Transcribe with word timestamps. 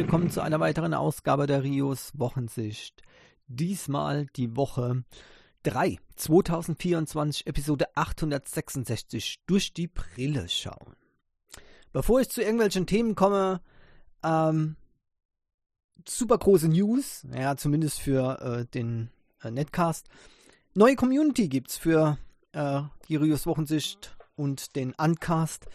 willkommen 0.00 0.30
zu 0.30 0.40
einer 0.40 0.60
weiteren 0.60 0.94
Ausgabe 0.94 1.46
der 1.46 1.62
Rios 1.62 2.12
Wochensicht. 2.14 3.02
Diesmal 3.48 4.24
die 4.34 4.56
Woche 4.56 5.04
3, 5.64 5.98
2024, 6.16 7.46
Episode 7.46 7.84
866, 7.96 9.42
durch 9.46 9.74
die 9.74 9.88
Brille 9.88 10.48
schauen. 10.48 10.96
Bevor 11.92 12.18
ich 12.18 12.30
zu 12.30 12.40
irgendwelchen 12.40 12.86
Themen 12.86 13.14
komme, 13.14 13.60
ähm, 14.22 14.76
super 16.08 16.38
große 16.38 16.68
News, 16.68 17.26
ja, 17.36 17.58
zumindest 17.58 18.00
für 18.00 18.40
äh, 18.40 18.64
den 18.72 19.10
äh, 19.42 19.50
Netcast. 19.50 20.08
Neue 20.72 20.96
Community 20.96 21.46
gibt's 21.46 21.76
für 21.76 22.16
äh, 22.52 22.80
die 23.06 23.16
Rios 23.16 23.44
Wochensicht 23.44 24.16
und 24.34 24.76
den 24.76 24.94
Uncast. 24.94 25.66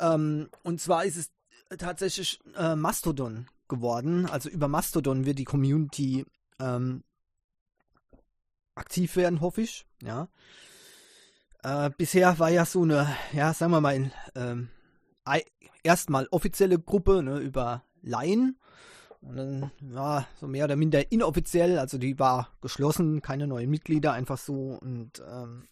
Ähm, 0.00 0.48
und 0.64 0.80
zwar 0.80 1.04
ist 1.04 1.16
es 1.16 1.30
tatsächlich 1.78 2.40
äh, 2.56 2.76
Mastodon 2.76 3.46
geworden. 3.68 4.26
Also 4.26 4.48
über 4.48 4.68
Mastodon 4.68 5.24
wird 5.24 5.38
die 5.38 5.44
Community 5.44 6.24
ähm, 6.60 7.02
aktiv 8.74 9.16
werden, 9.16 9.40
hoffe 9.40 9.62
ich. 9.62 9.86
Ja. 10.02 10.28
Äh, 11.62 11.90
bisher 11.96 12.38
war 12.38 12.50
ja 12.50 12.64
so 12.64 12.82
eine, 12.82 13.08
ja, 13.32 13.54
sagen 13.54 13.72
wir 13.72 13.80
mal, 13.80 14.10
ähm, 14.34 14.68
erstmal 15.82 16.26
offizielle 16.30 16.78
Gruppe 16.78 17.22
ne, 17.22 17.38
über 17.38 17.84
Laien. 18.02 18.58
Und 19.20 19.36
dann, 19.36 19.70
ja, 19.80 20.26
so 20.38 20.46
mehr 20.46 20.66
oder 20.66 20.76
minder 20.76 21.10
inoffiziell, 21.10 21.78
also 21.78 21.96
die 21.96 22.18
war 22.18 22.50
geschlossen, 22.60 23.22
keine 23.22 23.46
neuen 23.46 23.70
Mitglieder, 23.70 24.12
einfach 24.12 24.36
so. 24.36 24.78
Und 24.80 25.22
ähm, 25.26 25.64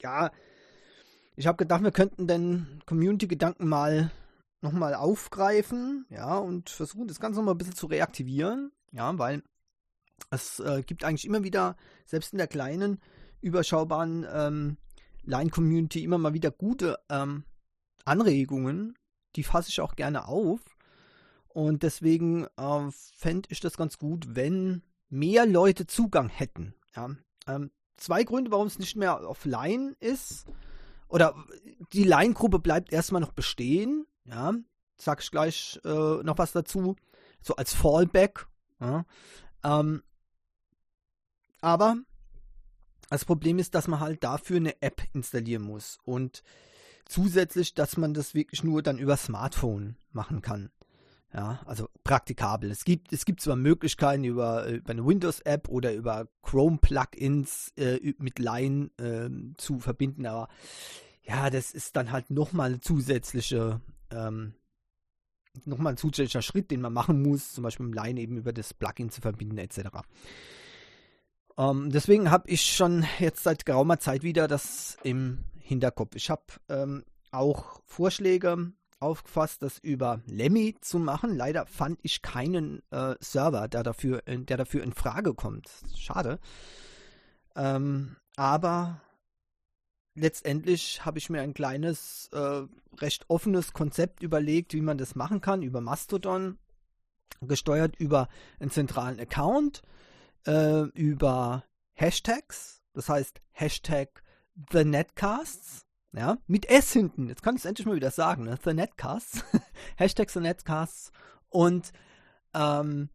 ja, 0.00 0.30
ich 1.36 1.46
habe 1.46 1.58
gedacht, 1.58 1.82
wir 1.82 1.92
könnten 1.92 2.26
den 2.26 2.80
Community-Gedanken 2.86 3.68
mal 3.68 4.10
nochmal 4.60 4.94
aufgreifen, 4.94 6.06
ja, 6.10 6.36
und 6.38 6.70
versuchen 6.70 7.08
das 7.08 7.20
Ganze 7.20 7.38
nochmal 7.38 7.54
ein 7.54 7.58
bisschen 7.58 7.76
zu 7.76 7.86
reaktivieren, 7.86 8.72
ja, 8.92 9.16
weil 9.18 9.42
es 10.30 10.60
äh, 10.60 10.82
gibt 10.82 11.04
eigentlich 11.04 11.26
immer 11.26 11.44
wieder, 11.44 11.76
selbst 12.06 12.32
in 12.32 12.38
der 12.38 12.48
kleinen, 12.48 13.00
überschaubaren 13.40 14.26
ähm, 14.32 14.76
Line-Community, 15.22 16.02
immer 16.02 16.18
mal 16.18 16.34
wieder 16.34 16.50
gute 16.50 16.98
ähm, 17.08 17.44
Anregungen, 18.04 18.96
die 19.36 19.44
fasse 19.44 19.68
ich 19.68 19.80
auch 19.80 19.94
gerne 19.94 20.26
auf. 20.26 20.60
Und 21.48 21.82
deswegen 21.82 22.46
äh, 22.56 22.90
fände 22.90 23.48
ich 23.50 23.60
das 23.60 23.76
ganz 23.76 23.98
gut, 23.98 24.34
wenn 24.34 24.82
mehr 25.08 25.46
Leute 25.46 25.86
Zugang 25.86 26.28
hätten. 26.28 26.74
Ja. 26.94 27.10
Ähm, 27.46 27.70
zwei 27.96 28.24
Gründe, 28.24 28.50
warum 28.50 28.66
es 28.66 28.78
nicht 28.78 28.96
mehr 28.96 29.28
offline 29.28 29.96
ist 30.00 30.46
oder 31.08 31.34
die 31.92 32.04
Line-Gruppe 32.04 32.58
bleibt 32.58 32.92
erstmal 32.92 33.20
noch 33.20 33.32
bestehen, 33.32 34.06
ja, 34.28 34.54
sag 34.96 35.22
ich 35.22 35.30
gleich 35.30 35.80
äh, 35.84 36.22
noch 36.22 36.38
was 36.38 36.52
dazu, 36.52 36.96
so 37.42 37.56
als 37.56 37.74
Fallback, 37.74 38.46
ja. 38.80 39.04
ähm, 39.64 40.02
aber 41.60 41.96
das 43.10 43.24
Problem 43.24 43.58
ist, 43.58 43.74
dass 43.74 43.88
man 43.88 44.00
halt 44.00 44.22
dafür 44.22 44.58
eine 44.58 44.80
App 44.82 45.02
installieren 45.14 45.62
muss 45.62 45.98
und 46.04 46.42
zusätzlich, 47.06 47.74
dass 47.74 47.96
man 47.96 48.14
das 48.14 48.34
wirklich 48.34 48.62
nur 48.62 48.82
dann 48.82 48.98
über 48.98 49.16
Smartphone 49.16 49.96
machen 50.12 50.42
kann. 50.42 50.70
Ja, 51.32 51.60
also 51.66 51.88
praktikabel. 52.04 52.70
Es 52.70 52.84
gibt, 52.84 53.12
es 53.12 53.26
gibt 53.26 53.42
zwar 53.42 53.56
Möglichkeiten 53.56 54.24
über, 54.24 54.66
über 54.66 54.90
eine 54.90 55.06
Windows-App 55.06 55.68
oder 55.68 55.92
über 55.92 56.26
Chrome-Plugins 56.42 57.72
äh, 57.76 58.14
mit 58.18 58.38
Line 58.38 58.90
äh, 58.98 59.28
zu 59.58 59.78
verbinden, 59.78 60.24
aber 60.24 60.48
ja, 61.22 61.50
das 61.50 61.72
ist 61.72 61.96
dann 61.96 62.12
halt 62.12 62.30
nochmal 62.30 62.70
eine 62.70 62.80
zusätzliche, 62.80 63.82
ähm, 64.10 64.54
nochmal 65.64 65.94
ein 65.94 65.96
zusätzlicher 65.96 66.42
Schritt, 66.42 66.70
den 66.70 66.80
man 66.80 66.92
machen 66.92 67.22
muss, 67.22 67.52
zum 67.52 67.64
Beispiel 67.64 67.86
mit 67.86 67.94
Line 67.94 68.20
eben 68.20 68.36
über 68.36 68.52
das 68.52 68.74
Plugin 68.74 69.10
zu 69.10 69.20
verbinden, 69.20 69.58
etc. 69.58 69.80
Ähm, 71.56 71.90
deswegen 71.90 72.30
habe 72.30 72.48
ich 72.48 72.62
schon 72.62 73.04
jetzt 73.18 73.42
seit 73.42 73.66
geraumer 73.66 73.98
Zeit 73.98 74.22
wieder 74.22 74.48
das 74.48 74.96
im 75.02 75.44
Hinterkopf. 75.58 76.14
Ich 76.14 76.30
habe 76.30 76.44
ähm, 76.68 77.04
auch 77.30 77.80
Vorschläge 77.84 78.72
aufgefasst, 79.00 79.62
das 79.62 79.78
über 79.78 80.20
Lemmy 80.26 80.76
zu 80.80 80.98
machen. 80.98 81.36
Leider 81.36 81.66
fand 81.66 82.00
ich 82.02 82.22
keinen 82.22 82.82
äh, 82.90 83.14
Server, 83.20 83.68
der 83.68 83.82
dafür, 83.82 84.22
der 84.26 84.56
dafür 84.56 84.82
in 84.82 84.92
Frage 84.92 85.34
kommt. 85.34 85.70
Schade. 85.96 86.38
Ähm, 87.54 88.16
aber 88.36 89.00
letztendlich 90.18 91.04
habe 91.04 91.18
ich 91.18 91.30
mir 91.30 91.40
ein 91.42 91.54
kleines, 91.54 92.28
äh, 92.32 92.62
recht 92.98 93.24
offenes 93.28 93.72
Konzept 93.72 94.22
überlegt, 94.22 94.74
wie 94.74 94.80
man 94.80 94.98
das 94.98 95.14
machen 95.14 95.40
kann, 95.40 95.62
über 95.62 95.80
Mastodon, 95.80 96.58
gesteuert 97.40 97.96
über 97.96 98.28
einen 98.58 98.70
zentralen 98.70 99.20
Account, 99.20 99.82
äh, 100.46 100.82
über 100.94 101.64
Hashtags, 101.94 102.82
das 102.92 103.08
heißt 103.08 103.40
Hashtag 103.52 104.22
The 104.72 104.84
Netcasts, 104.84 105.86
ja, 106.12 106.38
mit 106.46 106.68
S 106.68 106.92
hinten. 106.92 107.28
Jetzt 107.28 107.42
kann 107.42 107.54
ich 107.54 107.62
es 107.62 107.66
endlich 107.66 107.86
mal 107.86 107.96
wieder 107.96 108.10
sagen, 108.10 108.44
ne? 108.44 108.58
The 108.64 108.74
Netcasts. 108.74 109.44
Hashtag 109.96 110.30
The 110.30 110.40
Netcasts. 110.40 111.12
Und 111.48 111.92
ähm, 112.54 113.10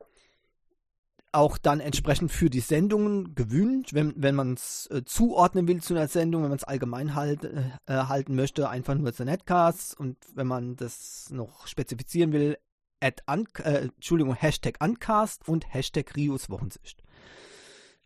auch 1.34 1.58
dann 1.58 1.80
entsprechend 1.80 2.32
für 2.32 2.50
die 2.50 2.60
Sendungen 2.60 3.36
gewünscht, 3.36 3.94
wenn, 3.94 4.14
wenn 4.16 4.36
man 4.36 4.54
es 4.54 4.88
äh, 4.92 5.04
zuordnen 5.04 5.68
will 5.68 5.82
zu 5.82 5.96
einer 5.96 6.08
Sendung, 6.08 6.44
wenn 6.44 6.50
man 6.50 6.58
es 6.58 6.64
allgemein 6.64 7.16
halt, 7.16 7.44
äh, 7.44 7.72
halten 7.88 8.36
möchte, 8.36 8.70
einfach 8.70 8.96
nur 8.96 9.12
The 9.12 9.26
Netcasts. 9.26 9.94
Und 9.94 10.18
wenn 10.36 10.48
man 10.48 10.76
das 10.76 11.30
noch 11.32 11.68
spezifizieren 11.68 12.32
will, 12.32 12.58
at 13.02 13.24
un, 13.30 13.48
äh, 13.64 13.90
Entschuldigung, 13.96 14.36
Hashtag 14.36 14.78
Uncast 14.80 15.48
und 15.48 15.74
Hashtag 15.74 16.16
Rios 16.16 16.50
Wochensicht. 16.50 17.04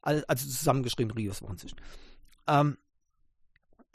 Also, 0.02 0.24
also 0.28 0.48
zusammengeschrieben 0.48 1.12
Rios 1.12 1.42
Wochensicht. 1.42 1.76
Ähm, 2.48 2.78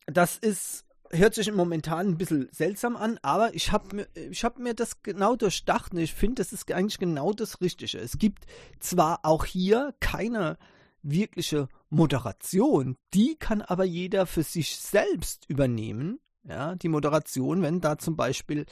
das 0.07 0.37
ist, 0.37 0.85
hört 1.13 1.35
sich 1.35 1.53
momentan 1.53 2.09
ein 2.09 2.19
bisschen 2.19 2.49
seltsam 2.53 2.97
an, 2.97 3.19
aber 3.23 3.55
ich 3.55 3.71
habe 3.71 3.95
mir, 3.95 4.07
hab 4.17 4.59
mir 4.59 4.75
das 4.75 5.03
genau 5.03 5.37
durchdacht 5.37 5.93
und 5.93 5.99
ich 5.99 6.15
finde, 6.15 6.37
das 6.37 6.53
ist 6.53 6.71
eigentlich 6.73 6.99
genau 6.99 7.33
das 7.33 7.61
Richtige. 7.61 7.99
Es 7.99 8.19
gibt 8.19 8.47
zwar 8.81 9.21
auch 9.23 9.45
hier 9.45 9.95
keine 10.01 10.59
wirkliche 11.03 11.69
Moderation, 11.91 12.97
die 13.13 13.37
kann 13.37 13.61
aber 13.61 13.85
jeder 13.85 14.27
für 14.27 14.43
sich 14.43 14.77
selbst 14.77 15.49
übernehmen. 15.49 16.19
Ja, 16.45 16.75
die 16.75 16.89
Moderation, 16.89 17.63
wenn 17.63 17.81
da 17.81 17.99
zum 17.99 18.17
Beispiel 18.17 18.67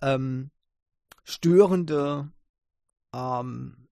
ähm, 0.00 0.50
störende 1.24 2.30
ähm, 3.12 3.88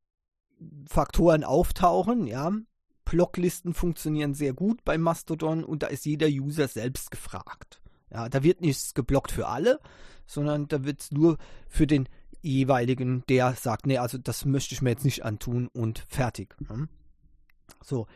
Faktoren 0.88 1.44
auftauchen, 1.44 2.26
ja, 2.26 2.53
Blocklisten 3.11 3.75
funktionieren 3.75 4.35
sehr 4.35 4.53
gut 4.53 4.85
bei 4.85 4.99
Mastodon 4.99 5.65
und 5.65 5.83
da 5.83 5.87
ist 5.87 6.05
jeder 6.05 6.29
User 6.29 6.69
selbst 6.69 7.11
gefragt. 7.11 7.81
Ja, 8.11 8.29
da 8.29 8.43
wird 8.43 8.61
nichts 8.61 8.95
geblockt 8.95 9.33
für 9.33 9.49
alle, 9.49 9.81
sondern 10.27 10.69
da 10.69 10.85
wird 10.85 11.01
es 11.01 11.11
nur 11.11 11.39
für 11.69 11.87
den 11.87 12.09
jeweiligen, 12.43 13.25
der 13.29 13.55
sagt, 13.55 13.87
nee, 13.87 13.99
also 13.99 14.19
das 14.19 14.45
möchte 14.45 14.75
ich 14.75 14.83
mir 14.83 14.91
jetzt 14.91 15.05
nicht 15.05 15.25
antun 15.25 15.69
und 15.69 16.05
fertig. 16.09 16.55
Hm? 16.69 16.89
So. 17.83 18.07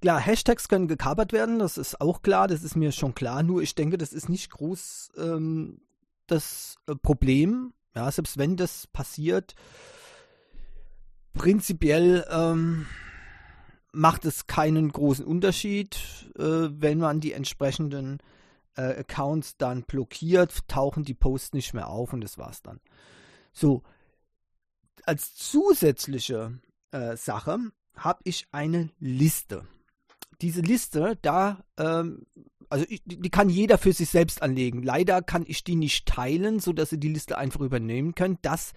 Klar, 0.00 0.18
Hashtags 0.18 0.68
können 0.68 0.88
gekapert 0.88 1.32
werden, 1.32 1.60
das 1.60 1.78
ist 1.78 2.00
auch 2.00 2.22
klar, 2.22 2.48
das 2.48 2.64
ist 2.64 2.74
mir 2.74 2.90
schon 2.90 3.14
klar, 3.14 3.44
nur 3.44 3.62
ich 3.62 3.76
denke, 3.76 3.98
das 3.98 4.12
ist 4.12 4.28
nicht 4.28 4.50
groß 4.50 5.12
ähm, 5.16 5.80
das 6.26 6.76
äh, 6.88 6.96
Problem. 6.96 7.72
Ja, 7.94 8.10
selbst 8.10 8.36
wenn 8.36 8.56
das 8.56 8.88
passiert, 8.88 9.54
prinzipiell 11.32 12.26
ähm, 12.30 12.86
macht 13.92 14.24
es 14.24 14.46
keinen 14.46 14.90
großen 14.90 15.24
Unterschied, 15.24 15.96
äh, 16.38 16.42
wenn 16.42 16.98
man 16.98 17.20
die 17.20 17.32
entsprechenden 17.32 18.18
äh, 18.76 19.00
Accounts 19.00 19.56
dann 19.58 19.82
blockiert, 19.82 20.66
tauchen 20.68 21.04
die 21.04 21.14
Posts 21.14 21.52
nicht 21.52 21.74
mehr 21.74 21.88
auf 21.88 22.12
und 22.12 22.22
das 22.22 22.38
war's 22.38 22.62
dann. 22.62 22.80
So, 23.52 23.82
als 25.04 25.34
zusätzliche 25.34 26.58
äh, 26.90 27.16
Sache 27.16 27.58
habe 27.96 28.20
ich 28.24 28.46
eine 28.52 28.90
Liste. 28.98 29.66
Diese 30.40 30.62
Liste, 30.62 31.18
da, 31.22 31.62
ähm, 31.76 32.26
also 32.68 32.86
ich, 32.88 33.02
die 33.04 33.30
kann 33.30 33.50
jeder 33.50 33.78
für 33.78 33.92
sich 33.92 34.08
selbst 34.08 34.42
anlegen. 34.42 34.82
Leider 34.82 35.22
kann 35.22 35.44
ich 35.46 35.62
die 35.64 35.76
nicht 35.76 36.06
teilen, 36.06 36.58
sodass 36.58 36.92
ihr 36.92 36.98
die 36.98 37.12
Liste 37.12 37.36
einfach 37.36 37.60
übernehmen 37.60 38.14
könnt. 38.14 38.38
Das 38.42 38.72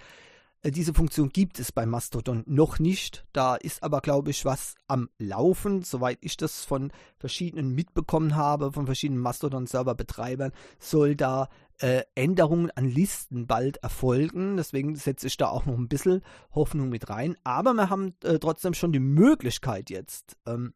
diese 0.72 0.94
Funktion 0.94 1.30
gibt 1.30 1.60
es 1.60 1.72
bei 1.72 1.86
Mastodon 1.86 2.44
noch 2.48 2.80
nicht. 2.80 3.26
Da 3.34 3.56
ist 3.56 3.84
aber, 3.84 4.02
glaube 4.02 4.32
ich, 4.32 4.46
was 4.46 4.76
am 4.88 5.10
Laufen, 5.20 5.84
soweit 5.84 6.18
ich 6.22 6.38
das 6.38 6.66
von 6.66 6.92
verschiedenen 7.18 7.74
mitbekommen 7.74 8.36
habe, 8.36 8.72
von 8.72 8.86
verschiedenen 8.86 9.22
Mastodon-Server-Betreibern, 9.22 10.52
soll 10.80 11.16
da 11.16 11.50
äh, 11.80 12.04
Änderungen 12.16 12.72
an 12.72 12.90
Listen 12.90 13.48
bald 13.48 13.78
erfolgen. 13.78 14.58
Deswegen 14.58 14.96
setze 14.96 15.28
ich 15.28 15.38
da 15.38 15.50
auch 15.50 15.66
noch 15.66 15.78
ein 15.78 15.88
bisschen 15.88 16.22
Hoffnung 16.54 16.90
mit 16.90 17.10
rein. 17.10 17.36
Aber 17.44 17.74
wir 17.74 17.90
haben 17.90 18.16
äh, 18.24 18.40
trotzdem 18.40 18.74
schon 18.74 18.92
die 18.92 19.00
Möglichkeit 19.00 19.90
jetzt, 19.90 20.38
ähm, 20.46 20.74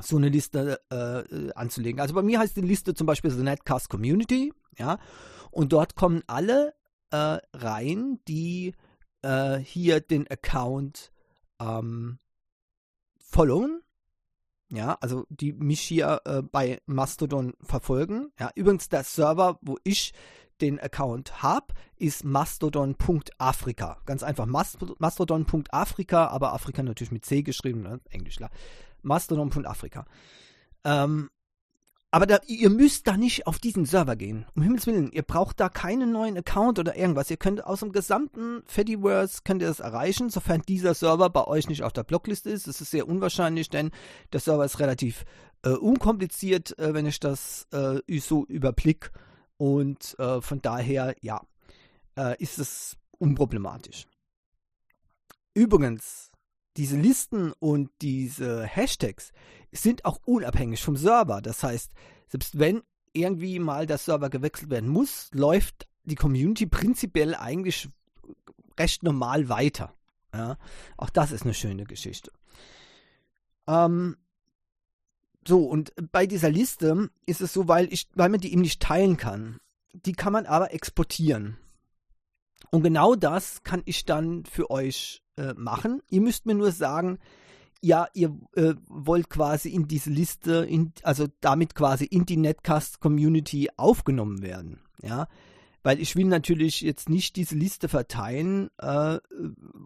so 0.00 0.16
eine 0.16 0.28
Liste 0.28 0.80
äh, 0.90 1.52
anzulegen. 1.54 2.00
Also 2.00 2.14
bei 2.14 2.22
mir 2.22 2.38
heißt 2.38 2.56
die 2.56 2.60
Liste 2.60 2.94
zum 2.94 3.06
Beispiel 3.06 3.30
The 3.30 3.42
Netcast 3.42 3.88
Community, 3.88 4.52
ja, 4.78 4.98
und 5.50 5.72
dort 5.72 5.96
kommen 5.96 6.22
alle 6.28 6.74
äh, 7.10 7.38
rein, 7.52 8.20
die 8.28 8.74
äh, 9.28 9.58
hier 9.58 10.00
den 10.00 10.26
Account 10.28 11.12
ähm, 11.60 12.18
followen. 13.18 13.82
Ja, 14.70 14.98
also 15.00 15.24
die 15.30 15.52
mich 15.52 15.80
hier 15.80 16.20
äh, 16.24 16.42
bei 16.42 16.80
Mastodon 16.86 17.54
verfolgen. 17.62 18.32
Ja, 18.38 18.50
übrigens 18.54 18.88
der 18.88 19.04
Server, 19.04 19.58
wo 19.62 19.78
ich 19.82 20.12
den 20.60 20.80
Account 20.80 21.42
habe, 21.42 21.72
ist 21.96 22.24
mastodon.afrika. 22.24 23.98
Ganz 24.04 24.22
einfach 24.22 24.46
mastodon.afrika, 24.46 26.26
aber 26.26 26.52
Afrika 26.52 26.82
natürlich 26.82 27.12
mit 27.12 27.24
C 27.24 27.42
geschrieben, 27.42 27.82
ne? 27.82 28.00
Englischler. 28.10 28.50
Mastodon.afrika. 29.02 30.04
Ähm, 30.84 31.30
aber 32.10 32.26
da, 32.26 32.38
ihr 32.46 32.70
müsst 32.70 33.06
da 33.06 33.16
nicht 33.18 33.46
auf 33.46 33.58
diesen 33.58 33.84
Server 33.84 34.16
gehen. 34.16 34.46
Um 34.54 34.62
Himmels 34.62 34.86
Willen, 34.86 35.12
ihr 35.12 35.22
braucht 35.22 35.60
da 35.60 35.68
keinen 35.68 36.10
neuen 36.10 36.38
Account 36.38 36.78
oder 36.78 36.96
irgendwas. 36.96 37.30
Ihr 37.30 37.36
könnt 37.36 37.64
aus 37.64 37.80
dem 37.80 37.92
gesamten 37.92 38.62
Fediverse 38.64 39.40
könnt 39.44 39.60
ihr 39.60 39.68
das 39.68 39.80
erreichen, 39.80 40.30
sofern 40.30 40.62
dieser 40.62 40.94
Server 40.94 41.28
bei 41.28 41.46
euch 41.46 41.68
nicht 41.68 41.82
auf 41.82 41.92
der 41.92 42.04
Blockliste 42.04 42.48
ist. 42.48 42.66
Das 42.66 42.80
ist 42.80 42.90
sehr 42.90 43.06
unwahrscheinlich, 43.06 43.68
denn 43.68 43.90
der 44.32 44.40
Server 44.40 44.64
ist 44.64 44.80
relativ 44.80 45.24
äh, 45.62 45.70
unkompliziert, 45.70 46.78
äh, 46.78 46.94
wenn 46.94 47.04
ich 47.04 47.20
das 47.20 47.66
äh, 47.72 48.00
so 48.20 48.46
überblick. 48.46 49.10
Und 49.58 50.18
äh, 50.18 50.40
von 50.40 50.62
daher, 50.62 51.14
ja, 51.20 51.42
äh, 52.16 52.42
ist 52.42 52.58
es 52.58 52.96
unproblematisch. 53.18 54.06
Übrigens, 55.52 56.30
diese 56.78 56.96
Listen 56.96 57.52
und 57.58 57.90
diese 58.00 58.62
Hashtags 58.62 59.32
sind 59.72 60.04
auch 60.04 60.20
unabhängig 60.24 60.80
vom 60.80 60.96
Server. 60.96 61.42
Das 61.42 61.64
heißt, 61.64 61.92
selbst 62.28 62.58
wenn 62.58 62.82
irgendwie 63.12 63.58
mal 63.58 63.86
der 63.86 63.98
Server 63.98 64.30
gewechselt 64.30 64.70
werden 64.70 64.88
muss, 64.88 65.28
läuft 65.32 65.88
die 66.04 66.14
Community 66.14 66.66
prinzipiell 66.66 67.34
eigentlich 67.34 67.88
recht 68.78 69.02
normal 69.02 69.48
weiter. 69.48 69.92
Ja, 70.32 70.56
auch 70.96 71.10
das 71.10 71.32
ist 71.32 71.42
eine 71.42 71.54
schöne 71.54 71.84
Geschichte. 71.84 72.30
Ähm, 73.66 74.16
so, 75.46 75.64
und 75.64 75.92
bei 76.12 76.26
dieser 76.26 76.50
Liste 76.50 77.10
ist 77.26 77.40
es 77.40 77.52
so, 77.52 77.66
weil, 77.66 77.92
ich, 77.92 78.08
weil 78.14 78.28
man 78.28 78.40
die 78.40 78.52
eben 78.52 78.62
nicht 78.62 78.80
teilen 78.80 79.16
kann. 79.16 79.58
Die 79.94 80.12
kann 80.12 80.32
man 80.32 80.46
aber 80.46 80.72
exportieren. 80.72 81.58
Und 82.70 82.82
genau 82.82 83.16
das 83.16 83.64
kann 83.64 83.82
ich 83.84 84.04
dann 84.04 84.44
für 84.44 84.70
euch 84.70 85.22
äh, 85.38 85.54
machen. 85.54 86.02
Ihr 86.10 86.20
müsst 86.20 86.46
mir 86.46 86.54
nur 86.54 86.72
sagen, 86.72 87.18
ja, 87.80 88.08
ihr 88.12 88.36
äh, 88.54 88.74
wollt 88.88 89.30
quasi 89.30 89.70
in 89.70 89.86
diese 89.86 90.10
Liste, 90.10 90.66
in, 90.68 90.92
also 91.02 91.26
damit 91.40 91.74
quasi 91.74 92.04
in 92.04 92.26
die 92.26 92.36
Netcast-Community 92.36 93.70
aufgenommen 93.76 94.42
werden. 94.42 94.80
Ja, 95.00 95.28
weil 95.82 96.00
ich 96.00 96.16
will 96.16 96.26
natürlich 96.26 96.80
jetzt 96.80 97.08
nicht 97.08 97.36
diese 97.36 97.54
Liste 97.54 97.88
verteilen, 97.88 98.68
äh, 98.78 99.18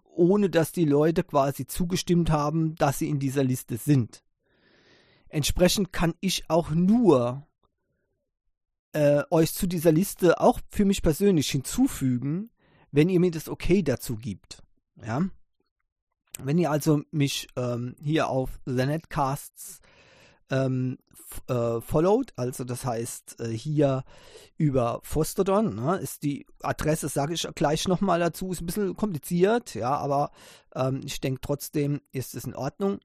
ohne 0.03 0.49
dass 0.49 0.71
die 0.71 0.85
Leute 0.85 1.23
quasi 1.23 1.67
zugestimmt 1.67 2.31
haben, 2.31 2.75
dass 2.75 2.99
sie 2.99 3.09
in 3.09 3.19
dieser 3.19 3.43
Liste 3.43 3.77
sind. 3.77 4.23
Entsprechend 5.29 5.93
kann 5.93 6.13
ich 6.19 6.49
auch 6.49 6.71
nur 6.71 7.47
äh, 8.93 9.23
euch 9.29 9.53
zu 9.53 9.67
dieser 9.67 9.91
Liste 9.91 10.39
auch 10.39 10.59
für 10.69 10.85
mich 10.85 11.01
persönlich 11.01 11.49
hinzufügen, 11.49 12.49
wenn 12.91 13.09
ihr 13.09 13.19
mir 13.19 13.31
das 13.31 13.49
Okay 13.49 13.83
dazu 13.83 14.15
gibt. 14.15 14.63
Ja. 15.03 15.27
Wenn 16.39 16.57
ihr 16.57 16.71
also 16.71 17.01
mich 17.11 17.47
ähm, 17.55 17.95
hier 18.01 18.27
auf 18.27 18.59
The 18.65 18.85
Netcasts 18.85 19.81
ähm, 20.49 20.97
äh, 21.47 21.81
followed, 21.81 22.33
also 22.35 22.63
das 22.63 22.85
heißt 22.85 23.39
äh, 23.39 23.49
hier 23.49 24.03
über 24.57 24.99
Fostodon, 25.03 25.75
ne, 25.75 25.97
ist 25.97 26.23
die 26.23 26.45
Adresse, 26.61 27.07
sage 27.07 27.33
ich 27.33 27.47
gleich 27.55 27.87
nochmal 27.87 28.19
dazu, 28.19 28.51
ist 28.51 28.61
ein 28.61 28.65
bisschen 28.65 28.95
kompliziert, 28.95 29.75
ja, 29.75 29.95
aber 29.95 30.31
ähm, 30.75 31.01
ich 31.05 31.21
denke 31.21 31.41
trotzdem 31.41 32.01
ist 32.11 32.35
es 32.35 32.45
in 32.45 32.55
Ordnung. 32.55 32.99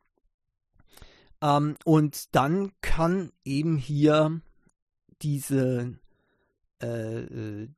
Ähm, 1.40 1.76
und 1.84 2.34
dann 2.34 2.72
kann 2.80 3.32
eben 3.44 3.76
hier 3.76 4.40
diese 5.22 5.98
äh, 6.82 7.20
äh 7.20 7.68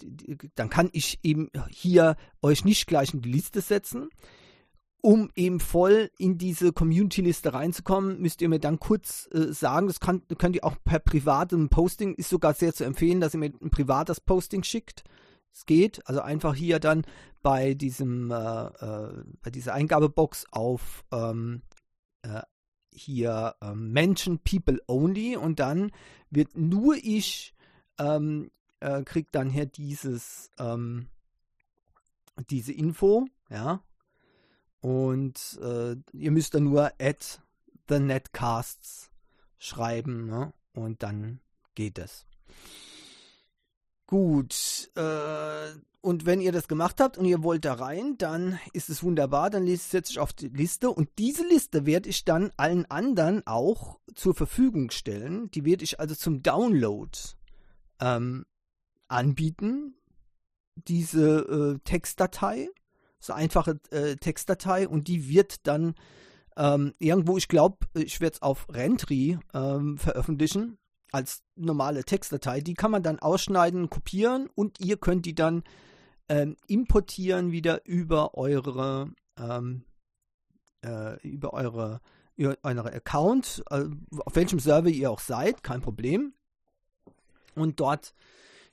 dann 0.54 0.70
kann 0.70 0.90
ich 0.92 1.18
eben 1.22 1.50
hier 1.70 2.16
euch 2.42 2.64
nicht 2.64 2.86
gleich 2.86 3.14
in 3.14 3.22
die 3.22 3.32
Liste 3.32 3.60
setzen, 3.60 4.10
um 5.02 5.30
eben 5.34 5.60
voll 5.60 6.10
in 6.18 6.38
diese 6.38 6.72
Community-Liste 6.72 7.52
reinzukommen, 7.52 8.20
müsst 8.20 8.42
ihr 8.42 8.48
mir 8.48 8.60
dann 8.60 8.78
kurz 8.78 9.28
äh, 9.32 9.52
sagen, 9.52 9.86
das 9.86 10.00
kann, 10.00 10.22
könnt 10.38 10.56
ihr 10.56 10.64
auch 10.64 10.76
per 10.84 10.98
privatem 10.98 11.68
Posting, 11.68 12.14
ist 12.14 12.30
sogar 12.30 12.54
sehr 12.54 12.74
zu 12.74 12.84
empfehlen, 12.84 13.20
dass 13.20 13.34
ihr 13.34 13.40
mir 13.40 13.52
ein 13.60 13.70
privates 13.70 14.20
Posting 14.20 14.62
schickt. 14.62 15.04
Es 15.52 15.66
geht, 15.66 16.06
also 16.06 16.20
einfach 16.20 16.54
hier 16.54 16.78
dann 16.78 17.04
bei 17.42 17.74
diesem, 17.74 18.30
äh, 18.30 18.34
äh, 18.34 19.24
bei 19.42 19.50
dieser 19.50 19.74
Eingabebox 19.74 20.46
auf 20.52 21.04
ähm, 21.12 21.62
äh, 22.22 22.42
hier 22.92 23.54
ähm, 23.60 23.92
Mention 23.92 24.38
People 24.38 24.80
Only. 24.86 25.36
Und 25.36 25.58
dann 25.58 25.90
wird 26.30 26.56
nur 26.56 26.96
ich 26.96 27.54
ähm, 27.98 28.50
äh, 28.80 29.02
krieg 29.02 29.32
dann 29.32 29.50
hier 29.50 29.66
dieses 29.66 30.50
ähm, 30.58 31.08
diese 32.48 32.72
Info, 32.72 33.26
ja, 33.50 33.82
und 34.80 35.58
äh, 35.62 35.96
ihr 36.12 36.30
müsst 36.30 36.54
dann 36.54 36.64
nur 36.64 36.92
at 37.00 37.40
the 37.88 37.98
netcasts 37.98 39.10
schreiben 39.58 40.26
ne? 40.26 40.52
und 40.72 41.02
dann 41.02 41.40
geht 41.74 41.98
es. 41.98 42.26
Gut, 44.06 44.90
äh, 44.96 45.72
und 46.02 46.24
wenn 46.24 46.40
ihr 46.40 46.50
das 46.50 46.66
gemacht 46.66 46.98
habt 47.00 47.18
und 47.18 47.26
ihr 47.26 47.42
wollt 47.42 47.64
da 47.64 47.74
rein, 47.74 48.16
dann 48.16 48.58
ist 48.72 48.88
es 48.88 49.02
wunderbar, 49.02 49.50
dann 49.50 49.66
setze 49.76 50.12
ich 50.12 50.18
auf 50.18 50.32
die 50.32 50.48
Liste 50.48 50.90
und 50.90 51.10
diese 51.18 51.46
Liste 51.46 51.84
werde 51.84 52.08
ich 52.08 52.24
dann 52.24 52.50
allen 52.56 52.90
anderen 52.90 53.46
auch 53.46 54.00
zur 54.14 54.34
Verfügung 54.34 54.90
stellen. 54.90 55.50
Die 55.50 55.64
werde 55.64 55.84
ich 55.84 56.00
also 56.00 56.14
zum 56.14 56.42
Download 56.42 57.10
ähm, 58.00 58.46
anbieten, 59.08 59.94
diese 60.74 61.76
äh, 61.76 61.78
Textdatei 61.84 62.70
so 63.20 63.32
einfache 63.32 63.78
äh, 63.90 64.16
Textdatei 64.16 64.88
und 64.88 65.08
die 65.08 65.28
wird 65.28 65.66
dann 65.66 65.94
ähm, 66.56 66.94
irgendwo, 66.98 67.36
ich 67.36 67.48
glaube, 67.48 67.86
ich 67.94 68.20
werde 68.20 68.34
es 68.34 68.42
auf 68.42 68.66
Rentry 68.70 69.38
ähm, 69.54 69.98
veröffentlichen 69.98 70.78
als 71.12 71.42
normale 71.56 72.04
Textdatei. 72.04 72.60
Die 72.60 72.74
kann 72.74 72.90
man 72.90 73.02
dann 73.02 73.18
ausschneiden, 73.18 73.90
kopieren 73.90 74.48
und 74.54 74.80
ihr 74.80 74.96
könnt 74.96 75.26
die 75.26 75.34
dann 75.34 75.62
ähm, 76.28 76.56
importieren 76.66 77.52
wieder 77.52 77.84
über 77.86 78.34
eure 78.34 79.12
ähm, 79.38 79.84
äh, 80.82 81.20
über 81.26 81.52
eure 81.52 82.00
über 82.36 82.56
eure 82.62 82.92
Account, 82.94 83.62
äh, 83.70 83.84
auf 84.24 84.34
welchem 84.34 84.60
Server 84.60 84.88
ihr 84.88 85.10
auch 85.10 85.20
seid, 85.20 85.62
kein 85.62 85.82
Problem. 85.82 86.32
Und 87.54 87.80
dort 87.80 88.14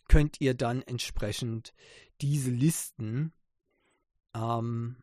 könnt 0.07 0.39
ihr 0.39 0.53
dann 0.53 0.83
entsprechend 0.83 1.73
diese 2.21 2.49
Listen 2.49 3.33
ähm, 4.37 4.97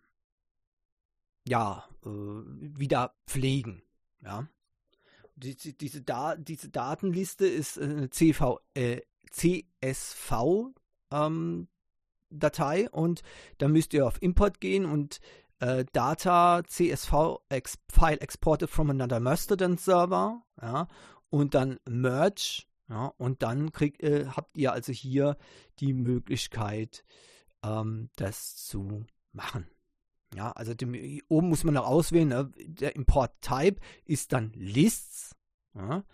ja, 1.47 1.85
äh, 2.05 2.09
wieder 2.09 3.15
pflegen. 3.27 3.83
Ja. 4.23 4.49
Die, 5.37 5.57
diese, 5.77 6.03
da 6.03 6.37
diese 6.37 6.69
Datenliste 6.69 7.47
ist 7.47 7.79
eine 7.79 8.09
CV, 8.11 8.61
äh, 8.75 9.01
CSV 9.31 10.33
ähm, 11.11 11.69
und 12.93 13.23
da 13.59 13.69
müsst 13.69 13.95
ihr 13.95 14.07
auf 14.07 14.23
Import 14.23 14.61
gehen 14.61 14.87
und 14.87 15.21
äh, 15.61 15.85
Data 15.93 16.63
CSV 16.67 17.41
ex 17.49 17.79
File 17.91 18.21
exported 18.21 18.69
from 18.69 18.91
another 18.91 19.21
Mastodon 19.21 19.77
Server, 19.77 20.43
ja, 20.61 20.89
und 21.31 21.55
dann 21.55 21.79
Merge, 21.89 22.65
ja, 22.89 23.13
und 23.19 23.43
dann 23.43 23.73
kriegt, 23.73 24.03
äh, 24.03 24.27
habt 24.27 24.57
ihr 24.57 24.73
also 24.73 24.93
hier 24.93 25.37
die 25.79 25.93
Möglichkeit, 25.93 27.05
ähm, 27.63 28.11
das 28.17 28.57
zu 28.57 29.05
machen. 29.35 29.67
Ja, 30.35 30.51
also 30.53 30.75
dem, 30.75 30.95
oben 31.29 31.49
muss 31.49 31.65
man 31.65 31.75
noch 31.75 31.87
auswählen, 31.87 32.29
ne? 32.29 32.51
der 32.57 32.97
Import-Type 32.97 33.81
ist 34.05 34.33
dann 34.33 34.53
Lists. 34.55 35.37
Ja? 35.75 36.05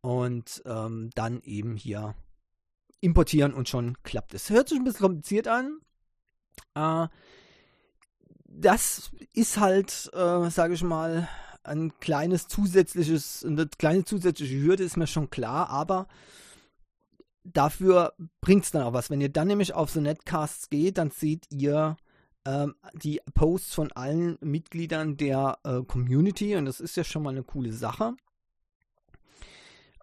Und 0.00 0.62
ähm, 0.66 1.10
dann 1.14 1.40
eben 1.42 1.76
hier 1.76 2.14
importieren 3.00 3.54
und 3.54 3.68
schon 3.68 3.96
klappt 4.02 4.34
es. 4.34 4.50
Hört 4.50 4.68
sich 4.68 4.78
ein 4.78 4.84
bisschen 4.84 5.06
kompliziert 5.06 5.46
an. 5.46 5.78
Äh, 6.74 7.08
das 8.44 9.12
ist 9.34 9.58
halt, 9.58 10.10
äh, 10.14 10.50
sage 10.50 10.74
ich 10.74 10.82
mal, 10.82 11.28
ein 11.62 11.92
kleines 12.00 12.48
zusätzliches, 12.48 13.44
eine 13.44 13.66
kleine 13.66 14.04
zusätzliche 14.04 14.60
Hürde 14.60 14.84
ist 14.84 14.96
mir 14.96 15.06
schon 15.06 15.30
klar, 15.30 15.68
aber 15.68 16.08
dafür 17.44 18.14
bringt 18.40 18.64
es 18.64 18.70
dann 18.70 18.82
auch 18.82 18.92
was. 18.92 19.10
Wenn 19.10 19.20
ihr 19.20 19.28
dann 19.28 19.48
nämlich 19.48 19.74
auf 19.74 19.90
so 19.90 20.00
Netcasts 20.00 20.70
geht, 20.70 20.98
dann 20.98 21.10
seht 21.10 21.46
ihr 21.50 21.96
die 22.94 23.20
Posts 23.34 23.74
von 23.74 23.92
allen 23.92 24.38
Mitgliedern 24.40 25.16
der 25.16 25.58
äh, 25.64 25.82
Community 25.82 26.56
und 26.56 26.64
das 26.64 26.80
ist 26.80 26.96
ja 26.96 27.04
schon 27.04 27.22
mal 27.22 27.30
eine 27.30 27.42
coole 27.42 27.72
Sache. 27.72 28.14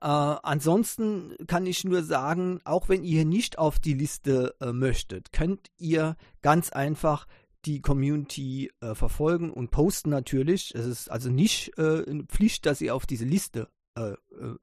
Äh, 0.02 0.08
ansonsten 0.08 1.36
kann 1.48 1.66
ich 1.66 1.84
nur 1.84 2.04
sagen, 2.04 2.60
auch 2.64 2.90
wenn 2.90 3.04
ihr 3.04 3.25
nicht 3.25 3.58
auf 3.58 3.80
die 3.80 3.94
Liste 3.94 4.56
äh, 4.60 4.72
möchtet, 4.72 5.32
könnt 5.32 5.72
ihr 5.78 6.16
ganz 6.42 6.70
einfach 6.70 7.25
die 7.66 7.82
Community 7.82 8.72
äh, 8.82 8.94
verfolgen 8.94 9.52
und 9.52 9.72
posten 9.72 10.12
natürlich. 10.12 10.75
Es 10.75 10.86
ist 10.86 11.10
also 11.10 11.30
nicht 11.30 11.78
äh, 11.80 12.08
eine 12.08 12.25
Pflicht, 12.25 12.66
dass 12.66 12.82
ihr 12.82 12.94
auf 12.94 13.08
diese 13.08 13.25
Liste 13.25 13.70
äh, 13.96 14.12
äh, 14.12 14.56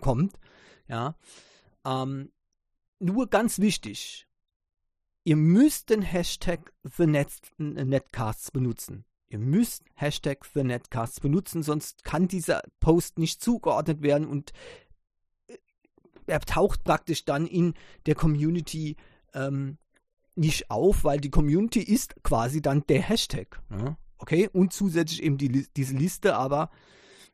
kommt. 0.00 0.38
Ja. 0.88 1.16
Ähm, 1.84 2.32
nur 2.98 3.28
ganz 3.28 3.58
wichtig, 3.58 4.26
ihr 5.26 5.36
müsst 5.36 5.90
den 5.90 6.02
Hashtag 6.02 6.72
TheNetcasts 6.96 8.52
benutzen. 8.52 9.04
Ihr 9.28 9.40
müsst 9.40 9.82
Hashtag 9.94 10.46
TheNetcasts 10.52 11.18
benutzen, 11.18 11.64
sonst 11.64 12.04
kann 12.04 12.28
dieser 12.28 12.62
Post 12.78 13.18
nicht 13.18 13.42
zugeordnet 13.42 14.02
werden 14.02 14.28
und 14.28 14.52
äh, 15.48 15.56
er 16.28 16.40
taucht 16.40 16.84
praktisch 16.84 17.24
dann 17.24 17.48
in 17.48 17.74
der 18.06 18.14
Community 18.14 18.94
ähm, 19.34 19.78
nicht 20.36 20.70
auf, 20.70 21.02
weil 21.02 21.18
die 21.20 21.30
Community 21.30 21.80
ist 21.80 22.22
quasi 22.22 22.62
dann 22.62 22.84
der 22.86 23.02
Hashtag. 23.02 23.60
Ja? 23.70 23.98
Okay, 24.18 24.48
und 24.52 24.72
zusätzlich 24.72 25.24
eben 25.24 25.38
die, 25.38 25.66
diese 25.76 25.96
Liste, 25.96 26.36
aber 26.36 26.70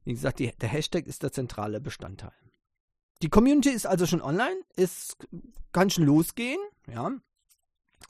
wie 0.05 0.15
gesagt, 0.15 0.39
die, 0.39 0.51
der 0.51 0.71
Hashtag 0.71 1.07
ist 1.07 1.23
der 1.23 1.33
zentrale 1.33 1.79
Bestandteil. 1.79 2.33
Die 3.21 3.29
Community 3.29 3.69
ist 3.69 3.87
also 3.87 4.07
schon 4.07 4.23
online, 4.23 4.63
es 4.77 5.19
kann 5.73 5.91
schon 5.91 6.05
losgehen, 6.05 6.59
ja. 6.91 7.13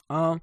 Äh, 0.09 0.37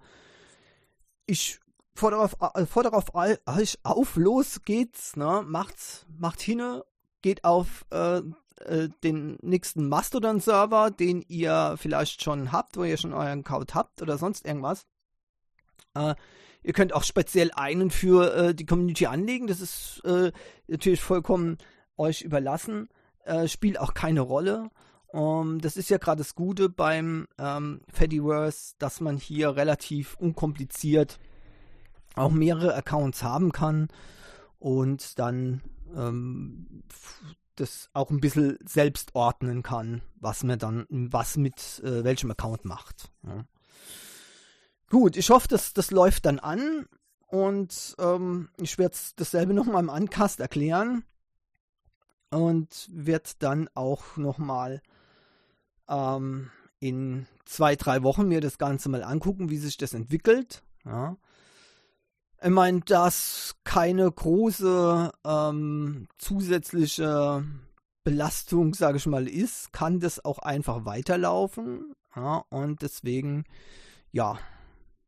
ich 1.27 1.61
fordere 1.95 2.23
auf, 2.23 2.37
äh, 2.55 2.67
fordere 2.67 2.97
auf 2.97 3.15
euch 3.15 3.79
auf, 3.83 4.17
los 4.17 4.63
geht's, 4.63 5.17
ne? 5.17 5.45
Macht, 5.47 6.07
macht 6.19 6.41
hin, 6.41 6.81
geht 7.23 7.45
auf 7.45 7.85
äh, 7.91 8.23
äh, 8.65 8.89
den 9.03 9.39
nächsten 9.43 9.89
Mastodon-Server, 9.89 10.91
den 10.91 11.23
ihr 11.29 11.77
vielleicht 11.79 12.23
schon 12.23 12.53
habt, 12.53 12.77
wo 12.77 12.85
ihr 12.85 12.97
schon 12.97 13.13
euren 13.13 13.41
Account 13.41 13.75
habt 13.75 14.03
oder 14.03 14.19
sonst 14.19 14.47
irgendwas. 14.47 14.87
Äh, 15.95 16.15
ihr 16.63 16.73
könnt 16.73 16.93
auch 16.93 17.05
speziell 17.05 17.51
einen 17.53 17.91
für 17.91 18.35
äh, 18.35 18.55
die 18.55 18.67
Community 18.67 19.07
anlegen. 19.07 19.47
Das 19.47 19.61
ist 19.61 20.03
äh, 20.05 20.33
natürlich 20.67 21.01
vollkommen 21.01 21.59
euch 21.97 22.23
überlassen. 22.23 22.89
Äh, 23.25 23.49
spielt 23.49 23.79
auch 23.79 23.95
keine 23.95 24.21
Rolle. 24.21 24.71
Um, 25.13 25.59
das 25.61 25.77
ist 25.77 25.91
ja 25.91 25.99
gerade 25.99 26.19
das 26.19 26.37
Gute 26.37 26.69
beim 26.69 27.27
ähm, 27.37 27.81
Fediverse, 27.89 28.75
dass 28.79 29.01
man 29.01 29.17
hier 29.17 29.57
relativ 29.57 30.15
unkompliziert 30.15 31.19
auch 32.15 32.31
mehrere 32.31 32.75
Accounts 32.75 33.23
haben 33.23 33.53
kann 33.53 33.89
und 34.59 35.19
dann 35.19 35.63
ähm, 35.97 36.85
das 37.57 37.91
auch 37.93 38.11
ein 38.11 38.21
bisschen 38.21 38.59
selbst 38.65 39.15
ordnen 39.15 39.63
kann, 39.63 40.03
was 40.17 40.45
man 40.45 40.59
dann, 40.59 40.87
was 40.89 41.37
mit 41.37 41.81
äh, 41.85 42.05
welchem 42.05 42.31
Account 42.31 42.65
macht. 42.65 43.11
Ja. 43.27 43.45
Gut, 44.89 45.17
ich 45.17 45.31
hoffe, 45.31 45.49
dass 45.49 45.73
das 45.73 45.91
läuft 45.91 46.27
dann 46.27 46.39
an 46.39 46.87
und 47.27 47.97
ähm, 47.99 48.49
ich 48.59 48.79
werde 48.79 48.97
dasselbe 49.17 49.55
nochmal 49.55 49.83
im 49.83 49.89
Uncast 49.89 50.41
erklären 50.41 51.05
und 52.31 52.89
werde 52.93 53.31
dann 53.39 53.69
auch 53.75 54.17
nochmal 54.17 54.83
ähm, 55.91 56.51
in 56.79 57.27
zwei, 57.45 57.77
drei 57.77 58.03
Wochen 58.03 58.29
mir 58.29 58.41
das 58.41 58.57
Ganze 58.59 58.89
mal 58.89 59.05
angucken, 59.05 59.51
wie 59.51 59.59
sich 59.59 59.77
das 59.77 59.93
entwickelt. 59.93 60.63
Ja. 60.85 61.17
Ich 62.43 62.49
meine, 62.49 62.81
dass 62.81 63.57
keine 63.65 64.11
große 64.11 65.13
ähm, 65.25 66.09
zusätzliche 66.17 67.45
Belastung, 68.03 68.73
sage 68.73 68.97
ich 68.97 69.07
mal, 69.07 69.29
ist, 69.29 69.73
kann 69.75 70.01
das 70.01 70.25
auch 70.25 70.39
einfach 70.39 70.87
weiterlaufen. 70.87 71.95
Ja, 72.17 72.45
und 72.49 72.81
deswegen, 72.81 73.45
ja, 74.11 74.39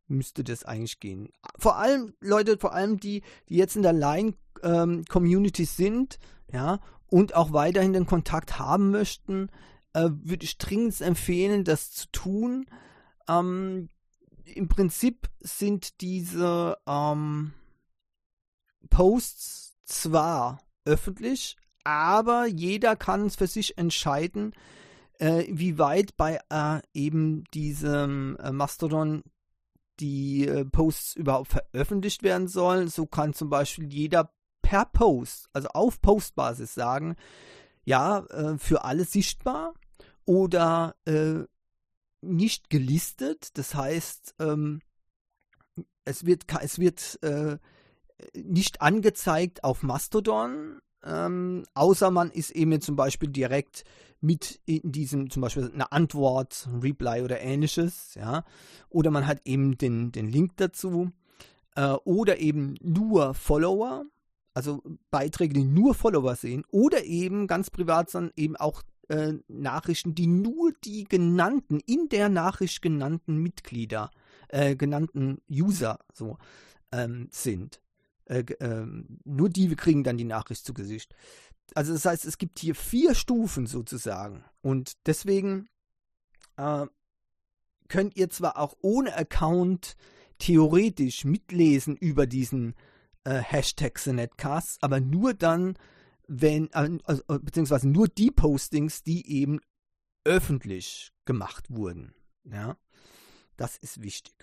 müsste 0.07 0.43
das 0.43 0.63
eigentlich 0.63 0.99
gehen. 0.99 1.29
Vor 1.57 1.77
allem, 1.77 2.13
Leute, 2.19 2.57
vor 2.57 2.73
allem 2.73 2.99
die, 2.99 3.23
die 3.49 3.55
jetzt 3.55 3.75
in 3.75 3.81
der 3.81 3.93
Line-Community 3.93 5.63
ähm, 5.63 5.67
sind, 5.67 6.19
ja, 6.51 6.79
und 7.07 7.35
auch 7.35 7.51
weiterhin 7.51 7.93
den 7.93 8.05
Kontakt 8.05 8.59
haben 8.59 8.91
möchten, 8.91 9.49
äh, 9.93 10.09
würde 10.11 10.45
ich 10.45 10.57
dringend 10.57 10.99
empfehlen, 11.01 11.63
das 11.63 11.91
zu 11.91 12.07
tun. 12.11 12.65
Ähm, 13.27 13.89
im 14.45 14.67
Prinzip 14.67 15.29
sind 15.39 16.01
diese 16.01 16.77
ähm, 16.87 17.53
Posts 18.89 19.77
zwar 19.85 20.59
öffentlich, 20.85 21.57
aber 21.83 22.45
jeder 22.47 22.95
kann 22.95 23.29
für 23.29 23.47
sich 23.47 23.77
entscheiden, 23.77 24.53
äh, 25.19 25.45
wie 25.49 25.77
weit 25.77 26.17
bei 26.17 26.39
äh, 26.49 26.81
eben 26.93 27.43
diesem 27.53 28.37
äh, 28.37 28.51
Mastodon 28.51 29.23
die 29.99 30.47
äh, 30.47 30.65
Posts 30.65 31.15
überhaupt 31.15 31.49
veröffentlicht 31.49 32.23
werden 32.23 32.47
sollen. 32.47 32.87
So 32.87 33.05
kann 33.05 33.33
zum 33.33 33.49
Beispiel 33.49 33.91
jeder 33.91 34.33
per 34.61 34.85
Post, 34.85 35.49
also 35.53 35.69
auf 35.69 36.01
Postbasis 36.01 36.73
sagen, 36.73 37.15
ja, 37.85 38.19
äh, 38.27 38.57
für 38.57 38.83
alle 38.85 39.05
sichtbar 39.05 39.73
oder 40.25 40.95
äh, 41.05 41.43
nicht 42.21 42.69
gelistet. 42.69 43.57
Das 43.57 43.75
heißt, 43.75 44.35
ähm, 44.39 44.81
es 46.05 46.25
wird, 46.25 46.43
es 46.61 46.79
wird 46.79 47.21
äh, 47.23 47.57
nicht 48.35 48.81
angezeigt 48.81 49.63
auf 49.63 49.83
Mastodon, 49.83 50.79
ähm, 51.05 51.65
außer 51.73 52.11
man 52.11 52.31
ist 52.31 52.51
eben 52.51 52.79
zum 52.81 52.95
Beispiel 52.95 53.29
direkt 53.29 53.83
mit 54.21 54.61
in 54.65 54.91
diesem, 54.91 55.29
zum 55.29 55.41
Beispiel 55.41 55.69
eine 55.73 55.91
Antwort, 55.91 56.69
Reply 56.81 57.21
oder 57.21 57.41
ähnliches, 57.41 58.15
ja. 58.15 58.45
Oder 58.89 59.11
man 59.11 59.27
hat 59.27 59.41
eben 59.43 59.77
den, 59.77 60.13
den 60.13 60.29
Link 60.29 60.53
dazu. 60.55 61.11
Äh, 61.75 61.95
oder 62.05 62.39
eben 62.39 62.75
nur 62.81 63.33
Follower, 63.33 64.05
also 64.53 64.81
Beiträge, 65.11 65.53
die 65.53 65.65
nur 65.65 65.93
Follower 65.93 66.35
sehen. 66.35 66.63
Oder 66.71 67.03
eben 67.03 67.47
ganz 67.47 67.69
privat 67.69 68.13
dann 68.13 68.31
eben 68.37 68.55
auch 68.55 68.81
äh, 69.09 69.33
Nachrichten, 69.47 70.15
die 70.15 70.27
nur 70.27 70.71
die 70.83 71.03
genannten, 71.03 71.79
in 71.85 72.09
der 72.09 72.29
Nachricht 72.29 72.81
genannten 72.81 73.37
Mitglieder, 73.37 74.11
äh, 74.49 74.75
genannten 74.75 75.41
User 75.49 75.99
so 76.13 76.37
ähm, 76.91 77.27
sind. 77.31 77.81
Äh, 78.25 78.45
ähm, 78.59 79.19
nur 79.25 79.49
die 79.49 79.75
kriegen 79.75 80.03
dann 80.03 80.17
die 80.17 80.23
Nachricht 80.23 80.65
zu 80.65 80.73
Gesicht. 80.73 81.13
Also 81.75 81.93
das 81.93 82.05
heißt, 82.05 82.25
es 82.25 82.37
gibt 82.37 82.59
hier 82.59 82.75
vier 82.75 83.15
Stufen 83.15 83.67
sozusagen. 83.67 84.43
Und 84.61 84.93
deswegen 85.05 85.67
äh, 86.57 86.85
könnt 87.87 88.15
ihr 88.15 88.29
zwar 88.29 88.57
auch 88.57 88.75
ohne 88.81 89.15
Account 89.15 89.95
theoretisch 90.39 91.25
mitlesen 91.25 91.95
über 91.95 92.27
diesen 92.27 92.75
äh, 93.23 93.35
Hashtag 93.35 94.05
Netcast, 94.05 94.83
aber 94.83 94.99
nur 94.99 95.33
dann, 95.33 95.77
wenn, 96.41 96.69
äh, 96.71 96.97
also, 97.03 97.23
äh, 97.27 97.39
beziehungsweise 97.39 97.87
nur 97.87 98.07
die 98.07 98.31
Postings, 98.31 99.03
die 99.03 99.29
eben 99.29 99.59
öffentlich 100.23 101.11
gemacht 101.25 101.65
wurden. 101.69 102.13
Ja, 102.43 102.77
das 103.57 103.77
ist 103.77 104.01
wichtig. 104.01 104.33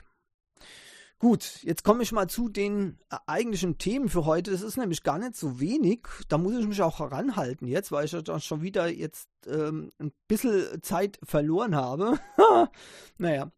Gut, 1.18 1.62
jetzt 1.64 1.84
komme 1.84 2.02
ich 2.02 2.12
mal 2.12 2.28
zu 2.28 2.48
den 2.48 2.98
äh, 3.10 3.16
eigentlichen 3.26 3.76
Themen 3.76 4.08
für 4.08 4.24
heute. 4.24 4.52
Das 4.52 4.62
ist 4.62 4.78
nämlich 4.78 5.02
gar 5.02 5.18
nicht 5.18 5.36
so 5.36 5.60
wenig. 5.60 6.06
Da 6.28 6.38
muss 6.38 6.54
ich 6.54 6.66
mich 6.66 6.80
auch 6.80 6.98
heranhalten 6.98 7.66
jetzt, 7.66 7.92
weil 7.92 8.06
ich 8.06 8.12
ja 8.12 8.40
schon 8.40 8.62
wieder 8.62 8.88
jetzt 8.88 9.28
ähm, 9.46 9.92
ein 9.98 10.12
bisschen 10.28 10.82
Zeit 10.82 11.18
verloren 11.22 11.74
habe. 11.74 12.18
naja. 13.18 13.50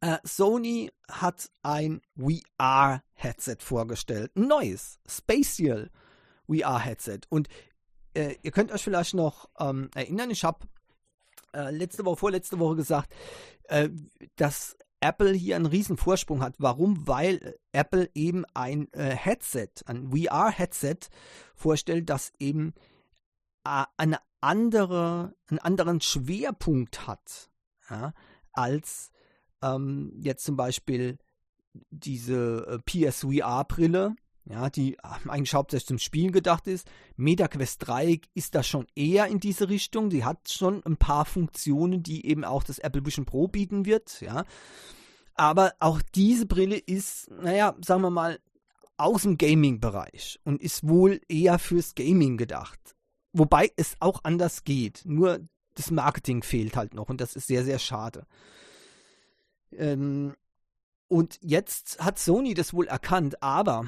Äh, 0.00 0.18
Sony 0.24 0.90
hat 1.08 1.50
ein 1.62 2.02
VR-Headset 2.18 3.56
vorgestellt. 3.60 4.32
Ein 4.36 4.48
neues, 4.48 4.98
Spatial 5.08 5.90
VR-Headset. 6.48 7.20
Und 7.28 7.48
äh, 8.14 8.36
ihr 8.42 8.50
könnt 8.50 8.72
euch 8.72 8.82
vielleicht 8.82 9.14
noch 9.14 9.48
ähm, 9.58 9.90
erinnern, 9.94 10.30
ich 10.30 10.44
habe 10.44 10.66
äh, 11.52 11.70
letzte 11.70 12.04
Woche, 12.04 12.16
vorletzte 12.16 12.58
Woche 12.58 12.76
gesagt, 12.76 13.12
äh, 13.64 13.88
dass 14.36 14.76
Apple 15.00 15.32
hier 15.32 15.56
einen 15.56 15.66
riesen 15.66 15.96
Vorsprung 15.96 16.42
hat. 16.42 16.54
Warum? 16.58 17.06
Weil 17.06 17.58
Apple 17.72 18.08
eben 18.14 18.44
ein 18.54 18.90
äh, 18.92 19.14
Headset, 19.14 19.68
ein 19.86 20.10
VR-Headset 20.10 20.96
vorstellt, 21.54 22.08
das 22.08 22.32
eben 22.38 22.72
äh, 23.64 23.84
eine 23.96 24.18
andere, 24.40 25.34
einen 25.48 25.58
anderen 25.58 26.00
Schwerpunkt 26.00 27.06
hat, 27.06 27.50
ja, 27.90 28.12
als 28.52 29.10
ähm, 29.62 30.12
jetzt 30.20 30.44
zum 30.44 30.56
Beispiel 30.56 31.18
diese 31.90 32.66
äh, 32.66 32.78
PSVR-Brille, 33.10 34.14
ja, 34.46 34.68
die 34.70 34.98
eigentlich 35.02 35.54
hauptsächlich 35.54 35.86
zum 35.86 35.98
Spielen 35.98 36.32
gedacht 36.32 36.66
ist. 36.66 36.86
MetaQuest 37.16 37.86
3 37.86 38.20
ist 38.34 38.54
da 38.54 38.62
schon 38.62 38.86
eher 38.94 39.26
in 39.26 39.40
diese 39.40 39.68
Richtung. 39.68 40.10
Die 40.10 40.24
hat 40.24 40.50
schon 40.50 40.84
ein 40.84 40.96
paar 40.96 41.24
Funktionen, 41.24 42.02
die 42.02 42.26
eben 42.26 42.44
auch 42.44 42.62
das 42.62 42.78
Apple 42.78 43.04
Vision 43.06 43.24
Pro 43.24 43.48
bieten 43.48 43.86
wird, 43.86 44.20
ja. 44.20 44.44
Aber 45.34 45.74
auch 45.80 46.00
diese 46.14 46.46
Brille 46.46 46.76
ist, 46.76 47.30
naja, 47.30 47.74
sagen 47.84 48.02
wir 48.02 48.10
mal, 48.10 48.38
aus 48.96 49.22
dem 49.22 49.36
Gaming-Bereich 49.36 50.38
und 50.44 50.62
ist 50.62 50.86
wohl 50.86 51.20
eher 51.28 51.58
fürs 51.58 51.94
Gaming 51.94 52.36
gedacht. 52.36 52.94
wobei 53.34 53.70
es 53.76 53.96
auch 53.98 54.20
anders 54.22 54.64
geht. 54.64 55.02
Nur 55.04 55.40
das 55.74 55.90
Marketing 55.90 56.42
fehlt 56.42 56.76
halt 56.76 56.94
noch 56.94 57.08
und 57.08 57.20
das 57.20 57.34
ist 57.34 57.48
sehr, 57.48 57.64
sehr 57.64 57.78
schade. 57.78 58.26
Ähm, 59.72 60.34
und 61.08 61.38
jetzt 61.42 61.98
hat 61.98 62.18
Sony 62.18 62.54
das 62.54 62.72
wohl 62.72 62.86
erkannt, 62.86 63.42
aber 63.42 63.86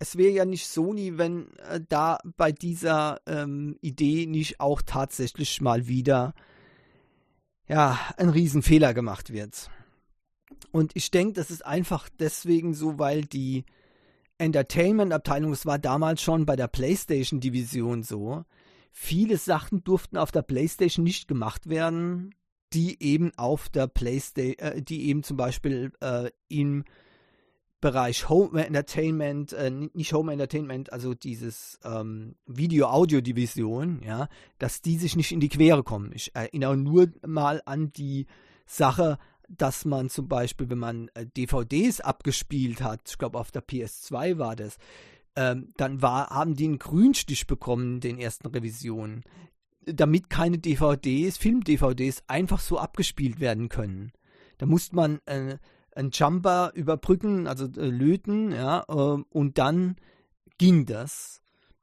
es 0.00 0.16
wäre 0.16 0.32
ja 0.32 0.44
nicht 0.44 0.66
Sony, 0.66 1.18
wenn 1.18 1.56
äh, 1.58 1.80
da 1.88 2.18
bei 2.36 2.50
dieser 2.50 3.20
ähm, 3.26 3.76
Idee 3.82 4.26
nicht 4.26 4.58
auch 4.58 4.82
tatsächlich 4.82 5.60
mal 5.60 5.86
wieder 5.86 6.34
ja, 7.68 7.98
ein 8.16 8.30
Riesenfehler 8.30 8.94
gemacht 8.94 9.32
wird. 9.32 9.70
Und 10.72 10.92
ich 10.94 11.10
denke, 11.10 11.34
das 11.34 11.50
ist 11.50 11.64
einfach 11.64 12.08
deswegen 12.18 12.74
so, 12.74 12.98
weil 12.98 13.24
die 13.26 13.64
Entertainment-Abteilung, 14.38 15.52
es 15.52 15.66
war 15.66 15.78
damals 15.78 16.22
schon 16.22 16.46
bei 16.46 16.56
der 16.56 16.66
PlayStation-Division 16.66 18.02
so, 18.02 18.44
viele 18.90 19.36
Sachen 19.36 19.84
durften 19.84 20.16
auf 20.16 20.32
der 20.32 20.42
PlayStation 20.42 21.04
nicht 21.04 21.28
gemacht 21.28 21.68
werden, 21.68 22.34
die 22.72 23.02
eben 23.02 23.32
auf 23.36 23.68
der 23.68 23.86
PlayStation, 23.86 24.58
äh, 24.58 24.82
die 24.82 25.08
eben 25.08 25.22
zum 25.22 25.36
Beispiel 25.36 25.92
äh, 26.00 26.30
im 26.48 26.84
Bereich 27.80 28.28
Home 28.28 28.64
Entertainment, 28.64 29.52
äh, 29.52 29.70
nicht 29.70 30.12
Home 30.12 30.32
Entertainment, 30.32 30.92
also 30.92 31.14
dieses 31.14 31.78
ähm, 31.84 32.36
Video-Audio-Division, 32.46 34.02
ja, 34.04 34.28
dass 34.58 34.82
die 34.82 34.96
sich 34.98 35.16
nicht 35.16 35.32
in 35.32 35.40
die 35.40 35.48
Quere 35.48 35.82
kommen. 35.82 36.12
Ich 36.14 36.34
erinnere 36.34 36.76
nur 36.76 37.08
mal 37.26 37.62
an 37.64 37.92
die 37.92 38.26
Sache, 38.66 39.18
dass 39.48 39.84
man 39.84 40.10
zum 40.10 40.28
Beispiel, 40.28 40.70
wenn 40.70 40.78
man 40.78 41.08
äh, 41.14 41.26
DVDs 41.26 42.00
abgespielt 42.00 42.82
hat, 42.82 43.00
ich 43.08 43.18
glaube 43.18 43.38
auf 43.38 43.50
der 43.50 43.66
PS2 43.66 44.38
war 44.38 44.56
das, 44.56 44.76
ähm, 45.36 45.72
dann 45.76 46.02
war, 46.02 46.30
haben 46.30 46.54
die 46.54 46.66
einen 46.66 46.78
Grünstich 46.78 47.46
bekommen 47.46 48.00
den 48.00 48.18
ersten 48.18 48.48
Revisionen, 48.48 49.24
damit 49.86 50.28
keine 50.28 50.58
DVDs, 50.58 51.38
Film-DVDs 51.38 52.24
einfach 52.26 52.60
so 52.60 52.78
abgespielt 52.78 53.40
werden 53.40 53.68
können. 53.68 54.12
Da 54.58 54.66
musste 54.66 54.94
man 54.94 55.20
äh, 55.24 55.58
einen 56.00 56.10
Jumper 56.10 56.72
überbrücken, 56.74 57.46
also 57.46 57.66
äh, 57.66 57.86
löten, 57.86 58.52
ja, 58.52 58.84
äh, 58.88 59.22
und 59.30 59.58
dann 59.58 59.96
ging 60.58 60.86
das. 60.86 61.40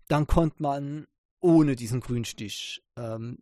Dann 0.07 0.27
konnte 0.27 0.62
man 0.62 1.07
ohne 1.39 1.75
diesen 1.75 2.01
Grünstich 2.01 2.83
ähm, 2.97 3.38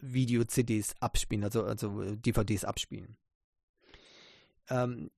Video-CDs 0.00 0.94
abspielen, 1.00 1.44
also, 1.44 1.64
also 1.64 2.00
äh, 2.02 2.16
DVDs 2.16 2.64
abspielen. 2.64 3.16
Ähm, 4.68 5.10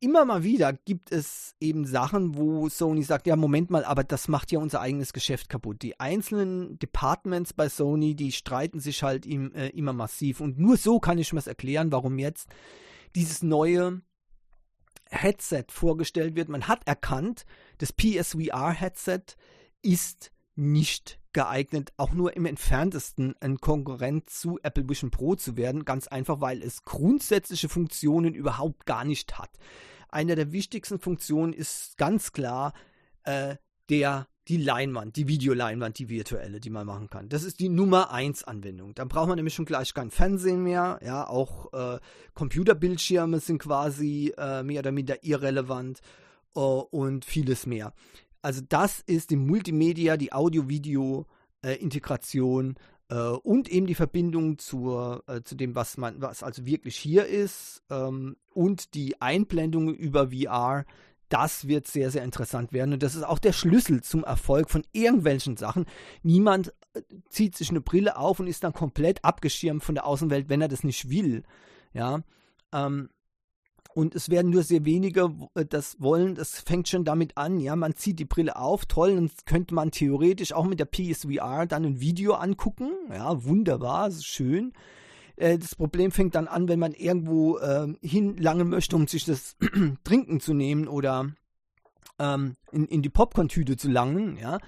immer 0.00 0.24
mal 0.24 0.42
wieder 0.42 0.72
gibt 0.72 1.12
es 1.12 1.54
eben 1.60 1.84
Sachen, 1.84 2.36
wo 2.36 2.68
Sony 2.68 3.02
sagt, 3.02 3.26
ja, 3.26 3.36
Moment 3.36 3.70
mal, 3.70 3.84
aber 3.84 4.02
das 4.02 4.28
macht 4.28 4.50
ja 4.50 4.58
unser 4.58 4.80
eigenes 4.80 5.12
Geschäft 5.12 5.48
kaputt. 5.48 5.82
Die 5.82 6.00
einzelnen 6.00 6.78
Departments 6.78 7.52
bei 7.52 7.68
Sony, 7.68 8.14
die 8.14 8.32
streiten 8.32 8.80
sich 8.80 9.02
halt 9.02 9.26
im, 9.26 9.52
äh, 9.54 9.68
immer 9.68 9.92
massiv. 9.92 10.40
Und 10.40 10.58
nur 10.58 10.76
so 10.78 11.00
kann 11.00 11.18
ich 11.18 11.32
mir 11.32 11.38
das 11.38 11.46
erklären, 11.46 11.92
warum 11.92 12.18
jetzt 12.18 12.48
dieses 13.14 13.42
neue 13.42 14.02
Headset 15.10 15.64
vorgestellt 15.68 16.36
wird. 16.36 16.48
Man 16.48 16.68
hat 16.68 16.86
erkannt, 16.86 17.44
das 17.78 17.92
PSVR-Headset 17.92 19.22
ist 19.82 20.32
nicht 20.54 21.18
geeignet, 21.32 21.92
auch 21.96 22.12
nur 22.12 22.36
im 22.36 22.46
entferntesten 22.46 23.34
ein 23.40 23.58
Konkurrent 23.58 24.30
zu 24.30 24.58
Apple 24.62 24.88
Vision 24.88 25.10
Pro 25.10 25.34
zu 25.34 25.56
werden. 25.56 25.84
Ganz 25.84 26.08
einfach, 26.08 26.40
weil 26.40 26.62
es 26.62 26.82
grundsätzliche 26.82 27.68
Funktionen 27.68 28.34
überhaupt 28.34 28.86
gar 28.86 29.04
nicht 29.04 29.38
hat. 29.38 29.50
Eine 30.08 30.34
der 30.34 30.52
wichtigsten 30.52 30.98
Funktionen 30.98 31.52
ist 31.52 31.96
ganz 31.96 32.32
klar 32.32 32.72
äh, 33.24 33.56
der 33.88 34.26
die 34.50 34.58
Leinwand, 34.58 35.16
die 35.16 35.28
Videoleinwand, 35.28 35.98
die 36.00 36.08
virtuelle, 36.08 36.58
die 36.58 36.70
man 36.70 36.84
machen 36.84 37.08
kann. 37.08 37.28
Das 37.28 37.44
ist 37.44 37.60
die 37.60 37.68
Nummer 37.68 38.12
1 38.12 38.42
Anwendung. 38.44 38.96
Dann 38.96 39.06
braucht 39.08 39.28
man 39.28 39.36
nämlich 39.36 39.54
schon 39.54 39.64
gleich 39.64 39.94
kein 39.94 40.10
Fernsehen 40.10 40.64
mehr. 40.64 40.98
Ja, 41.04 41.28
auch 41.28 41.72
äh, 41.72 42.00
Computerbildschirme 42.34 43.38
sind 43.38 43.60
quasi 43.60 44.34
äh, 44.36 44.64
mehr 44.64 44.80
oder 44.80 44.90
minder 44.90 45.22
irrelevant 45.22 46.00
äh, 46.56 46.58
und 46.58 47.24
vieles 47.24 47.64
mehr. 47.64 47.92
Also 48.42 48.60
das 48.68 49.04
ist 49.06 49.30
die 49.30 49.36
Multimedia, 49.36 50.16
die 50.16 50.32
Audio-Video-Integration 50.32 52.74
äh, 53.08 53.14
und 53.14 53.68
eben 53.68 53.86
die 53.86 53.94
Verbindung 53.94 54.58
zur, 54.58 55.22
äh, 55.28 55.42
zu 55.42 55.54
dem, 55.54 55.76
was 55.76 55.96
man, 55.96 56.20
was 56.20 56.42
also 56.42 56.66
wirklich 56.66 56.96
hier 56.96 57.26
ist 57.26 57.84
ähm, 57.88 58.34
und 58.52 58.94
die 58.94 59.20
Einblendung 59.20 59.94
über 59.94 60.32
VR 60.32 60.86
das 61.30 61.66
wird 61.66 61.86
sehr, 61.86 62.10
sehr 62.10 62.22
interessant 62.22 62.72
werden. 62.72 62.92
Und 62.92 63.02
das 63.02 63.14
ist 63.14 63.22
auch 63.22 63.38
der 63.38 63.52
Schlüssel 63.52 64.02
zum 64.02 64.24
Erfolg 64.24 64.68
von 64.68 64.82
irgendwelchen 64.92 65.56
Sachen. 65.56 65.86
Niemand 66.22 66.74
äh, 66.92 67.02
zieht 67.30 67.56
sich 67.56 67.70
eine 67.70 67.80
Brille 67.80 68.16
auf 68.16 68.40
und 68.40 68.46
ist 68.46 68.64
dann 68.64 68.74
komplett 68.74 69.24
abgeschirmt 69.24 69.82
von 69.82 69.94
der 69.94 70.06
Außenwelt, 70.06 70.48
wenn 70.48 70.60
er 70.60 70.68
das 70.68 70.84
nicht 70.84 71.08
will. 71.08 71.44
Ja. 71.94 72.20
Ähm, 72.72 73.08
und 73.94 74.14
es 74.14 74.30
werden 74.30 74.50
nur 74.50 74.62
sehr 74.62 74.84
wenige 74.84 75.32
äh, 75.54 75.64
das 75.64 76.00
wollen. 76.00 76.34
Das 76.34 76.60
fängt 76.60 76.88
schon 76.88 77.04
damit 77.04 77.36
an. 77.36 77.60
Ja, 77.60 77.76
man 77.76 77.94
zieht 77.94 78.18
die 78.18 78.24
Brille 78.24 78.56
auf, 78.56 78.86
toll. 78.86 79.16
Und 79.16 79.46
könnte 79.46 79.74
man 79.74 79.90
theoretisch 79.90 80.52
auch 80.52 80.64
mit 80.64 80.80
der 80.80 80.86
PSVR 80.86 81.66
dann 81.66 81.84
ein 81.84 82.00
Video 82.00 82.34
angucken. 82.34 82.90
Ja, 83.08 83.44
wunderbar, 83.44 84.10
schön. 84.10 84.72
Äh, 85.40 85.58
das 85.58 85.74
Problem 85.74 86.12
fängt 86.12 86.34
dann 86.34 86.46
an, 86.46 86.68
wenn 86.68 86.78
man 86.78 86.92
irgendwo 86.92 87.58
äh, 87.58 87.92
hinlangen 88.02 88.68
möchte, 88.68 88.94
um 88.94 89.08
sich 89.08 89.24
das 89.24 89.56
Trinken 90.04 90.40
zu 90.40 90.52
nehmen 90.52 90.86
oder 90.86 91.32
ähm, 92.18 92.56
in, 92.70 92.86
in 92.86 93.02
die 93.02 93.08
Popcorn-Tüte 93.08 93.76
zu 93.76 93.88
langen, 93.88 94.36
ja, 94.36 94.58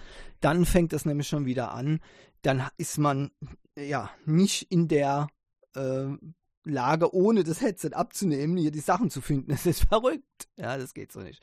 dann 0.41 0.65
fängt 0.65 0.93
das 0.93 1.05
nämlich 1.05 1.29
schon 1.29 1.45
wieder 1.45 1.73
an. 1.73 2.01
Dann 2.41 2.67
ist 2.79 2.99
man 2.99 3.31
ja 3.77 4.11
nicht 4.25 4.73
in 4.73 4.89
der 4.89 5.29
äh, 5.77 6.07
Lage, 6.65 7.15
ohne 7.15 7.45
das 7.45 7.61
Headset 7.61 7.91
abzunehmen, 7.93 8.57
hier 8.57 8.71
die 8.71 8.81
Sachen 8.81 9.11
zu 9.11 9.21
finden. 9.21 9.51
Das 9.53 9.67
ist 9.67 9.85
verrückt. 9.85 10.49
Ja, 10.57 10.79
das 10.79 10.95
geht 10.95 11.13
so 11.13 11.21
nicht. 11.21 11.43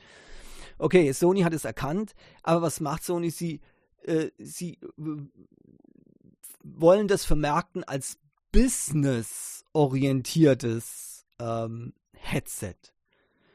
Okay, 0.78 1.12
Sony 1.12 1.42
hat 1.42 1.54
es 1.54 1.64
erkannt, 1.64 2.14
aber 2.42 2.62
was 2.62 2.80
macht 2.80 3.04
Sony? 3.04 3.30
Sie, 3.30 3.60
äh, 4.02 4.30
sie 4.38 4.78
äh, 4.98 5.28
wollen 6.64 7.06
das 7.06 7.24
vermarkten 7.24 7.84
als 7.84 8.18
business-orientiertes 8.52 11.24
ähm, 11.38 11.94
Headset 12.12 12.74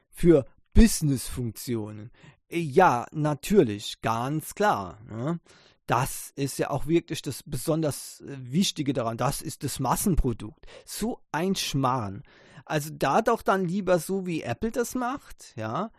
für 0.10 0.46
Business-Funktionen. 0.74 2.12
Ja, 2.50 3.06
natürlich, 3.12 4.02
ganz 4.02 4.56
klar. 4.56 5.00
Ne? 5.10 5.40
Das 5.88 6.32
ist 6.36 6.58
ja 6.58 6.70
auch 6.70 6.88
wirklich 6.88 7.22
das 7.22 7.44
besonders 7.44 8.22
äh, 8.22 8.38
Wichtige 8.40 8.94
daran. 8.94 9.18
Das 9.18 9.42
ist 9.42 9.64
das 9.64 9.80
Massenprodukt. 9.80 10.66
So 10.86 11.22
ein 11.32 11.56
Schmarrn. 11.56 12.24
Also 12.66 12.90
da 12.92 13.22
doch 13.22 13.42
dann 13.42 13.66
lieber 13.66 14.00
so, 14.00 14.26
wie 14.26 14.42
Apple 14.42 14.72
das 14.72 14.96
macht, 14.96 15.54
ja, 15.56 15.92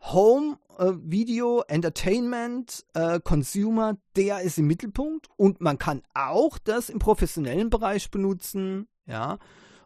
Home, 0.00 0.58
äh, 0.78 0.92
Video, 1.02 1.62
Entertainment, 1.66 2.84
äh, 2.94 3.20
Consumer, 3.20 3.96
der 4.16 4.40
ist 4.40 4.58
im 4.58 4.66
Mittelpunkt 4.66 5.28
und 5.36 5.60
man 5.60 5.78
kann 5.78 6.02
auch 6.14 6.58
das 6.58 6.88
im 6.88 6.98
professionellen 6.98 7.70
Bereich 7.70 8.10
benutzen, 8.10 8.88
ja, 9.06 9.38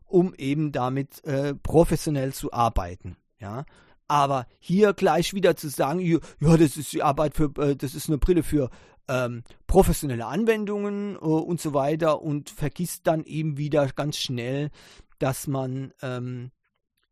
um 0.05 0.35
eben 0.35 0.73
damit 0.73 1.25
äh, 1.25 1.55
professionell 1.55 2.33
zu 2.33 2.53
arbeiten, 2.53 3.17
ja. 3.39 3.65
Aber 4.09 4.47
hier 4.59 4.93
gleich 4.93 5.33
wieder 5.33 5.57
zu 5.57 5.69
sagen, 5.69 6.01
ja, 6.01 6.19
das 6.41 6.77
ist 6.77 6.93
die 6.93 7.03
Arbeit 7.03 7.35
für, 7.35 7.51
äh, 7.57 7.75
das 7.75 7.95
ist 7.95 8.09
eine 8.09 8.19
Brille 8.19 8.43
für 8.43 8.69
ähm, 9.09 9.43
professionelle 9.67 10.27
Anwendungen 10.27 11.17
äh, 11.17 11.19
und 11.19 11.61
so 11.61 11.73
weiter 11.73 12.21
und 12.21 12.51
vergisst 12.51 13.07
dann 13.07 13.25
eben 13.25 13.57
wieder 13.57 13.87
ganz 13.89 14.19
schnell, 14.19 14.71
dass 15.19 15.47
man 15.47 15.93
ähm, 16.03 16.51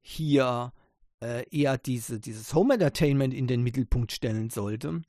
hier 0.03 0.73
äh, 1.23 1.45
eher 1.51 1.79
diese, 1.79 2.21
dieses 2.21 2.55
Home 2.55 2.75
Entertainment 2.75 3.35
in 3.35 3.47
den 3.47 3.63
Mittelpunkt 3.63 4.13
stellen 4.13 4.51
sollte. 4.51 5.03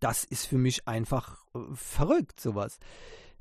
Das 0.00 0.24
ist 0.24 0.46
für 0.46 0.58
mich 0.58 0.86
einfach 0.86 1.44
äh, 1.54 1.58
verrückt, 1.74 2.40
sowas. 2.40 2.78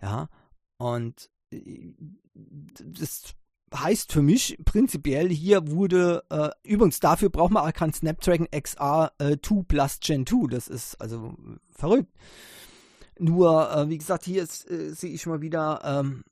Ja, 0.02 0.30
und 0.78 1.30
äh, 1.52 1.94
das 2.34 3.36
heißt 3.74 4.14
für 4.14 4.22
mich 4.22 4.58
prinzipiell, 4.64 5.30
hier 5.30 5.68
wurde, 5.70 6.24
äh, 6.30 6.50
übrigens 6.64 7.00
dafür 7.00 7.30
braucht 7.30 7.52
man 7.52 7.68
auch 7.68 7.74
kein 7.74 7.94
Snapdragon 7.94 8.48
XR 8.52 9.12
äh, 9.18 9.38
2 9.42 9.64
Plus 9.68 10.00
Gen 10.00 10.26
2, 10.26 10.48
das 10.50 10.68
ist 10.68 11.00
also 11.02 11.36
verrückt. 11.72 12.14
Nur, 13.18 13.72
äh, 13.72 13.90
wie 13.90 13.98
gesagt, 13.98 14.26
hier 14.26 14.44
äh, 14.44 14.48
sehe 14.90 15.14
ich 15.14 15.26
mal 15.26 15.42
wieder, 15.42 15.82
ähm, 15.84 16.24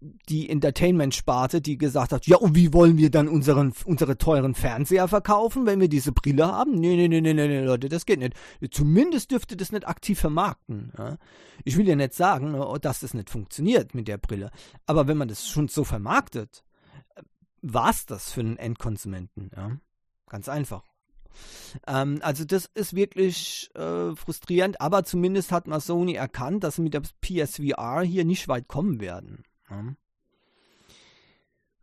die 0.00 0.50
Entertainment-Sparte, 0.50 1.60
die 1.60 1.78
gesagt 1.78 2.12
hat, 2.12 2.26
ja, 2.26 2.36
und 2.36 2.54
wie 2.54 2.72
wollen 2.72 2.98
wir 2.98 3.10
dann 3.10 3.28
unseren, 3.28 3.72
unsere 3.84 4.18
teuren 4.18 4.54
Fernseher 4.54 5.08
verkaufen, 5.08 5.66
wenn 5.66 5.80
wir 5.80 5.88
diese 5.88 6.12
Brille 6.12 6.46
haben? 6.46 6.74
Nee, 6.74 6.96
nee, 6.96 7.08
nee, 7.08 7.20
nee, 7.20 7.32
nee, 7.32 7.64
Leute, 7.64 7.88
das 7.88 8.06
geht 8.06 8.20
nicht. 8.20 8.34
Zumindest 8.70 9.30
dürfte 9.30 9.56
das 9.56 9.72
nicht 9.72 9.88
aktiv 9.88 10.18
vermarkten. 10.18 10.92
Ja? 10.98 11.16
Ich 11.64 11.76
will 11.76 11.88
ja 11.88 11.96
nicht 11.96 12.14
sagen, 12.14 12.54
äh, 12.54 12.78
dass 12.78 13.00
das 13.00 13.14
nicht 13.14 13.30
funktioniert 13.30 13.94
mit 13.94 14.08
der 14.08 14.18
Brille. 14.18 14.50
Aber 14.86 15.08
wenn 15.08 15.16
man 15.16 15.28
das 15.28 15.48
schon 15.48 15.68
so 15.68 15.84
vermarktet, 15.84 16.62
war 17.62 17.90
es 17.90 18.06
das 18.06 18.32
für 18.32 18.40
einen 18.40 18.58
Endkonsumenten. 18.58 19.50
Ja? 19.56 19.78
Ganz 20.28 20.48
einfach. 20.48 20.84
Ähm, 21.86 22.18
also 22.22 22.44
das 22.44 22.70
ist 22.74 22.94
wirklich 22.94 23.70
äh, 23.74 24.14
frustrierend, 24.14 24.80
aber 24.80 25.04
zumindest 25.04 25.52
hat 25.52 25.66
mal 25.66 25.80
Sony 25.80 26.14
erkannt, 26.14 26.64
dass 26.64 26.76
sie 26.76 26.82
mit 26.82 26.94
der 26.94 27.02
PSVR 27.20 28.02
hier 28.02 28.24
nicht 28.24 28.48
weit 28.48 28.68
kommen 28.68 29.00
werden. 29.00 29.44
Ja. 29.70 29.94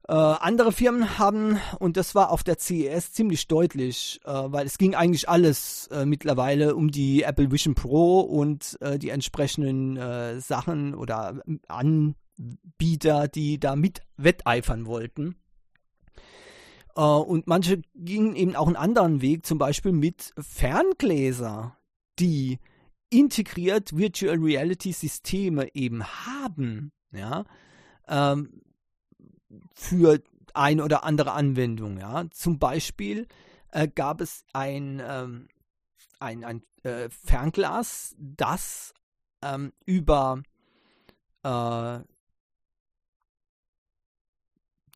Äh, 0.06 0.14
andere 0.14 0.74
Firmen 0.74 1.18
haben, 1.18 1.60
und 1.80 1.96
das 1.96 2.14
war 2.14 2.30
auf 2.30 2.44
der 2.44 2.60
CES 2.60 3.14
ziemlich 3.14 3.48
deutlich, 3.48 4.20
äh, 4.26 4.32
weil 4.32 4.66
es 4.66 4.78
ging 4.78 4.96
eigentlich 4.96 5.30
alles 5.30 5.88
äh, 5.88 6.06
mittlerweile 6.06 6.76
um 6.76 6.92
die 6.92 7.24
Apple 7.24 7.52
Vision 7.52 7.74
Pro 7.74 8.20
und 8.20 8.78
äh, 8.82 9.00
die 9.00 9.10
entsprechenden 9.10 9.96
äh, 9.96 10.42
Sachen 10.42 10.94
oder 10.94 11.42
Anbieter, 11.70 13.30
die 13.30 13.62
da 13.62 13.78
mit 13.78 14.02
wetteifern 14.18 14.88
wollten. 14.88 15.36
Äh, 16.98 17.02
und 17.02 17.48
manche 17.48 17.82
gingen 17.96 18.36
eben 18.36 18.58
auch 18.58 18.68
einen 18.68 18.76
anderen 18.76 19.22
Weg, 19.22 19.46
zum 19.46 19.58
Beispiel 19.58 19.94
mit 19.94 20.34
Ferngläser, 20.38 21.78
die 22.20 22.60
integriert 23.10 23.96
Virtual 23.96 24.38
Reality 24.38 24.92
Systeme 24.92 25.74
eben 25.76 26.04
haben. 26.04 26.92
Ja. 27.14 27.46
Ähm, 28.08 28.62
für 29.74 30.22
ein 30.54 30.82
oder 30.82 31.04
andere 31.04 31.34
Anwendung. 31.34 31.98
Ja? 31.98 32.26
Zum 32.32 32.60
Beispiel 32.60 33.28
äh, 33.72 33.88
gab 33.88 34.22
es 34.22 34.46
ein, 34.54 35.02
ähm, 35.06 35.48
ein, 36.20 36.44
ein 36.44 36.64
äh, 36.84 37.10
Fernglas, 37.10 38.16
das 38.18 38.94
ähm, 39.42 39.74
über 39.86 40.44
äh, 41.44 42.00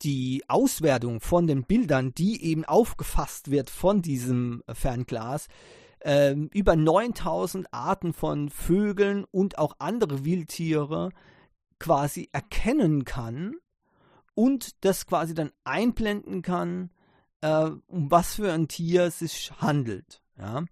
die 0.02 0.44
Auswertung 0.46 1.20
von 1.20 1.46
den 1.46 1.64
Bildern, 1.64 2.14
die 2.14 2.44
eben 2.44 2.64
aufgefasst 2.64 3.50
wird 3.50 3.68
von 3.68 4.00
diesem 4.00 4.62
Fernglas, 4.72 5.48
äh, 6.00 6.32
über 6.32 6.76
9000 6.76 7.72
Arten 7.74 8.12
von 8.12 8.48
Vögeln 8.48 9.24
und 9.32 9.58
auch 9.58 9.74
andere 9.80 10.24
Wildtiere 10.24 11.10
quasi 11.78 12.28
erkennen 12.32 13.04
kann 13.04 13.56
und 14.34 14.84
das 14.84 15.06
quasi 15.06 15.34
dann 15.34 15.52
einblenden 15.64 16.42
kann, 16.42 16.90
äh, 17.40 17.70
um 17.86 18.10
was 18.10 18.36
für 18.36 18.52
ein 18.52 18.68
Tier 18.68 19.04
es 19.04 19.20
sich 19.20 19.52
handelt. 19.58 20.22
Ja? 20.38 20.64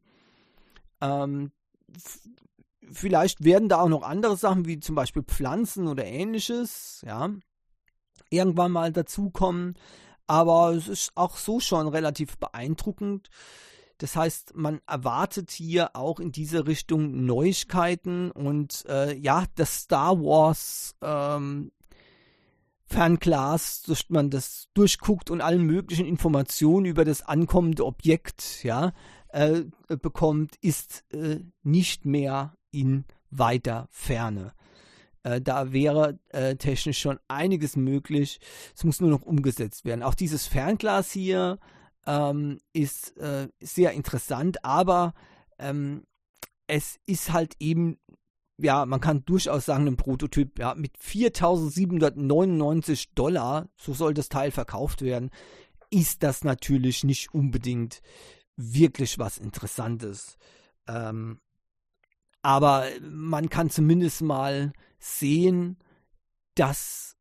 Ähm, 1.01 1.53
vielleicht 2.90 3.45
werden 3.45 3.69
da 3.69 3.81
auch 3.81 3.88
noch 3.88 4.03
andere 4.03 4.37
Sachen 4.37 4.66
wie 4.66 4.81
zum 4.81 4.95
Beispiel 4.95 5.23
Pflanzen 5.23 5.88
oder 5.88 6.05
ähnliches, 6.05 7.03
ja, 7.07 7.31
irgendwann 8.31 8.73
mal 8.73 8.92
dazukommen. 8.92 9.75
Aber 10.27 10.73
es 10.73 10.88
ist 10.88 11.12
auch 11.14 11.37
so 11.37 11.61
schon 11.61 11.87
relativ 11.88 12.37
beeindruckend. 12.38 13.29
Das 13.98 14.14
heißt, 14.14 14.54
man 14.54 14.80
erwartet 14.87 15.50
hier 15.50 15.96
auch 15.96 16.20
in 16.20 16.30
diese 16.30 16.66
Richtung 16.66 17.24
Neuigkeiten 17.24 18.30
und 18.30 18.85
äh, 18.88 19.16
ja, 19.16 19.44
das 19.54 19.82
Star 19.82 20.18
Wars 20.18 20.94
ähm, 21.00 21.72
Fernglas, 22.85 23.82
dass 23.82 24.09
man 24.11 24.30
das 24.30 24.68
durchguckt 24.74 25.30
und 25.30 25.40
alle 25.40 25.59
möglichen 25.59 26.06
Informationen 26.06 26.87
über 26.87 27.04
das 27.04 27.22
ankommende 27.22 27.85
Objekt 27.85 28.62
ja, 28.62 28.92
äh, 29.28 29.62
bekommt, 29.88 30.56
ist 30.61 31.04
äh, 31.12 31.40
nicht 31.62 32.04
mehr 32.04 32.54
in 32.70 33.04
weiter 33.30 33.88
Ferne. 33.90 34.52
Äh, 35.22 35.40
da 35.40 35.72
wäre 35.72 36.18
äh, 36.28 36.56
technisch 36.56 37.00
schon 37.00 37.18
einiges 37.28 37.76
möglich. 37.76 38.38
Es 38.76 38.85
muss 38.85 39.00
nur 39.00 39.11
noch 39.11 39.22
umgesetzt 39.22 39.85
werden. 39.85 40.02
Auch 40.02 40.14
dieses 40.14 40.46
Fernglas 40.46 41.11
hier 41.11 41.59
ähm, 42.07 42.59
ist 42.73 43.16
äh, 43.19 43.49
sehr 43.61 43.92
interessant, 43.92 44.64
aber 44.64 45.14
ähm, 45.59 46.05
es 46.66 46.99
ist 47.07 47.33
halt 47.33 47.55
eben 47.61 47.99
ja, 48.59 48.87
man 48.87 49.01
kann 49.01 49.25
durchaus 49.25 49.66
sagen, 49.66 49.87
ein 49.87 49.97
Prototyp, 49.97 50.59
ja, 50.59 50.75
mit 50.75 50.99
4.799 50.99 53.11
Dollar, 53.14 53.69
so 53.77 53.92
soll 53.92 54.14
das 54.14 54.31
Teil 54.31 54.51
verkauft 54.51 55.03
werden, 55.03 55.31
ist 55.90 56.23
das 56.23 56.42
natürlich 56.42 57.05
nicht 57.05 57.35
unbedingt 57.35 58.01
wirklich 58.57 59.19
was 59.19 59.37
Interessantes. 59.38 60.38
Ähm, 60.88 61.40
aber 62.42 62.87
man 63.03 63.51
kann 63.51 63.71
zumindest 63.71 64.23
mal 64.23 64.73
sehen, 64.99 65.79
dass 66.55 67.16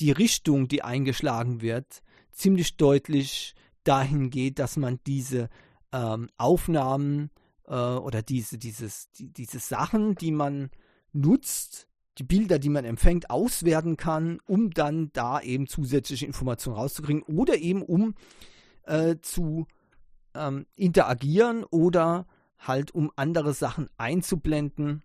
die 0.00 0.12
Richtung, 0.12 0.68
die 0.68 0.82
eingeschlagen 0.82 1.60
wird, 1.60 2.02
ziemlich 2.32 2.76
deutlich 2.76 3.54
dahin 3.86 4.30
geht, 4.30 4.58
dass 4.58 4.76
man 4.76 5.00
diese 5.06 5.48
ähm, 5.92 6.28
Aufnahmen 6.36 7.30
äh, 7.66 7.74
oder 7.74 8.22
diese, 8.22 8.58
dieses, 8.58 9.10
die, 9.12 9.32
diese 9.32 9.58
Sachen, 9.58 10.14
die 10.14 10.32
man 10.32 10.70
nutzt, 11.12 11.88
die 12.18 12.24
Bilder, 12.24 12.58
die 12.58 12.68
man 12.68 12.84
empfängt, 12.84 13.30
auswerten 13.30 13.96
kann, 13.96 14.40
um 14.46 14.70
dann 14.70 15.10
da 15.12 15.40
eben 15.40 15.66
zusätzliche 15.66 16.26
Informationen 16.26 16.76
rauszukriegen 16.76 17.22
oder 17.22 17.56
eben 17.56 17.82
um 17.82 18.14
äh, 18.84 19.16
zu 19.20 19.66
ähm, 20.34 20.66
interagieren 20.76 21.64
oder 21.64 22.26
halt 22.58 22.94
um 22.94 23.10
andere 23.16 23.52
Sachen 23.52 23.88
einzublenden. 23.98 25.02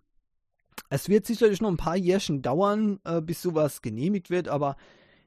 Es 0.88 1.08
wird 1.08 1.26
sicherlich 1.26 1.60
noch 1.60 1.70
ein 1.70 1.76
paar 1.76 1.96
Jährchen 1.96 2.42
dauern, 2.42 2.98
äh, 3.04 3.20
bis 3.20 3.42
sowas 3.42 3.82
genehmigt 3.82 4.30
wird, 4.30 4.48
aber 4.48 4.76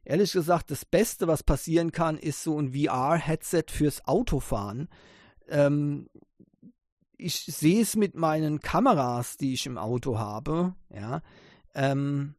ehrlich 0.06 0.32
gesagt, 0.32 0.72
das 0.72 0.86
Beste, 0.86 1.28
was 1.28 1.44
passieren 1.44 1.92
kann, 1.92 2.18
ist 2.18 2.44
so 2.44 2.60
ein 2.60 2.74
VR-Headset 2.74 3.66
fürs 3.70 4.06
Autofahren. 4.08 4.88
Ähm, 5.50 6.08
ich 7.18 7.46
sehe 7.46 7.82
es 7.82 7.96
mit 7.96 8.16
meinen 8.16 8.60
Kameras, 8.60 9.38
die 9.38 9.54
ich 9.54 9.66
im 9.66 9.78
Auto 9.78 10.18
habe, 10.18 10.76
ja. 10.94 11.22
Ähm, 11.74 12.36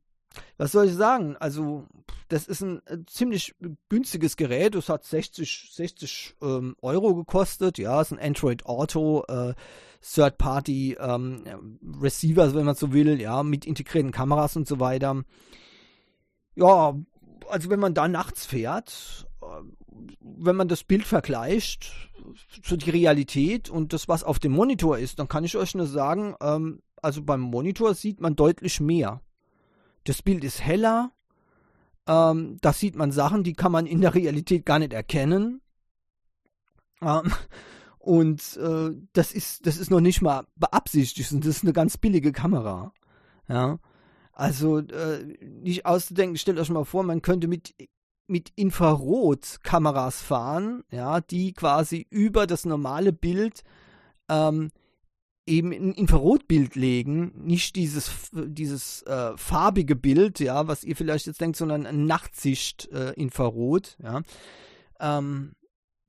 was 0.59 0.73
soll 0.73 0.87
ich 0.87 0.95
sagen? 0.95 1.37
Also, 1.39 1.87
das 2.29 2.47
ist 2.47 2.61
ein 2.61 2.85
äh, 2.87 2.99
ziemlich 3.07 3.55
günstiges 3.89 4.37
Gerät. 4.37 4.75
Es 4.75 4.89
hat 4.89 5.05
60, 5.05 5.71
60 5.73 6.37
ähm, 6.43 6.77
Euro 6.83 7.15
gekostet. 7.15 7.79
Ja, 7.79 8.01
es 8.01 8.11
ist 8.11 8.19
ein 8.19 8.27
Android 8.27 8.67
Auto, 8.67 9.25
äh, 9.29 9.55
Third-Party 10.03 10.97
ähm, 11.01 11.79
Receiver, 12.01 12.55
wenn 12.55 12.65
man 12.65 12.75
so 12.75 12.93
will, 12.93 13.21
ja, 13.21 13.43
mit 13.43 13.65
integrierten 13.65 14.13
Kameras 14.13 14.57
und 14.57 14.67
so 14.67 14.81
weiter. 14.81 15.23
Ja, 16.55 16.95
also 17.49 17.71
wenn 17.71 17.81
man 17.81 17.95
da 17.95 18.09
nachts 18.09 18.47
fährt, 18.47 19.27
äh, 19.43 19.47
wenn 20.21 20.57
man 20.57 20.69
das 20.69 20.85
Bild 20.85 21.05
vergleicht, 21.05 21.93
so 22.65 22.77
die 22.77 22.91
Realität 22.91 23.71
und 23.71 23.93
das, 23.93 24.09
was 24.09 24.25
auf 24.25 24.39
dem 24.39 24.53
Monitor 24.53 24.99
ist, 24.99 25.19
dann 25.19 25.29
kann 25.29 25.45
ich 25.45 25.57
euch 25.57 25.75
nur 25.75 25.87
sagen, 25.87 26.35
ähm, 26.41 26.83
also 27.03 27.23
beim 27.23 27.41
Monitor 27.41 27.95
sieht 27.95 28.21
man 28.21 28.37
deutlich 28.37 28.81
mehr. 28.81 29.21
Das 30.05 30.23
Bild 30.23 30.45
ist 30.45 30.61
heller, 30.63 31.13
ähm, 32.07 32.59
da 32.61 32.73
sieht 32.73 32.97
man 32.97 33.13
Sachen, 33.13 33.45
die 33.45 33.55
kann 33.55 33.73
man 33.73 33.87
in 33.87 34.01
der 34.01 34.15
Realität 34.15 34.65
gar 34.65 34.79
nicht 34.79 34.93
erkennen. 34.93 35.61
Ähm, 37.03 37.33
und 37.99 38.57
äh, 38.57 38.91
das 39.13 39.33
ist, 39.33 39.67
das 39.67 39.79
ist 39.79 39.91
noch 39.91 40.01
nicht 40.01 40.23
mal 40.23 40.47
beabsichtigt 40.55 41.33
das 41.33 41.47
ist 41.47 41.65
eine 41.65 41.73
ganz 41.73 41.97
billige 41.97 42.33
Kamera. 42.33 42.93
Ja. 43.49 43.79
Also 44.37 44.81
äh, 44.81 45.25
nicht 45.41 45.87
auszudenken, 45.87 46.37
stellt 46.37 46.59
euch 46.59 46.69
mal 46.69 46.85
vor, 46.85 47.03
man 47.03 47.23
könnte 47.23 47.49
mit 47.49 47.75
mit 48.29 48.53
Infrarotkameras 48.57 50.21
fahren, 50.21 50.83
ja, 50.91 51.21
die 51.21 51.53
quasi 51.55 52.07
über 52.11 52.47
das 52.47 52.65
normale 52.65 53.13
Bild 53.13 53.63
ähm, 54.29 54.73
eben 55.47 55.73
ein 55.73 55.93
Infrarotbild 55.93 56.75
legen, 56.75 57.33
nicht 57.45 57.77
dieses, 57.77 58.11
dieses 58.33 59.03
äh, 59.03 59.37
farbige 59.37 59.95
Bild, 59.95 60.41
ja, 60.41 60.67
was 60.67 60.83
ihr 60.85 60.97
vielleicht 60.97 61.27
jetzt 61.27 61.41
denkt, 61.41 61.57
sondern 61.57 61.87
ein 61.87 62.05
Nachtsicht-Infrarot, 62.05 63.97
äh, 64.01 64.05
ja. 64.05 64.23
Ähm, 64.99 65.53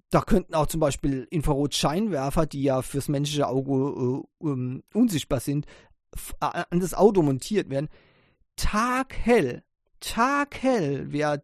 da 0.10 0.22
könnten 0.22 0.56
auch 0.56 0.68
zum 0.68 0.80
Beispiel 0.80 1.28
Infrarotscheinwerfer, 1.30 2.46
die 2.46 2.63
ja 2.63 2.82
fürs 2.82 3.10
menschliche 3.10 3.48
Auge 3.48 3.72
äh, 3.72 4.24
um, 4.40 4.84
unsichtbar 4.94 5.40
sind, 5.40 5.66
an 6.40 6.80
das 6.80 6.94
Auto 6.94 7.22
montiert 7.22 7.70
werden. 7.70 7.90
Taghell, 8.58 9.63
taghell 10.00 11.12
wäre 11.12 11.43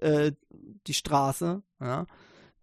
äh, 0.00 0.32
die 0.86 0.94
Straße, 0.94 1.62
ja, 1.80 2.06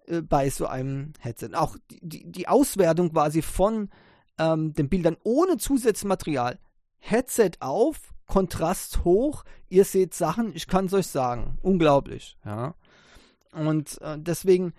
äh, 0.07 0.21
bei 0.21 0.49
so 0.49 0.65
einem 0.67 1.13
Headset. 1.19 1.51
Auch 1.53 1.77
die, 1.89 2.29
die 2.29 2.47
Auswertung 2.47 3.11
quasi 3.11 3.41
von 3.41 3.89
ähm, 4.37 4.73
den 4.73 4.89
Bildern 4.89 5.17
ohne 5.23 5.57
Zusatzmaterial. 5.57 6.59
Headset 6.97 7.51
auf, 7.61 8.13
Kontrast 8.25 9.03
hoch, 9.05 9.43
ihr 9.69 9.85
seht 9.85 10.13
Sachen, 10.13 10.55
ich 10.55 10.67
kann 10.67 10.85
es 10.85 10.93
euch 10.93 11.07
sagen. 11.07 11.57
Unglaublich, 11.61 12.37
ja. 12.45 12.75
Und 13.53 13.99
äh, 14.01 14.17
deswegen, 14.19 14.73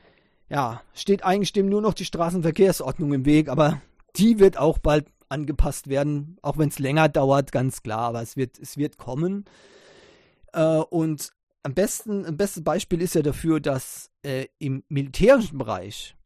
ja, 0.49 0.83
steht 0.95 1.25
eigentlich 1.25 1.53
dem 1.53 1.69
nur 1.69 1.81
noch 1.81 1.95
die 1.95 2.05
Straßenverkehrsordnung 2.05 3.13
im 3.13 3.25
Weg, 3.25 3.49
aber 3.49 3.81
die 4.17 4.39
wird 4.39 4.59
auch 4.59 4.79
bald 4.79 5.07
angepasst 5.31 5.89
werden, 5.89 6.37
auch 6.43 6.59
wenn 6.59 6.69
es 6.69 6.79
länger 6.79 7.09
dauert, 7.09 7.53
ganz 7.53 7.83
klar, 7.83 8.01
aber 8.01 8.23
es 8.23 8.37
wird, 8.37 8.59
es 8.59 8.77
wird 8.77 8.99
kommen. 8.99 9.45
Äh, 10.53 10.77
und 10.77 11.33
am 11.63 11.75
besten, 11.75 12.25
ein 12.25 12.37
bestes 12.37 12.65
Beispiel 12.65 13.03
ist 13.03 13.15
ja 13.15 13.23
dafür, 13.23 13.61
dass 13.61 14.11
äh, 14.23 14.47
im 14.59 14.85
militärischen 14.89 15.59
Bereich 15.59 16.17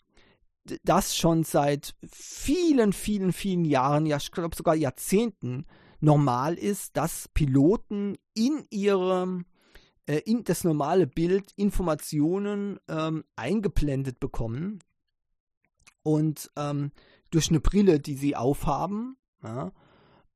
das 0.83 1.17
schon 1.17 1.45
seit 1.45 1.95
vielen, 2.11 2.93
vielen, 2.93 3.33
vielen 3.33 3.64
Jahren, 3.64 4.07
ja, 4.07 4.17
ich 4.17 4.31
glaube 4.31 4.57
sogar 4.57 4.75
Jahrzehnten 4.75 5.67
normal 6.01 6.55
ist, 6.55 6.97
dass 6.97 7.29
Piloten 7.29 8.17
in 8.35 8.64
ihrem 8.71 9.45
äh, 10.07 10.19
in 10.25 10.45
das 10.45 10.64
normale 10.64 11.07
Bild 11.07 11.53
Informationen 11.57 12.79
ähm, 12.88 13.25
eingeblendet 13.37 14.21
bekommen 14.21 14.81
und 16.03 16.51
ähm, 16.57 16.93
durch 17.35 17.51
eine 17.51 17.61
Brille, 17.61 18.01
die 18.01 18.14
sie 18.14 18.37
aufhaben, 18.37 19.16
ja, 19.42 19.73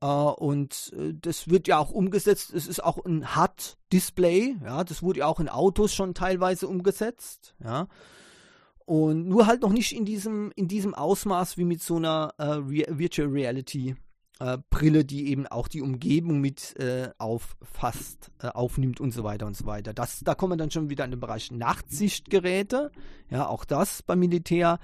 äh, 0.00 0.06
und 0.06 0.92
äh, 0.96 1.14
das 1.20 1.48
wird 1.48 1.68
ja 1.68 1.78
auch 1.78 1.90
umgesetzt. 1.90 2.52
Es 2.54 2.66
ist 2.66 2.82
auch 2.82 3.04
ein 3.04 3.36
HUD-Display. 3.36 4.56
Ja, 4.62 4.84
das 4.84 5.02
wurde 5.02 5.20
ja 5.20 5.26
auch 5.26 5.40
in 5.40 5.48
Autos 5.48 5.94
schon 5.94 6.14
teilweise 6.14 6.68
umgesetzt. 6.68 7.54
Ja. 7.62 7.88
Und 8.84 9.28
nur 9.28 9.46
halt 9.46 9.62
noch 9.62 9.72
nicht 9.72 9.94
in 9.94 10.04
diesem, 10.04 10.50
in 10.56 10.66
diesem 10.66 10.94
Ausmaß 10.94 11.58
wie 11.58 11.64
mit 11.64 11.82
so 11.82 11.96
einer 11.96 12.32
äh, 12.38 12.44
Re 12.44 12.86
Virtual 12.88 13.28
Reality 13.28 13.96
Brille, 14.70 15.04
die 15.04 15.32
eben 15.32 15.48
auch 15.48 15.66
die 15.66 15.82
Umgebung 15.82 16.40
mit 16.40 16.76
auffasst, 17.18 18.30
aufnimmt 18.38 19.00
und 19.00 19.10
so 19.10 19.24
weiter 19.24 19.46
und 19.46 19.56
so 19.56 19.66
weiter. 19.66 19.92
Das, 19.92 20.20
da 20.20 20.36
kommen 20.36 20.52
wir 20.52 20.56
dann 20.56 20.70
schon 20.70 20.90
wieder 20.90 21.04
in 21.04 21.10
den 21.10 21.18
Bereich 21.18 21.50
Nachtsichtgeräte. 21.50 22.92
Ja, 23.30 23.48
auch 23.48 23.64
das 23.64 24.04
beim 24.04 24.20
Militär 24.20 24.78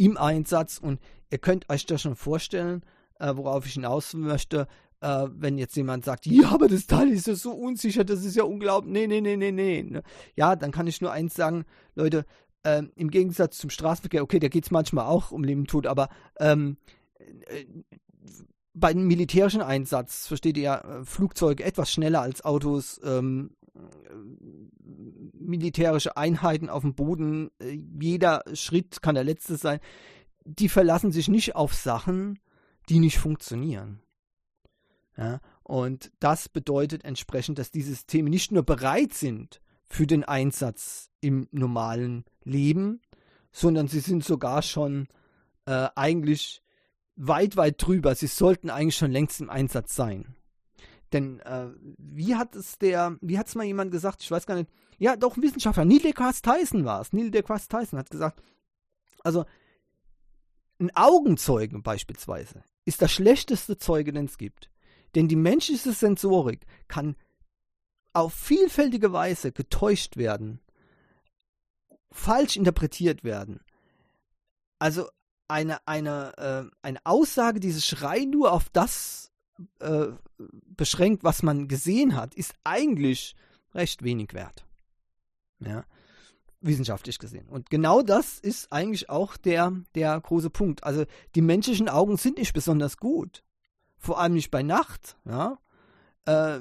im 0.00 0.16
Einsatz. 0.16 0.78
Und 0.78 1.00
ihr 1.30 1.38
könnt 1.38 1.68
euch 1.68 1.86
das 1.86 2.02
schon 2.02 2.16
vorstellen, 2.16 2.82
äh, 3.18 3.32
worauf 3.36 3.66
ich 3.66 3.74
hinaus 3.74 4.14
möchte, 4.14 4.66
äh, 5.00 5.26
wenn 5.30 5.58
jetzt 5.58 5.76
jemand 5.76 6.04
sagt, 6.04 6.26
ja, 6.26 6.50
aber 6.50 6.68
das 6.68 6.86
Teil 6.86 7.10
ist 7.10 7.26
ja 7.26 7.34
so 7.34 7.52
unsicher, 7.52 8.04
das 8.04 8.24
ist 8.24 8.36
ja 8.36 8.44
unglaublich. 8.44 8.92
Nee, 8.92 9.06
nee, 9.06 9.20
nee, 9.20 9.36
nee, 9.36 9.52
nee. 9.52 9.82
Ne? 9.82 10.02
Ja, 10.36 10.56
dann 10.56 10.72
kann 10.72 10.86
ich 10.86 11.00
nur 11.00 11.12
eins 11.12 11.34
sagen, 11.34 11.64
Leute, 11.94 12.24
ähm, 12.64 12.90
im 12.96 13.10
Gegensatz 13.10 13.58
zum 13.58 13.70
Straßenverkehr, 13.70 14.22
okay, 14.22 14.38
da 14.38 14.48
geht 14.48 14.64
es 14.64 14.70
manchmal 14.70 15.06
auch 15.06 15.30
um 15.30 15.44
Leben 15.44 15.62
und 15.62 15.70
Tod, 15.70 15.86
aber 15.86 16.08
ähm, 16.38 16.76
äh, 17.18 17.64
bei 18.72 18.88
einem 18.88 19.06
militärischen 19.06 19.62
Einsatz 19.62 20.26
versteht 20.26 20.56
ihr 20.56 20.62
ja 20.62 21.02
Flugzeuge 21.04 21.64
etwas 21.64 21.90
schneller 21.90 22.20
als 22.20 22.44
Autos, 22.44 23.00
ähm, 23.04 23.50
militärische 25.32 26.16
Einheiten 26.16 26.68
auf 26.68 26.82
dem 26.82 26.94
Boden, 26.94 27.50
äh, 27.60 27.78
jeder 28.00 28.42
Schritt 28.54 29.02
kann 29.02 29.14
der 29.14 29.24
letzte 29.24 29.56
sein. 29.56 29.80
Die 30.44 30.68
verlassen 30.68 31.12
sich 31.12 31.28
nicht 31.28 31.54
auf 31.54 31.74
Sachen, 31.74 32.38
die 32.88 32.98
nicht 32.98 33.18
funktionieren. 33.18 34.00
Ja, 35.16 35.40
und 35.62 36.10
das 36.18 36.48
bedeutet 36.48 37.04
entsprechend, 37.04 37.58
dass 37.58 37.70
diese 37.70 37.90
Systeme 37.90 38.30
nicht 38.30 38.52
nur 38.52 38.62
bereit 38.62 39.12
sind 39.12 39.60
für 39.86 40.06
den 40.06 40.24
Einsatz 40.24 41.10
im 41.20 41.48
normalen 41.50 42.24
Leben, 42.44 43.02
sondern 43.52 43.88
sie 43.88 44.00
sind 44.00 44.24
sogar 44.24 44.62
schon 44.62 45.08
äh, 45.66 45.88
eigentlich 45.94 46.62
weit, 47.16 47.56
weit 47.56 47.82
drüber. 47.84 48.14
Sie 48.14 48.28
sollten 48.28 48.70
eigentlich 48.70 48.96
schon 48.96 49.10
längst 49.10 49.40
im 49.40 49.50
Einsatz 49.50 49.94
sein. 49.94 50.34
Denn 51.12 51.40
äh, 51.40 51.68
wie 51.98 52.36
hat 52.36 52.54
es 52.54 52.78
der, 52.78 53.16
wie 53.20 53.38
hat 53.38 53.48
es 53.48 53.54
mal 53.54 53.64
jemand 53.64 53.90
gesagt, 53.90 54.22
ich 54.22 54.30
weiß 54.30 54.46
gar 54.46 54.54
nicht, 54.54 54.70
ja 54.98 55.16
doch 55.16 55.36
ein 55.36 55.42
Wissenschaftler, 55.42 55.84
Neil 55.84 56.00
deGrasse 56.00 56.42
Tyson 56.42 56.84
war 56.84 57.00
es, 57.00 57.12
Neil 57.12 57.30
deGrasse 57.30 57.68
Tyson 57.68 57.98
hat 57.98 58.10
gesagt, 58.10 58.42
also 59.24 59.44
ein 60.78 60.94
Augenzeugen 60.94 61.82
beispielsweise 61.82 62.62
ist 62.84 63.02
das 63.02 63.12
schlechteste 63.12 63.76
Zeuge, 63.76 64.12
den 64.12 64.26
es 64.26 64.38
gibt. 64.38 64.70
Denn 65.14 65.28
die 65.28 65.36
menschliche 65.36 65.92
Sensorik 65.92 66.64
kann 66.88 67.16
auf 68.12 68.32
vielfältige 68.32 69.12
Weise 69.12 69.52
getäuscht 69.52 70.16
werden, 70.16 70.60
falsch 72.10 72.56
interpretiert 72.56 73.24
werden. 73.24 73.60
Also 74.78 75.08
eine, 75.48 75.86
eine, 75.86 76.36
äh, 76.38 76.76
eine 76.82 77.00
Aussage, 77.04 77.60
die 77.60 77.72
sich 77.72 78.02
rein 78.02 78.30
nur 78.30 78.52
auf 78.52 78.68
das 78.70 79.29
äh, 79.78 80.08
beschränkt, 80.76 81.24
was 81.24 81.42
man 81.42 81.68
gesehen 81.68 82.16
hat, 82.16 82.34
ist 82.34 82.54
eigentlich 82.64 83.34
recht 83.74 84.02
wenig 84.02 84.34
wert. 84.34 84.64
Ja, 85.60 85.84
wissenschaftlich 86.60 87.18
gesehen. 87.18 87.48
Und 87.48 87.70
genau 87.70 88.02
das 88.02 88.38
ist 88.38 88.72
eigentlich 88.72 89.10
auch 89.10 89.36
der, 89.36 89.72
der 89.94 90.20
große 90.20 90.50
Punkt. 90.50 90.84
Also 90.84 91.04
die 91.34 91.42
menschlichen 91.42 91.88
Augen 91.88 92.16
sind 92.16 92.38
nicht 92.38 92.52
besonders 92.52 92.96
gut. 92.96 93.42
Vor 93.96 94.18
allem 94.18 94.34
nicht 94.34 94.50
bei 94.50 94.62
Nacht. 94.62 95.16
Ja. 95.24 95.58
Äh, 96.24 96.60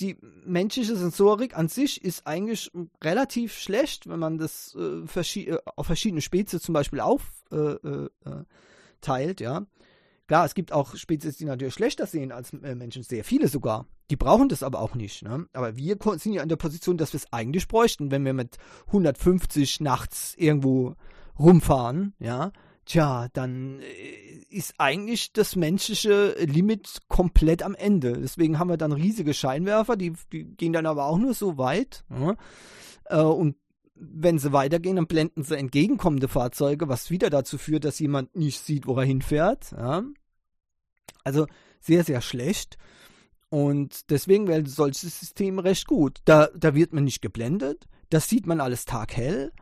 die 0.00 0.16
menschliche 0.44 0.96
Sensorik 0.96 1.56
an 1.56 1.68
sich 1.68 2.04
ist 2.04 2.26
eigentlich 2.26 2.70
relativ 3.02 3.54
schlecht, 3.58 4.08
wenn 4.08 4.18
man 4.18 4.38
das 4.38 4.74
äh, 4.74 5.06
verschi 5.06 5.48
äh, 5.48 5.58
auf 5.64 5.86
verschiedene 5.86 6.20
Spezies 6.20 6.62
zum 6.62 6.74
Beispiel 6.74 7.00
aufteilt, 7.00 7.80
äh, 9.40 9.44
äh, 9.44 9.46
ja. 9.46 9.66
Klar, 10.26 10.44
es 10.44 10.54
gibt 10.54 10.72
auch 10.72 10.96
Spezies, 10.96 11.36
die 11.36 11.44
natürlich 11.44 11.74
schlechter 11.74 12.06
sehen 12.06 12.32
als 12.32 12.52
äh, 12.52 12.74
Menschen, 12.74 13.02
sehr 13.02 13.24
viele 13.24 13.48
sogar. 13.48 13.86
Die 14.10 14.16
brauchen 14.16 14.48
das 14.48 14.62
aber 14.62 14.80
auch 14.80 14.94
nicht. 14.94 15.22
Ne? 15.22 15.46
Aber 15.52 15.76
wir 15.76 15.96
sind 16.16 16.32
ja 16.32 16.42
in 16.42 16.48
der 16.48 16.56
Position, 16.56 16.96
dass 16.96 17.12
wir 17.12 17.18
es 17.18 17.32
eigentlich 17.32 17.68
bräuchten, 17.68 18.10
wenn 18.10 18.24
wir 18.24 18.32
mit 18.32 18.56
150 18.88 19.80
nachts 19.80 20.34
irgendwo 20.36 20.94
rumfahren, 21.38 22.14
ja. 22.18 22.52
Tja, 22.86 23.26
dann 23.32 23.80
äh, 23.80 23.84
ist 24.48 24.74
eigentlich 24.78 25.32
das 25.32 25.56
menschliche 25.56 26.36
Limit 26.38 27.00
komplett 27.08 27.64
am 27.64 27.74
Ende. 27.74 28.12
Deswegen 28.12 28.60
haben 28.60 28.70
wir 28.70 28.76
dann 28.76 28.92
riesige 28.92 29.34
Scheinwerfer, 29.34 29.96
die, 29.96 30.12
die 30.32 30.44
gehen 30.44 30.72
dann 30.72 30.86
aber 30.86 31.06
auch 31.06 31.18
nur 31.18 31.34
so 31.34 31.58
weit. 31.58 32.04
Ja? 32.10 32.36
Äh, 33.06 33.22
und 33.22 33.56
wenn 33.96 34.38
sie 34.38 34.52
weitergehen, 34.52 34.96
dann 34.96 35.06
blenden 35.06 35.42
sie 35.42 35.56
entgegenkommende 35.56 36.28
Fahrzeuge, 36.28 36.88
was 36.88 37.10
wieder 37.10 37.30
dazu 37.30 37.58
führt, 37.58 37.84
dass 37.84 37.98
jemand 37.98 38.36
nicht 38.36 38.60
sieht, 38.60 38.86
wo 38.86 38.96
er 38.96 39.04
hinfährt. 39.04 39.72
Ja? 39.72 40.02
Also 41.24 41.46
sehr, 41.80 42.04
sehr 42.04 42.20
schlecht. 42.20 42.76
Und 43.48 44.10
deswegen 44.10 44.48
wäre 44.48 44.66
solches 44.66 45.20
System 45.20 45.58
recht 45.58 45.86
gut. 45.86 46.20
Da, 46.24 46.48
da 46.54 46.74
wird 46.74 46.92
man 46.92 47.04
nicht 47.04 47.22
geblendet, 47.22 47.86
das 48.10 48.28
sieht 48.28 48.46
man 48.46 48.60
alles 48.60 48.84
taghell. 48.84 49.52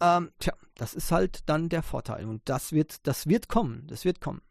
Ähm, 0.00 0.30
tja, 0.38 0.52
das 0.76 0.94
ist 0.94 1.10
halt 1.10 1.40
dann 1.46 1.68
der 1.68 1.82
Vorteil. 1.82 2.26
Und 2.26 2.42
das 2.44 2.72
wird, 2.72 3.06
das 3.06 3.26
wird 3.26 3.48
kommen. 3.48 3.86
Das 3.88 4.04
wird 4.04 4.20
kommen. 4.20 4.42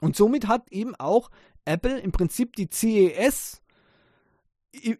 Und 0.00 0.16
somit 0.16 0.48
hat 0.48 0.70
eben 0.70 0.94
auch 0.96 1.30
Apple 1.64 1.98
im 1.98 2.12
Prinzip 2.12 2.56
die 2.56 2.68
CES 2.70 3.60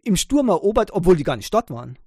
im 0.03 0.15
Sturm 0.15 0.49
erobert, 0.49 0.91
obwohl 0.91 1.15
die 1.15 1.23
gar 1.23 1.35
nicht 1.35 1.53
dort 1.53 1.71
waren. 1.71 1.97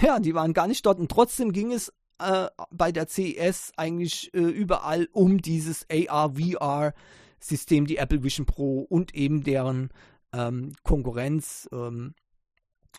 Ja, 0.00 0.18
die 0.18 0.34
waren 0.34 0.52
gar 0.52 0.66
nicht 0.66 0.86
dort 0.86 0.98
und 0.98 1.10
trotzdem 1.10 1.52
ging 1.52 1.72
es 1.72 1.92
äh, 2.18 2.48
bei 2.70 2.92
der 2.92 3.08
CES 3.08 3.72
eigentlich 3.76 4.32
äh, 4.34 4.38
überall 4.38 5.08
um 5.12 5.42
dieses 5.42 5.86
AR-VR-System, 5.90 7.86
die 7.86 7.96
Apple 7.98 8.22
Vision 8.22 8.46
Pro 8.46 8.80
und 8.80 9.14
eben 9.14 9.42
deren 9.44 9.90
ähm, 10.32 10.72
Konkurrenz. 10.82 11.68
Ähm, 11.72 12.14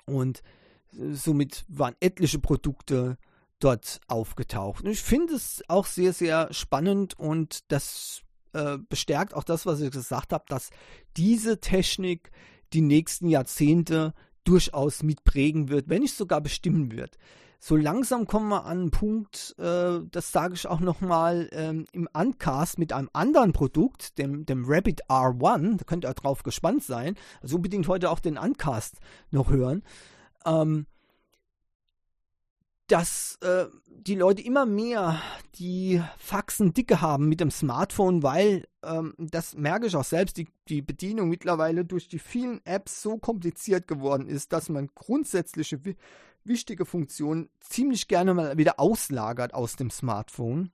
und 0.05 0.43
somit 0.91 1.65
waren 1.67 1.95
etliche 1.99 2.39
Produkte 2.39 3.17
dort 3.59 4.01
aufgetaucht. 4.07 4.83
Und 4.83 4.91
ich 4.91 5.01
finde 5.01 5.35
es 5.35 5.63
auch 5.67 5.85
sehr, 5.85 6.13
sehr 6.13 6.51
spannend 6.53 7.17
und 7.17 7.71
das 7.71 8.21
äh, 8.53 8.77
bestärkt 8.89 9.33
auch 9.33 9.43
das, 9.43 9.65
was 9.65 9.79
ich 9.79 9.91
gesagt 9.91 10.33
habe, 10.33 10.45
dass 10.47 10.69
diese 11.15 11.59
Technik 11.59 12.31
die 12.73 12.81
nächsten 12.81 13.29
Jahrzehnte 13.29 14.13
durchaus 14.43 15.03
mitprägen 15.03 15.69
wird, 15.69 15.89
wenn 15.89 16.01
nicht 16.01 16.15
sogar 16.15 16.41
bestimmen 16.41 16.91
wird. 16.91 17.17
So 17.59 17.77
langsam 17.77 18.27
kommen 18.27 18.49
wir 18.49 18.65
an 18.65 18.79
einen 18.79 18.91
Punkt, 18.91 19.55
äh, 19.57 19.99
das 20.11 20.33
sage 20.33 20.53
ich 20.53 20.67
auch 20.67 20.81
nochmal 20.81 21.49
ähm, 21.53 21.85
im 21.93 22.09
Uncast 22.13 22.77
mit 22.77 22.91
einem 22.91 23.09
anderen 23.13 23.53
Produkt, 23.53 24.17
dem, 24.17 24.45
dem 24.45 24.65
Rabbit 24.67 25.05
R1, 25.05 25.77
da 25.77 25.85
könnt 25.85 26.03
ihr 26.03 26.13
drauf 26.13 26.43
gespannt 26.43 26.83
sein, 26.83 27.15
also 27.41 27.55
unbedingt 27.55 27.87
heute 27.87 28.09
auch 28.09 28.19
den 28.19 28.37
Uncast 28.37 28.97
noch 29.31 29.49
hören. 29.49 29.81
Ähm, 30.45 30.87
dass 32.87 33.37
äh, 33.41 33.65
die 33.87 34.15
Leute 34.15 34.41
immer 34.41 34.65
mehr 34.65 35.21
die 35.55 36.01
Faxen 36.17 36.73
dicke 36.73 37.01
haben 37.01 37.29
mit 37.29 37.39
dem 37.39 37.51
Smartphone, 37.51 38.23
weil 38.23 38.67
ähm, 38.83 39.13
das 39.17 39.55
merke 39.55 39.87
ich 39.87 39.95
auch 39.95 40.03
selbst, 40.03 40.37
die, 40.37 40.49
die 40.67 40.81
Bedienung 40.81 41.29
mittlerweile 41.29 41.85
durch 41.85 42.07
die 42.09 42.19
vielen 42.19 42.63
Apps 42.65 43.01
so 43.01 43.17
kompliziert 43.17 43.87
geworden 43.87 44.27
ist, 44.27 44.51
dass 44.51 44.69
man 44.69 44.89
grundsätzliche 44.93 45.79
wichtige 46.43 46.85
Funktionen 46.85 47.49
ziemlich 47.61 48.09
gerne 48.09 48.33
mal 48.33 48.57
wieder 48.57 48.79
auslagert 48.79 49.53
aus 49.53 49.77
dem 49.77 49.89
Smartphone. 49.89 50.71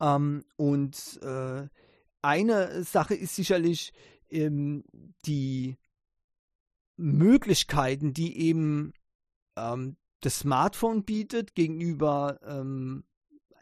Ähm, 0.00 0.44
und 0.56 1.20
äh, 1.22 1.68
eine 2.22 2.84
Sache 2.84 3.14
ist 3.14 3.34
sicherlich 3.34 3.92
ähm, 4.30 4.84
die 5.24 5.76
Möglichkeiten, 6.96 8.12
die 8.12 8.38
eben 8.38 8.92
ähm, 9.56 9.96
das 10.20 10.40
Smartphone 10.40 11.04
bietet 11.04 11.54
gegenüber 11.54 12.38
ähm, 12.46 13.04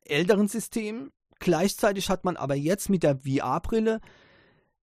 älteren 0.05 0.49
Systemen. 0.49 1.11
Gleichzeitig 1.38 2.11
hat 2.11 2.25
man 2.25 2.37
aber 2.37 2.55
jetzt 2.55 2.88
mit 2.90 3.03
der 3.03 3.18
VR-Brille 3.18 4.01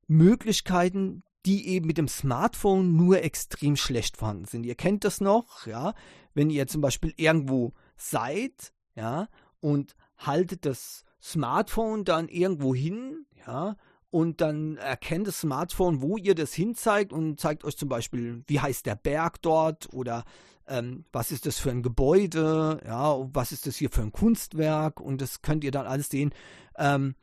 Möglichkeiten, 0.08 1.24
die 1.46 1.68
eben 1.68 1.86
mit 1.86 1.98
dem 1.98 2.08
Smartphone 2.08 2.96
nur 2.96 3.22
extrem 3.22 3.76
schlecht 3.76 4.18
vorhanden 4.18 4.46
sind. 4.46 4.66
Ihr 4.66 4.76
kennt 4.76 5.04
das 5.04 5.22
noch, 5.22 5.68
ja, 5.68 5.94
wenn 6.34 6.50
ihr 6.50 6.68
zum 6.68 6.82
Beispiel 6.82 7.14
irgendwo 7.18 7.74
seid, 7.98 8.74
ja, 8.96 9.28
und 9.60 9.96
haltet 10.18 10.66
das 10.66 11.04
Smartphone 11.22 12.04
dann 12.04 12.30
irgendwo 12.30 12.74
hin, 12.74 13.26
ja, 13.46 13.76
und 14.10 14.40
dann 14.40 14.78
erkennt 14.78 15.28
das 15.28 15.42
Smartphone, 15.42 16.02
wo 16.02 16.18
ihr 16.18 16.36
das 16.36 16.54
hinzeigt 16.54 17.12
und 17.12 17.40
zeigt 17.40 17.66
euch 17.66 17.78
zum 17.78 17.90
Beispiel, 17.90 18.44
wie 18.48 18.60
heißt 18.60 18.86
der 18.86 18.96
Berg 18.96 19.42
dort 19.42 19.92
oder 19.94 20.24
ähm, 20.68 21.06
was 21.12 21.32
ist 21.32 21.46
das 21.46 21.60
für 21.60 21.72
ein 21.72 21.84
Gebäude, 21.84 22.82
ja, 22.86 23.18
was 23.34 23.52
ist 23.52 23.68
das 23.68 23.76
hier 23.76 23.90
für 23.90 24.02
ein 24.02 24.12
Kunstwerk 24.12 25.00
und 25.00 25.22
das 25.22 25.42
könnt 25.42 25.64
ihr 25.64 25.72
dann 25.72 25.88
alles 25.88 26.10
sehen. 26.10 26.34
Ähm, 26.78 27.16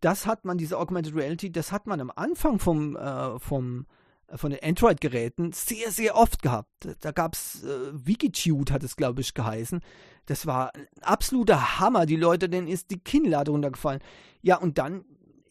das 0.00 0.26
hat 0.26 0.44
man, 0.44 0.58
diese 0.58 0.78
Augmented 0.78 1.14
Reality, 1.14 1.50
das 1.50 1.72
hat 1.72 1.86
man 1.86 2.00
am 2.00 2.12
Anfang 2.14 2.58
vom, 2.58 2.96
äh, 2.96 3.38
vom 3.38 3.86
äh, 4.28 4.36
von 4.36 4.50
den 4.50 4.62
Android-Geräten 4.62 5.52
sehr, 5.52 5.90
sehr 5.90 6.16
oft 6.16 6.42
gehabt. 6.42 6.88
Da 7.00 7.12
gab 7.12 7.34
es, 7.34 7.64
äh, 7.64 7.90
Wikitude 7.92 8.72
hat 8.72 8.84
es, 8.84 8.96
glaube 8.96 9.20
ich, 9.20 9.34
geheißen. 9.34 9.80
Das 10.26 10.46
war 10.46 10.74
ein 10.74 10.86
absoluter 11.02 11.80
Hammer. 11.80 12.06
Die 12.06 12.16
Leute, 12.16 12.48
denen 12.48 12.68
ist 12.68 12.90
die 12.90 13.00
Kinnlade 13.00 13.50
runtergefallen. 13.50 14.00
Ja, 14.42 14.58
und 14.58 14.78
dann 14.78 15.04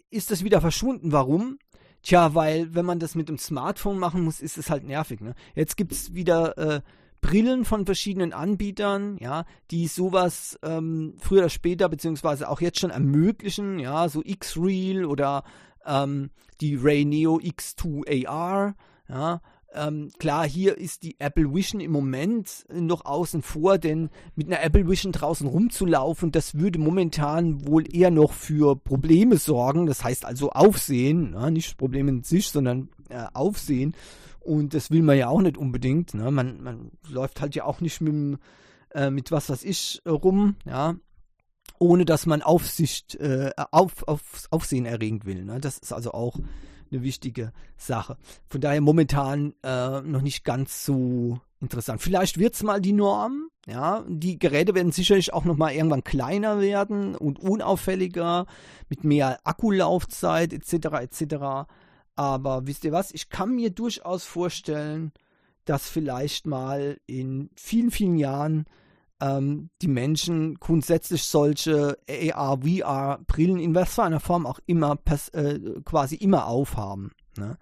ist 0.09 0.31
das 0.31 0.43
wieder 0.43 0.61
verschwunden. 0.61 1.11
Warum? 1.11 1.57
Tja, 2.03 2.35
weil 2.35 2.73
wenn 2.75 2.85
man 2.85 2.99
das 2.99 3.15
mit 3.15 3.27
dem 3.27 3.37
Smartphone 3.37 3.99
machen 3.99 4.21
muss, 4.21 4.39
ist 4.39 4.57
es 4.57 4.69
halt 4.69 4.83
nervig. 4.83 5.19
Ne? 5.19 5.33
Jetzt 5.55 5.75
gibt 5.75 5.91
es 5.91 6.13
wieder 6.13 6.57
äh, 6.57 6.81
Brillen 7.27 7.65
von 7.65 7.85
verschiedenen 7.85 8.31
Anbietern, 8.31 9.17
ja, 9.19 9.43
die 9.69 9.87
sowas 9.87 10.57
ähm, 10.63 11.15
früher 11.19 11.39
oder 11.39 11.49
später, 11.49 11.89
beziehungsweise 11.89 12.47
auch 12.47 12.61
jetzt 12.61 12.79
schon 12.79 12.89
ermöglichen, 12.89 13.79
ja, 13.79 14.07
so 14.07 14.21
X-Real 14.23 15.03
oder 15.03 15.43
ähm, 15.85 16.29
die 16.61 16.75
Ray 16.75 17.03
Neo 17.03 17.37
X2 17.37 18.27
AR, 18.27 18.75
ja, 19.09 19.41
ähm, 19.73 20.09
klar, 20.17 20.47
hier 20.47 20.77
ist 20.77 21.03
die 21.03 21.17
Apple 21.19 21.53
Vision 21.53 21.81
im 21.81 21.91
Moment 21.91 22.65
noch 22.73 23.03
außen 23.03 23.41
vor, 23.41 23.77
denn 23.77 24.09
mit 24.35 24.47
einer 24.47 24.63
Apple 24.63 24.87
Vision 24.87 25.11
draußen 25.11 25.45
rumzulaufen, 25.45 26.31
das 26.31 26.55
würde 26.55 26.79
momentan 26.79 27.67
wohl 27.67 27.83
eher 27.93 28.09
noch 28.09 28.31
für 28.31 28.77
Probleme 28.77 29.35
sorgen. 29.35 29.85
Das 29.85 30.03
heißt 30.03 30.23
also 30.23 30.51
Aufsehen, 30.51 31.33
ja, 31.33 31.49
nicht 31.51 31.77
Probleme 31.77 32.09
in 32.09 32.23
sich, 32.23 32.49
sondern 32.49 32.87
äh, 33.09 33.25
Aufsehen. 33.33 33.93
Und 34.47 34.73
das 34.73 34.91
will 34.91 35.03
man 35.03 35.17
ja 35.17 35.27
auch 35.27 35.41
nicht 35.41 35.57
unbedingt. 35.57 36.13
Ne? 36.13 36.31
Man, 36.31 36.63
man 36.63 36.91
läuft 37.09 37.41
halt 37.41 37.53
ja 37.53 37.65
auch 37.65 37.81
nicht 37.81 37.99
mit, 37.99 38.39
äh, 38.91 39.09
mit 39.09 39.29
was 39.29 39.49
weiß 39.49 39.65
ich 39.65 40.01
äh, 40.05 40.09
rum, 40.09 40.55
ja, 40.65 40.95
ohne 41.79 42.05
dass 42.05 42.25
man 42.25 42.41
Aufsicht, 42.41 43.15
äh, 43.15 43.51
auf, 43.71 44.07
auf, 44.07 44.47
Aufsehen 44.49 44.85
erregend 44.85 45.25
will. 45.25 45.43
Ne? 45.43 45.59
Das 45.59 45.77
ist 45.77 45.91
also 45.91 46.11
auch 46.11 46.39
eine 46.89 47.03
wichtige 47.03 47.51
Sache. 47.75 48.15
Von 48.47 48.61
daher 48.61 48.79
momentan 48.79 49.53
äh, 49.63 49.99
noch 49.99 50.21
nicht 50.21 50.45
ganz 50.45 50.85
so 50.85 51.41
interessant. 51.59 52.01
Vielleicht 52.01 52.37
wird 52.37 52.53
es 52.53 52.63
mal 52.63 52.79
die 52.79 52.93
Norm. 52.93 53.49
Ja, 53.65 54.05
die 54.07 54.39
Geräte 54.39 54.75
werden 54.75 54.93
sicherlich 54.93 55.33
auch 55.33 55.43
noch 55.43 55.57
mal 55.57 55.73
irgendwann 55.73 56.05
kleiner 56.05 56.61
werden 56.61 57.17
und 57.17 57.37
unauffälliger 57.37 58.45
mit 58.87 59.03
mehr 59.03 59.39
Akkulaufzeit 59.43 60.53
etc. 60.53 61.01
etc. 61.01 61.67
Aber 62.17 62.65
wisst 62.65 62.83
ihr 62.83 62.91
was? 62.91 63.11
Ich 63.11 63.29
kann 63.29 63.55
mir 63.55 63.69
durchaus 63.69 64.25
vorstellen, 64.25 65.13
dass 65.65 65.87
vielleicht 65.87 66.47
mal 66.47 66.99
in 67.05 67.49
vielen 67.55 67.91
vielen 67.91 68.17
Jahren 68.17 68.65
ähm, 69.21 69.69
die 69.81 69.87
Menschen 69.87 70.55
grundsätzlich 70.55 71.23
solche 71.23 71.97
AR, 72.09 72.59
VR 72.61 73.19
Brillen 73.27 73.59
in 73.59 73.75
was 73.75 73.93
für 73.93 74.03
einer 74.03 74.19
Form 74.19 74.47
auch 74.47 74.59
immer 74.65 74.97
äh, 75.33 75.59
quasi 75.85 76.15
immer 76.15 76.47
aufhaben. 76.47 77.11
Ne? 77.37 77.57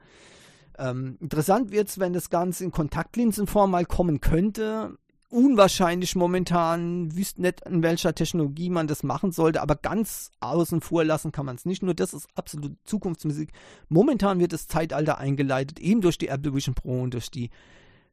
Ähm, 0.78 1.18
interessant 1.20 1.72
wird 1.72 1.90
es, 1.90 2.00
wenn 2.00 2.14
das 2.14 2.30
Ganze 2.30 2.64
in 2.64 2.72
Kontaktlinsenform 2.72 3.72
mal 3.72 3.86
kommen 3.86 4.22
könnte. 4.22 4.98
Unwahrscheinlich 5.36 6.16
momentan, 6.16 7.14
wüsste 7.14 7.42
nicht, 7.42 7.60
in 7.66 7.84
welcher 7.84 8.16
Technologie 8.16 8.70
man 8.70 8.88
das 8.88 9.04
machen 9.04 9.34
sollte, 9.34 9.62
aber 9.62 9.76
ganz 9.76 10.32
außen 10.40 10.80
vor 10.80 11.04
lassen 11.04 11.34
kann 11.34 11.46
man 11.46 11.58
es 11.58 11.66
nicht. 11.66 11.84
Nur 11.84 11.94
das 11.94 12.14
ist 12.14 12.30
absolut 12.36 12.78
Zukunftsmusik. 12.86 13.52
Momentan 13.90 14.40
wird 14.40 14.54
das 14.54 14.70
Zeitalter 14.70 15.18
eingeleitet, 15.18 15.78
eben 15.80 16.00
durch 16.00 16.18
die 16.18 16.30
Apple 16.30 16.56
Vision 16.56 16.74
Pro 16.74 17.02
und 17.02 17.14
durch 17.14 17.30
die 17.30 17.50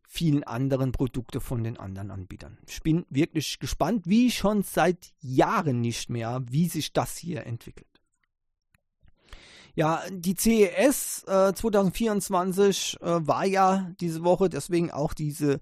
vielen 0.02 0.42
anderen 0.42 0.90
Produkte 0.90 1.40
von 1.40 1.62
den 1.62 1.76
anderen 1.76 2.10
Anbietern. 2.10 2.58
Ich 2.66 2.82
bin 2.82 3.06
wirklich 3.08 3.60
gespannt, 3.60 4.02
wie 4.04 4.32
schon 4.32 4.64
seit 4.64 5.12
Jahren 5.20 5.80
nicht 5.80 6.10
mehr, 6.10 6.42
wie 6.50 6.66
sich 6.66 6.92
das 6.92 7.16
hier 7.16 7.46
entwickelt. 7.46 7.86
Ja, 9.76 10.02
die 10.10 10.34
CES 10.34 11.22
äh, 11.28 11.54
2024 11.54 12.96
äh, 13.00 13.26
war 13.28 13.46
ja 13.46 13.92
diese 14.00 14.24
Woche, 14.24 14.48
deswegen 14.48 14.90
auch 14.90 15.14
diese, 15.14 15.60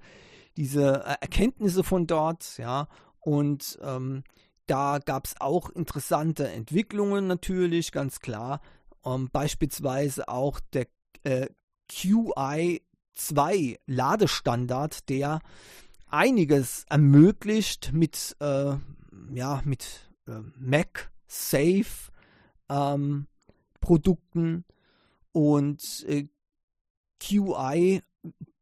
diese 0.61 1.05
äh, 1.07 1.16
Erkenntnisse 1.23 1.83
von 1.83 2.07
dort, 2.07 2.59
ja, 2.59 2.87
und 3.18 3.79
ähm, 3.83 4.25
da 4.66 4.99
gab 4.99 5.25
es 5.25 5.40
auch 5.40 5.70
interessante 5.70 6.49
Entwicklungen 6.49 7.27
natürlich, 7.27 7.92
ganz 7.92 8.20
klar. 8.20 8.61
Ähm, 9.03 9.31
beispielsweise 9.33 10.29
auch 10.29 10.61
der 10.75 10.87
äh, 11.25 11.49
QI 11.88 12.83
2 13.14 13.79
Ladestandard, 13.87 15.09
der 15.09 15.40
einiges 16.11 16.85
ermöglicht 16.90 17.92
mit, 17.94 18.37
äh, 18.40 18.75
ja, 19.33 19.62
mit 19.64 20.11
äh, 20.29 20.40
Mac 20.59 21.11
Safe 21.27 22.12
ähm, 22.68 23.29
Produkten 23.81 24.66
und 25.33 26.05
äh, 26.07 26.29
QI 27.18 28.03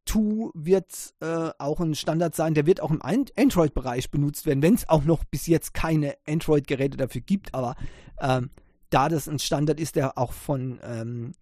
2 0.09 0.51
wird 0.55 1.15
äh, 1.21 1.51
auch 1.59 1.81
ein 1.81 1.95
Standard 1.95 2.35
sein, 2.35 2.55
der 2.55 2.67
wird 2.67 2.81
auch 2.81 2.91
im 2.91 3.03
Android-Bereich 3.03 4.11
benutzt 4.11 4.47
werden, 4.47 4.63
wenn 4.63 4.75
es 4.75 4.89
auch 4.89 5.05
noch 5.05 5.25
bis 5.25 5.47
jetzt 5.47 5.75
keine 5.75 6.15
Android-Geräte 6.27 6.97
dafür 6.97 7.21
gibt, 7.21 7.55
aber 7.55 7.77
ähm, 8.21 8.51
da 8.91 9.09
das 9.09 9.29
ein 9.29 9.39
Standard 9.39 9.81
ist, 9.81 9.97
der 9.97 10.17
auch 10.17 10.33
von 10.33 10.81
ähm, 10.83 11.33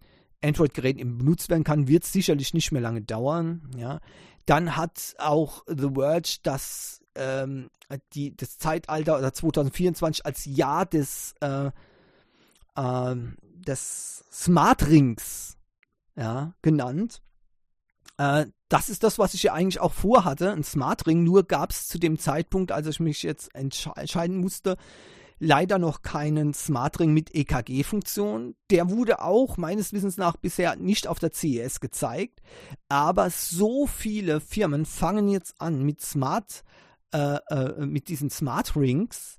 Android-Geräten 0.43 1.17
benutzt 1.17 1.49
werden 1.49 1.63
kann, 1.63 1.87
wird 1.87 2.03
es 2.03 2.11
sicherlich 2.11 2.53
nicht 2.53 2.71
mehr 2.71 2.81
lange 2.81 3.01
dauern. 3.01 3.71
Ja. 3.77 3.99
Dann 4.45 4.75
hat 4.75 5.15
auch 5.17 5.63
The 5.67 5.89
Verge 5.95 6.37
das, 6.43 7.01
ähm, 7.15 7.69
die, 8.13 8.35
das 8.35 8.57
Zeitalter 8.57 9.17
oder 9.17 9.33
2024 9.33 10.25
als 10.25 10.45
Jahr 10.45 10.85
des, 10.85 11.35
äh, 11.41 11.71
äh, 12.75 13.15
des 13.67 14.25
Smart 14.31 14.87
Rings 14.87 15.57
ja, 16.15 16.53
genannt. 16.61 17.21
Äh, 18.17 18.47
das 18.69 18.89
ist 18.89 19.03
das, 19.03 19.17
was 19.17 19.33
ich 19.33 19.43
ja 19.43 19.53
eigentlich 19.53 19.79
auch 19.79 19.93
vorhatte, 19.93 20.51
ein 20.51 20.63
Smart 20.63 21.07
Ring. 21.07 21.23
Nur 21.23 21.43
gab 21.43 21.71
es 21.71 21.87
zu 21.87 21.99
dem 21.99 22.19
Zeitpunkt, 22.19 22.71
als 22.71 22.87
ich 22.87 22.99
mich 22.99 23.23
jetzt 23.23 23.53
entscheiden 23.55 24.37
musste, 24.37 24.77
leider 25.39 25.77
noch 25.77 26.01
keinen 26.01 26.53
Smart 26.53 26.99
Ring 26.99 27.13
mit 27.13 27.33
EKG-Funktion. 27.33 28.55
Der 28.69 28.89
wurde 28.89 29.21
auch 29.21 29.57
meines 29.57 29.93
Wissens 29.93 30.17
nach 30.17 30.35
bisher 30.35 30.75
nicht 30.75 31.07
auf 31.07 31.19
der 31.19 31.31
CES 31.31 31.79
gezeigt. 31.79 32.41
Aber 32.89 33.29
so 33.29 33.87
viele 33.87 34.41
Firmen 34.41 34.85
fangen 34.85 35.29
jetzt 35.29 35.61
an 35.61 35.83
mit 35.83 36.01
Smart, 36.01 36.63
äh, 37.13 37.37
äh, 37.49 37.85
mit 37.85 38.09
diesen 38.09 38.29
Smart 38.29 38.75
Rings, 38.75 39.37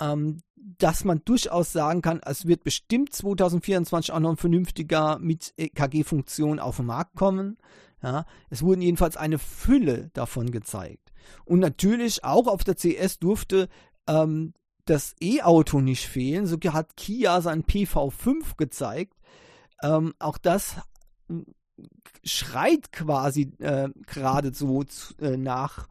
ähm, 0.00 0.40
dass 0.56 1.04
man 1.04 1.22
durchaus 1.24 1.72
sagen 1.72 2.02
kann, 2.02 2.20
es 2.24 2.46
wird 2.46 2.62
bestimmt 2.62 3.12
2024 3.12 4.12
auch 4.12 4.20
noch 4.20 4.30
ein 4.30 4.36
vernünftiger 4.36 5.18
mit 5.18 5.52
EKG-Funktion 5.56 6.60
auf 6.60 6.76
den 6.76 6.86
Markt 6.86 7.16
kommen. 7.16 7.58
Ja, 8.02 8.26
es 8.50 8.62
wurden 8.62 8.82
jedenfalls 8.82 9.16
eine 9.16 9.38
Fülle 9.38 10.10
davon 10.12 10.50
gezeigt. 10.50 11.12
Und 11.44 11.60
natürlich 11.60 12.24
auch 12.24 12.48
auf 12.48 12.64
der 12.64 12.74
CS 12.74 13.20
durfte 13.20 13.68
ähm, 14.08 14.54
das 14.84 15.14
E-Auto 15.20 15.80
nicht 15.80 16.08
fehlen. 16.08 16.46
So 16.46 16.58
hat 16.72 16.96
Kia 16.96 17.40
sein 17.40 17.62
PV5 17.62 18.56
gezeigt. 18.56 19.14
Ähm, 19.82 20.14
auch 20.18 20.38
das 20.38 20.76
hm, 21.28 21.46
schreit 22.24 22.92
quasi 22.92 23.52
äh, 23.58 23.88
geradezu 24.06 24.84
äh, 25.20 25.36
nach 25.36 25.88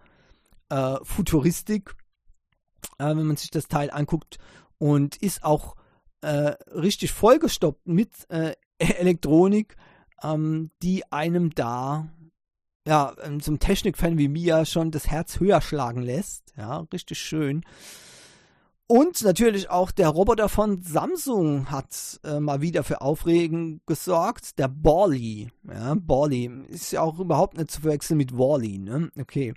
äh, 0.69 0.97
Futuristik, 1.03 1.95
äh, 2.97 3.05
wenn 3.05 3.25
man 3.25 3.37
sich 3.37 3.51
das 3.51 3.67
Teil 3.67 3.89
anguckt. 3.89 4.37
Und 4.77 5.15
ist 5.17 5.43
auch 5.43 5.75
äh, 6.21 6.55
richtig 6.73 7.11
vollgestoppt 7.11 7.87
mit 7.87 8.29
äh, 8.29 8.55
Elektronik, 8.77 9.75
ähm, 10.23 10.71
die 10.81 11.11
einem 11.11 11.53
da 11.55 12.07
ja, 12.87 13.13
zum 13.39 13.59
Technikfan 13.59 14.17
wie 14.17 14.27
mir 14.27 14.65
schon 14.65 14.91
das 14.91 15.07
Herz 15.07 15.39
höher 15.39 15.61
schlagen 15.61 16.01
lässt. 16.01 16.53
Ja, 16.57 16.87
richtig 16.91 17.19
schön. 17.19 17.63
Und 18.87 19.23
natürlich 19.23 19.69
auch 19.69 19.91
der 19.91 20.09
Roboter 20.09 20.49
von 20.49 20.81
Samsung 20.81 21.71
hat 21.71 22.19
äh, 22.25 22.41
mal 22.41 22.59
wieder 22.59 22.83
für 22.83 22.99
Aufregen 22.99 23.79
gesorgt. 23.85 24.59
Der 24.59 24.67
Bally. 24.67 25.49
Ja, 25.63 25.95
Bally 25.95 26.51
ist 26.67 26.91
ja 26.91 27.01
auch 27.01 27.17
überhaupt 27.17 27.57
nicht 27.57 27.71
zu 27.71 27.81
verwechseln 27.81 28.17
mit 28.17 28.37
Wally. 28.37 28.79
Ne? 28.79 29.09
Okay. 29.17 29.53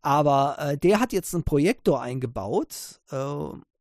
Aber 0.00 0.56
äh, 0.60 0.78
der 0.78 1.00
hat 1.00 1.12
jetzt 1.12 1.34
einen 1.34 1.42
Projektor 1.42 2.00
eingebaut 2.00 3.00
äh, 3.10 3.16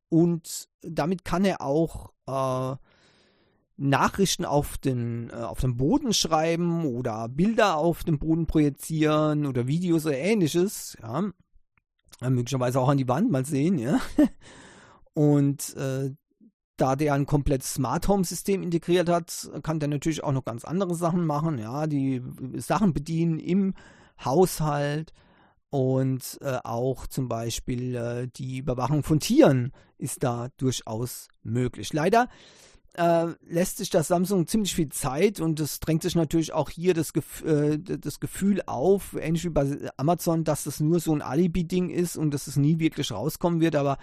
und 0.10 0.68
damit 0.82 1.24
kann 1.24 1.46
er 1.46 1.62
auch 1.62 2.12
äh, 2.26 2.76
Nachrichten 3.78 4.44
auf 4.44 4.78
den, 4.78 5.30
äh, 5.30 5.36
auf 5.36 5.62
den 5.62 5.78
Boden 5.78 6.14
schreiben 6.14 6.86
oder 6.86 7.30
Bilder 7.30 7.78
auf 7.78 8.04
den 8.04 8.20
Boden 8.20 8.48
projizieren 8.48 9.46
oder 9.46 9.68
Videos 9.68 10.06
oder 10.06 10.18
ähnliches. 10.18 10.98
Ja. 11.02 11.32
Möglicherweise 12.28 12.80
auch 12.80 12.90
an 12.90 12.98
die 12.98 13.08
Wand 13.08 13.32
mal 13.32 13.46
sehen, 13.46 13.78
ja. 13.78 14.00
Und 15.14 15.76
äh, 15.76 16.12
da 16.78 16.96
der 16.96 17.14
ein 17.14 17.26
komplettes 17.26 17.74
Smart 17.74 18.08
Home 18.08 18.24
System 18.24 18.62
integriert 18.64 19.10
hat, 19.10 19.50
kann 19.64 19.80
der 19.80 19.90
natürlich 19.90 20.24
auch 20.24 20.32
noch 20.32 20.46
ganz 20.46 20.64
andere 20.64 20.96
Sachen 20.96 21.26
machen. 21.26 21.58
Ja, 21.58 21.88
die 21.88 22.22
Sachen 22.56 22.94
bedienen 22.94 23.40
im 23.40 23.74
Haushalt 24.24 25.14
und 25.70 26.40
äh, 26.42 26.60
auch 26.64 27.08
zum 27.08 27.28
Beispiel 27.28 27.96
äh, 27.96 28.28
die 28.36 28.60
Überwachung 28.60 29.04
von 29.04 29.20
Tieren 29.20 29.74
ist 29.98 30.24
da 30.24 30.50
durchaus 30.58 31.28
möglich. 31.44 31.94
Leider 31.94 32.30
äh, 32.98 33.28
lässt 33.48 33.78
sich 33.78 33.90
das 33.90 34.08
Samsung 34.08 34.48
ziemlich 34.48 34.74
viel 34.74 34.90
Zeit 34.90 35.40
und 35.40 35.60
es 35.60 35.80
drängt 35.80 36.02
sich 36.02 36.16
natürlich 36.16 36.52
auch 36.54 36.70
hier 36.70 36.94
das, 36.94 37.14
Gef 37.14 37.44
äh, 37.46 37.78
das 37.78 38.20
Gefühl 38.20 38.62
auf, 38.66 39.16
ähnlich 39.20 39.46
wie 39.46 39.50
bei 39.50 39.78
Amazon, 39.98 40.44
dass 40.44 40.64
das 40.64 40.80
nur 40.80 41.00
so 41.00 41.14
ein 41.14 41.22
Alibi-Ding 41.22 41.90
ist 41.92 42.18
und 42.18 42.34
dass 42.34 42.48
es 42.48 42.58
nie 42.58 42.80
wirklich 42.80 43.12
rauskommen 43.12 43.62
wird. 43.62 43.76
Aber 43.76 43.98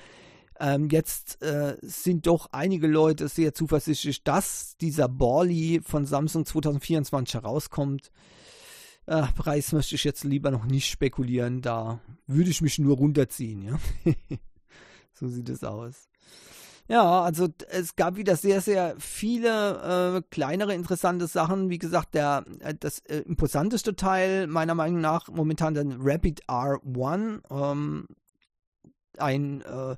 ähm, 0.60 0.88
jetzt 0.90 1.42
äh, 1.42 1.76
sind 1.82 2.28
doch 2.28 2.50
einige 2.52 2.86
Leute 2.86 3.26
sehr 3.26 3.52
zuversichtlich, 3.52 4.22
dass 4.22 4.76
dieser 4.76 5.08
Borley 5.08 5.80
von 5.84 6.06
Samsung 6.06 6.46
2024 6.46 7.34
herauskommt. 7.34 8.12
Äh, 9.06 9.24
Preis 9.34 9.72
möchte 9.72 9.96
ich 9.96 10.04
jetzt 10.04 10.22
lieber 10.22 10.52
noch 10.52 10.66
nicht 10.66 10.88
spekulieren, 10.88 11.62
da 11.62 12.00
würde 12.28 12.50
ich 12.50 12.62
mich 12.62 12.78
nur 12.78 12.96
runterziehen. 12.96 13.62
Ja? 13.62 13.78
so 15.12 15.26
sieht 15.26 15.48
es 15.48 15.64
aus. 15.64 16.08
Ja, 16.86 17.22
also 17.22 17.48
es 17.70 17.96
gab 17.96 18.16
wieder 18.16 18.36
sehr, 18.36 18.60
sehr 18.60 18.94
viele 18.98 20.16
äh, 20.18 20.22
kleinere 20.30 20.74
interessante 20.74 21.26
Sachen. 21.26 21.70
Wie 21.70 21.78
gesagt, 21.78 22.14
der 22.14 22.44
äh, 22.60 22.74
das 22.78 22.98
äh, 23.00 23.20
imposanteste 23.20 23.96
Teil 23.96 24.46
meiner 24.46 24.74
Meinung 24.74 25.00
nach 25.00 25.28
momentan 25.28 25.72
der 25.72 25.86
Rapid 25.98 26.44
R1, 26.46 27.40
ähm, 27.50 28.06
ein 29.16 29.62
äh, 29.62 29.96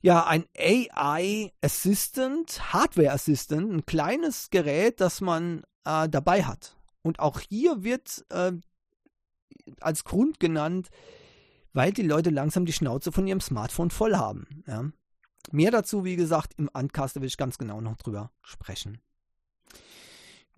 ja 0.00 0.26
ein 0.26 0.44
AI 0.58 1.52
Assistant, 1.60 2.72
Hardware 2.72 3.12
Assistant, 3.12 3.72
ein 3.72 3.86
kleines 3.86 4.50
Gerät, 4.50 5.00
das 5.00 5.20
man 5.20 5.62
äh, 5.84 6.08
dabei 6.08 6.42
hat. 6.42 6.76
Und 7.02 7.20
auch 7.20 7.38
hier 7.38 7.84
wird 7.84 8.24
äh, 8.30 8.52
als 9.80 10.02
Grund 10.02 10.40
genannt, 10.40 10.88
weil 11.72 11.92
die 11.92 12.02
Leute 12.02 12.30
langsam 12.30 12.66
die 12.66 12.72
Schnauze 12.72 13.12
von 13.12 13.28
ihrem 13.28 13.40
Smartphone 13.40 13.90
voll 13.90 14.16
haben. 14.16 14.64
Ja. 14.66 14.90
Mehr 15.52 15.70
dazu, 15.70 16.04
wie 16.04 16.16
gesagt, 16.16 16.54
im 16.56 16.68
Uncast 16.72 17.16
will 17.16 17.24
ich 17.24 17.36
ganz 17.36 17.58
genau 17.58 17.80
noch 17.80 17.96
drüber 17.96 18.30
sprechen. 18.42 19.00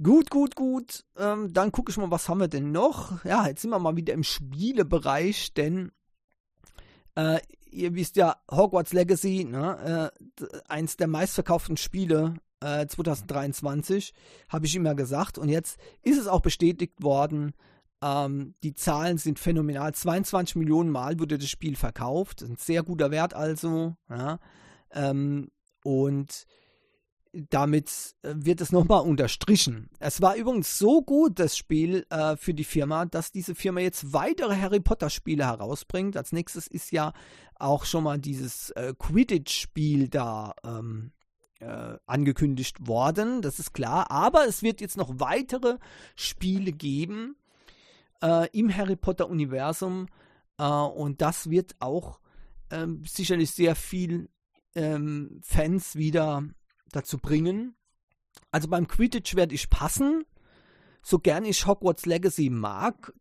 Gut, 0.01 0.31
gut, 0.31 0.55
gut. 0.55 1.05
Ähm, 1.17 1.53
dann 1.53 1.73
gucke 1.73 1.91
ich 1.91 1.97
mal, 1.97 2.11
was 2.11 2.29
haben 2.29 2.39
wir 2.39 2.49
denn 2.49 2.71
noch? 2.71 3.25
Ja, 3.25 3.47
jetzt 3.49 3.63
sind 3.63 3.71
wir 3.71 3.81
mal 3.81 3.97
wieder 3.97 4.15
im 4.15 4.23
Spielebereich, 4.23 5.55
denn 5.55 5.91
äh, 7.17 7.41
ihr 7.71 7.95
wisst 7.95 8.17
ja, 8.17 8.37
Hogwarts 8.51 8.93
Legacy, 8.93 9.45
ne, 9.45 10.13
äh, 10.41 10.47
eins 10.69 10.97
der 10.97 11.09
meistverkauften 11.09 11.77
Spiele 11.77 12.35
äh, 12.61 12.87
2023, 12.87 14.15
habe 14.49 14.67
ich 14.67 14.77
immer 14.77 14.95
gesagt. 14.95 15.37
Und 15.37 15.49
jetzt 15.49 15.79
ist 16.03 16.19
es 16.19 16.29
auch 16.29 16.41
bestätigt 16.41 17.03
worden. 17.03 17.55
Ähm, 18.01 18.55
die 18.63 18.75
Zahlen 18.75 19.19
sind 19.19 19.41
phänomenal. 19.41 19.93
22 19.93 20.55
Millionen 20.57 20.91
Mal 20.91 21.19
wurde 21.19 21.39
das 21.39 21.49
Spiel 21.49 21.75
verkauft. 21.75 22.43
Ein 22.43 22.57
sehr 22.57 22.85
guter 22.85 23.11
Wert 23.11 23.35
also. 23.35 23.97
Ja. 24.09 24.39
Ähm, 24.93 25.51
und 25.85 26.47
damit 27.33 28.15
äh, 28.23 28.35
wird 28.37 28.61
es 28.61 28.73
nochmal 28.73 29.03
unterstrichen. 29.03 29.91
Es 29.99 30.21
war 30.21 30.37
übrigens 30.37 30.79
so 30.79 31.03
gut, 31.03 31.39
das 31.39 31.57
Spiel 31.57 32.07
äh, 32.11 32.37
für 32.37 32.55
die 32.55 32.65
Firma, 32.65 33.07
dass 33.07 33.33
diese 33.33 33.55
Firma 33.55 33.81
jetzt 33.81 34.13
weitere 34.13 34.57
Harry 34.57 34.81
Potter 34.81 35.11
Spiele 35.11 35.47
herausbringt. 35.47 36.17
Als 36.17 36.33
nächstes 36.33 36.67
ist 36.67 36.91
ja 36.93 37.13
auch 37.57 37.85
schon 37.85 38.05
mal 38.05 38.19
dieses 38.19 38.71
äh, 38.71 38.95
Quidditch-Spiel 38.99 40.09
da 40.09 40.55
ähm, 40.65 41.13
äh, 41.61 41.97
angekündigt 42.07 42.87
worden. 42.87 43.43
Das 43.43 43.59
ist 43.59 43.73
klar. 43.73 44.11
Aber 44.11 44.47
es 44.47 44.63
wird 44.63 44.81
jetzt 44.81 44.97
noch 44.97 45.11
weitere 45.19 45.79
Spiele 46.17 46.73
geben 46.73 47.37
äh, 48.23 48.49
im 48.57 48.75
Harry 48.75 48.97
Potter-Universum. 48.97 50.07
Äh, 50.59 50.65
und 50.65 51.21
das 51.21 51.51
wird 51.51 51.77
auch 51.81 52.21
ähm, 52.71 53.03
sicherlich 53.05 53.51
sehr 53.51 53.75
viel 53.75 54.29
ähm, 54.79 55.41
Fans 55.43 55.97
wieder 55.97 56.45
dazu 56.93 57.19
bringen. 57.19 57.75
Also 58.53 58.69
beim 58.69 58.87
Quidditch 58.87 59.35
werde 59.35 59.55
ich 59.55 59.69
passen, 59.69 60.25
so 61.03 61.19
gern 61.19 61.45
ich 61.45 61.67
Hogwarts 61.67 62.07
Legacy 62.07 62.49
mag. 62.49 63.13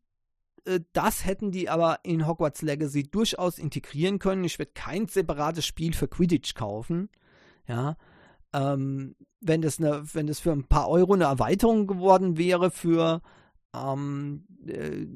Äh, 0.65 0.81
das 0.93 1.25
hätten 1.25 1.51
die 1.51 1.67
aber 1.67 1.99
in 2.03 2.27
Hogwarts 2.27 2.61
Legacy 2.61 3.03
durchaus 3.03 3.57
integrieren 3.57 4.19
können. 4.19 4.43
Ich 4.43 4.59
werde 4.59 4.71
kein 4.73 5.07
separates 5.07 5.65
Spiel 5.65 5.93
für 5.93 6.07
Quidditch 6.07 6.53
kaufen. 6.53 7.09
Ja, 7.67 7.97
ähm, 8.53 9.15
wenn 9.41 9.61
das 9.61 9.79
eine, 9.79 10.03
wenn 10.13 10.27
das 10.27 10.39
für 10.39 10.51
ein 10.51 10.67
paar 10.67 10.89
Euro 10.89 11.13
eine 11.13 11.25
Erweiterung 11.25 11.87
geworden 11.87 12.37
wäre 12.37 12.71
für 12.71 13.21
ähm, 13.73 14.45
äh, 14.69 15.07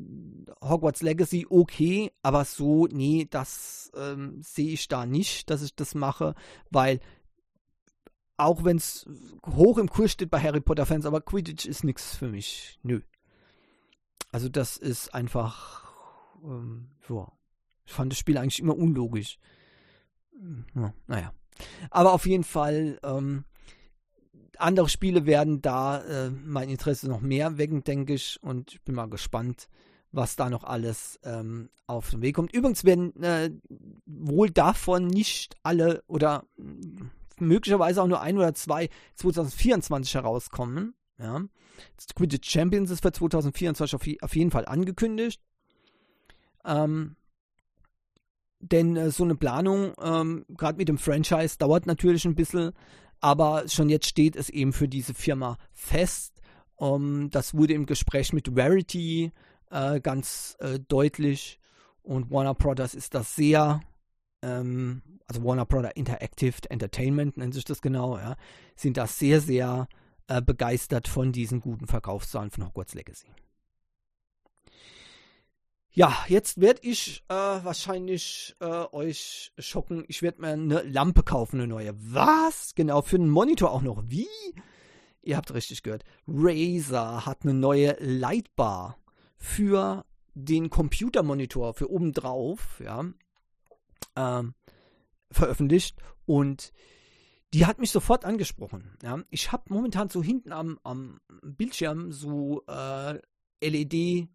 Hogwarts 0.64 1.02
Legacy 1.02 1.48
okay, 1.50 2.12
aber 2.22 2.46
so, 2.46 2.88
nee, 2.88 3.28
das 3.30 3.92
ähm, 3.96 4.42
sehe 4.42 4.74
ich 4.74 4.88
da 4.88 5.06
nicht, 5.06 5.50
dass 5.50 5.62
ich 5.62 5.76
das 5.76 5.96
mache, 5.96 6.36
weil 6.70 7.00
auch 8.38 8.64
wenn 8.64 8.78
es 8.78 9.08
hoch 9.46 9.78
im 9.78 9.90
Kurs 9.90 10.12
steht 10.12 10.32
bei 10.32 10.42
Harry 10.42 10.62
Potter 10.62 10.86
Fans, 10.86 11.06
aber 11.06 11.22
Quidditch 11.22 11.66
ist 11.66 11.84
nichts 11.84 12.16
für 12.16 12.28
mich. 12.28 12.80
Nö. 12.82 13.02
Also 14.32 14.50
das 14.50 14.78
ist 14.78 15.14
einfach, 15.14 15.94
ähm, 16.44 16.88
ja. 17.08 17.32
Ich 17.86 17.94
fand 17.94 18.12
das 18.12 18.20
Spiel 18.20 18.38
eigentlich 18.38 18.60
immer 18.60 18.78
unlogisch. 18.78 19.38
Ja, 20.76 20.94
naja. 21.08 21.34
Aber 21.90 22.14
auf 22.14 22.26
jeden 22.26 22.44
Fall, 22.44 23.00
ähm, 23.04 23.44
andere 24.62 24.90
Spiele 24.90 25.26
werden 25.26 25.62
da 25.62 26.02
äh, 26.02 26.30
mein 26.30 26.70
Interesse 26.70 27.10
noch 27.10 27.22
mehr 27.22 27.58
wecken, 27.58 27.84
denke 27.84 28.14
ich. 28.14 28.40
Und 28.42 28.74
ich 28.74 28.82
bin 28.82 28.96
mal 28.96 29.10
gespannt, 29.10 29.68
was 30.12 30.36
da 30.36 30.50
noch 30.50 30.64
alles 30.64 31.20
ähm, 31.24 31.70
auf 31.88 32.10
den 32.10 32.22
Weg 32.22 32.36
kommt. 32.36 32.54
Übrigens 32.54 32.84
werden 32.84 33.22
äh, 33.24 33.52
wohl 34.06 34.50
davon 34.50 35.08
nicht 35.08 35.56
alle 35.64 36.04
oder 36.08 36.46
möglicherweise 37.40 38.02
auch 38.02 38.08
nur 38.08 38.22
ein 38.22 38.38
oder 38.38 38.54
zwei 38.54 38.90
2024 39.16 40.16
herauskommen. 40.16 40.94
Ja. 41.18 41.42
Quidditch 42.16 42.50
Champions 42.50 42.92
ist 42.92 43.02
für 43.02 43.12
2024 43.12 43.96
auf, 43.96 44.24
auf 44.24 44.36
jeden 44.36 44.52
Fall 44.52 44.66
angekündigt. 44.66 45.42
Ähm, 46.66 47.16
denn 48.60 48.96
äh, 48.96 49.12
so 49.12 49.24
eine 49.24 49.36
Planung, 49.36 49.94
ähm, 50.02 50.46
gerade 50.50 50.78
mit 50.78 50.88
dem 50.88 50.98
Franchise, 50.98 51.58
dauert 51.58 51.88
natürlich 51.88 52.26
ein 52.26 52.36
bisschen. 52.36 52.74
Aber 53.22 53.68
schon 53.68 53.90
jetzt 53.90 54.08
steht 54.08 54.36
es 54.36 54.50
eben 54.50 54.74
für 54.74 54.88
diese 54.88 55.14
Firma 55.14 55.58
fest. 55.72 56.34
Um, 56.76 57.30
das 57.30 57.54
wurde 57.54 57.74
im 57.74 57.86
Gespräch 57.86 58.34
mit 58.34 58.56
Verity 58.56 59.32
äh, 59.70 60.02
ganz 60.02 60.58
äh, 60.60 60.80
deutlich. 60.80 61.60
Und 62.02 62.32
Warner 62.32 62.56
Brothers 62.56 62.96
ist 62.96 63.14
das 63.14 63.36
sehr, 63.36 63.82
ähm, 64.42 65.04
also 65.28 65.44
Warner 65.44 65.66
Brothers 65.68 65.94
Interactive 65.94 66.56
Entertainment 66.70 67.38
nennt 67.38 67.54
sich 67.54 67.64
das 67.64 67.82
genau, 67.82 68.18
ja, 68.18 68.36
sind 68.76 68.98
da 68.98 69.06
sehr, 69.06 69.40
sehr 69.42 69.88
äh, 70.28 70.42
begeistert 70.42 71.08
von 71.08 71.32
diesen 71.32 71.62
guten 71.62 71.86
Verkaufszahlen 71.86 72.50
von 72.50 72.66
Hogwarts 72.66 72.96
Legacy. 72.96 73.28
Ja, 75.94 76.24
jetzt 76.30 76.62
werde 76.62 76.80
ich 76.84 77.22
äh, 77.28 77.34
wahrscheinlich 77.34 78.56
äh, 78.62 78.86
euch 78.94 79.52
schocken. 79.60 80.06
Ich 80.08 80.22
werde 80.22 80.40
mir 80.40 80.48
eine 80.48 80.82
Lampe 80.84 81.22
kaufen, 81.22 81.60
eine 81.60 81.68
neue. 81.68 81.94
Was? 81.98 82.74
Genau, 82.76 83.02
für 83.02 83.18
einen 83.18 83.30
Monitor 83.30 83.72
auch 83.72 83.82
noch. 83.82 84.02
Wie? 84.08 84.28
Ihr 85.22 85.36
habt 85.36 85.54
richtig 85.54 85.84
gehört. 85.84 86.06
Razer 86.28 87.26
hat 87.26 87.44
eine 87.44 87.54
neue 87.54 87.98
Lightbar 88.00 88.98
für 89.36 90.06
den 90.34 90.70
Computermonitor, 90.70 91.74
für 91.74 91.92
obendrauf, 91.92 92.80
ja, 92.80 93.04
ähm, 94.16 94.54
veröffentlicht. 95.30 95.98
Und 96.26 96.72
die 97.54 97.66
hat 97.66 97.80
mich 97.80 97.92
sofort 97.92 98.24
angesprochen. 98.24 98.98
Ja. 99.04 99.22
Ich 99.30 99.52
habe 99.52 99.66
momentan 99.68 100.10
so 100.10 100.24
hinten 100.24 100.54
am, 100.54 100.80
am 100.84 101.20
Bildschirm 101.44 102.14
so 102.14 102.64
äh, 102.68 103.20
LED- 103.62 104.30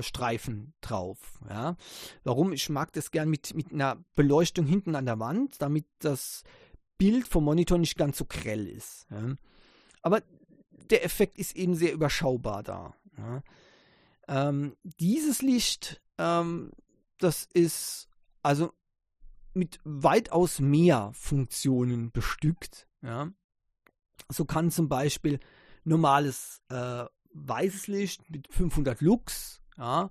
Streifen 0.00 0.74
drauf. 0.80 1.40
Ja. 1.48 1.76
Warum? 2.22 2.52
Ich 2.52 2.68
mag 2.68 2.92
das 2.92 3.10
gern 3.10 3.28
mit, 3.28 3.54
mit 3.54 3.72
einer 3.72 4.02
Beleuchtung 4.14 4.66
hinten 4.66 4.94
an 4.94 5.06
der 5.06 5.18
Wand, 5.18 5.60
damit 5.60 5.86
das 5.98 6.42
Bild 6.98 7.28
vom 7.28 7.44
Monitor 7.44 7.78
nicht 7.78 7.96
ganz 7.96 8.18
so 8.18 8.24
grell 8.24 8.66
ist. 8.66 9.06
Ja. 9.10 9.34
Aber 10.02 10.22
der 10.90 11.04
Effekt 11.04 11.38
ist 11.38 11.56
eben 11.56 11.74
sehr 11.74 11.92
überschaubar 11.92 12.62
da. 12.62 12.94
Ja. 13.18 13.42
Ähm, 14.28 14.76
dieses 15.00 15.42
Licht, 15.42 16.00
ähm, 16.18 16.72
das 17.18 17.46
ist 17.52 18.08
also 18.42 18.72
mit 19.52 19.78
weitaus 19.84 20.60
mehr 20.60 21.10
Funktionen 21.14 22.10
bestückt. 22.10 22.88
Ja. 23.02 23.30
So 24.28 24.44
kann 24.44 24.70
zum 24.70 24.88
Beispiel 24.88 25.40
normales 25.84 26.62
äh, 26.70 27.04
weißes 27.34 27.88
Licht 27.88 28.30
mit 28.30 28.52
500 28.52 29.00
Lux 29.00 29.60
ja, 29.78 30.10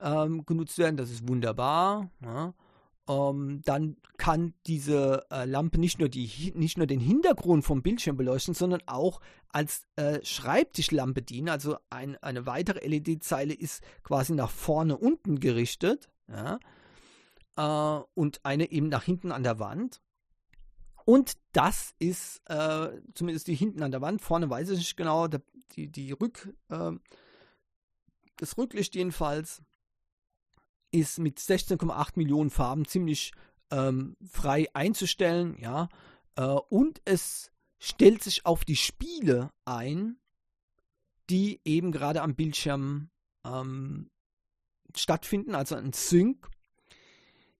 ähm, 0.00 0.44
genutzt 0.46 0.78
werden. 0.78 0.96
Das 0.96 1.10
ist 1.10 1.28
wunderbar. 1.28 2.10
Ja. 2.22 2.54
ähm, 3.08 3.62
dann 3.64 3.96
kann 4.16 4.54
diese 4.66 5.26
äh, 5.30 5.44
Lampe 5.44 5.78
nicht 5.78 5.98
nur, 5.98 6.08
die, 6.08 6.52
nicht 6.54 6.78
nur 6.78 6.86
den 6.86 7.00
Hintergrund 7.00 7.64
vom 7.64 7.82
Bildschirm 7.82 8.16
beleuchten, 8.16 8.54
sondern 8.54 8.82
auch 8.86 9.20
als 9.48 9.86
äh, 9.96 10.24
Schreibtischlampe 10.24 11.22
dienen. 11.22 11.48
Also 11.48 11.76
ein, 11.90 12.16
eine 12.22 12.46
weitere 12.46 12.86
LED-Zeile 12.86 13.54
ist 13.54 13.82
quasi 14.02 14.34
nach 14.34 14.50
vorne 14.50 14.96
unten 14.96 15.40
gerichtet 15.40 16.08
ja, 16.28 16.58
äh, 17.56 18.04
und 18.14 18.40
eine 18.44 18.70
eben 18.70 18.88
nach 18.88 19.04
hinten 19.04 19.32
an 19.32 19.42
der 19.42 19.58
Wand. 19.58 20.00
Und 21.04 21.34
das 21.52 21.94
ist 22.00 22.42
äh, 22.50 22.88
zumindest 23.14 23.46
die 23.46 23.54
hinten 23.54 23.82
an 23.82 23.92
der 23.92 24.00
Wand, 24.00 24.20
vorne 24.20 24.50
weiß 24.50 24.70
ich 24.70 24.78
nicht 24.78 24.96
genau, 24.96 25.28
die, 25.28 25.86
die 25.86 26.10
Rück, 26.10 26.52
ähm, 26.68 27.00
das 28.36 28.56
Rücklicht 28.58 28.94
jedenfalls 28.94 29.62
ist 30.90 31.18
mit 31.18 31.38
16,8 31.38 32.12
Millionen 32.16 32.50
Farben 32.50 32.86
ziemlich 32.86 33.32
ähm, 33.70 34.16
frei 34.24 34.68
einzustellen, 34.74 35.56
ja. 35.58 35.88
Äh, 36.36 36.42
und 36.42 37.00
es 37.04 37.50
stellt 37.78 38.22
sich 38.22 38.46
auf 38.46 38.64
die 38.64 38.76
Spiele 38.76 39.50
ein, 39.64 40.18
die 41.28 41.60
eben 41.64 41.92
gerade 41.92 42.22
am 42.22 42.34
Bildschirm 42.34 43.10
ähm, 43.44 44.10
stattfinden, 44.94 45.54
also 45.54 45.74
ein 45.74 45.92
Sync. 45.92 46.48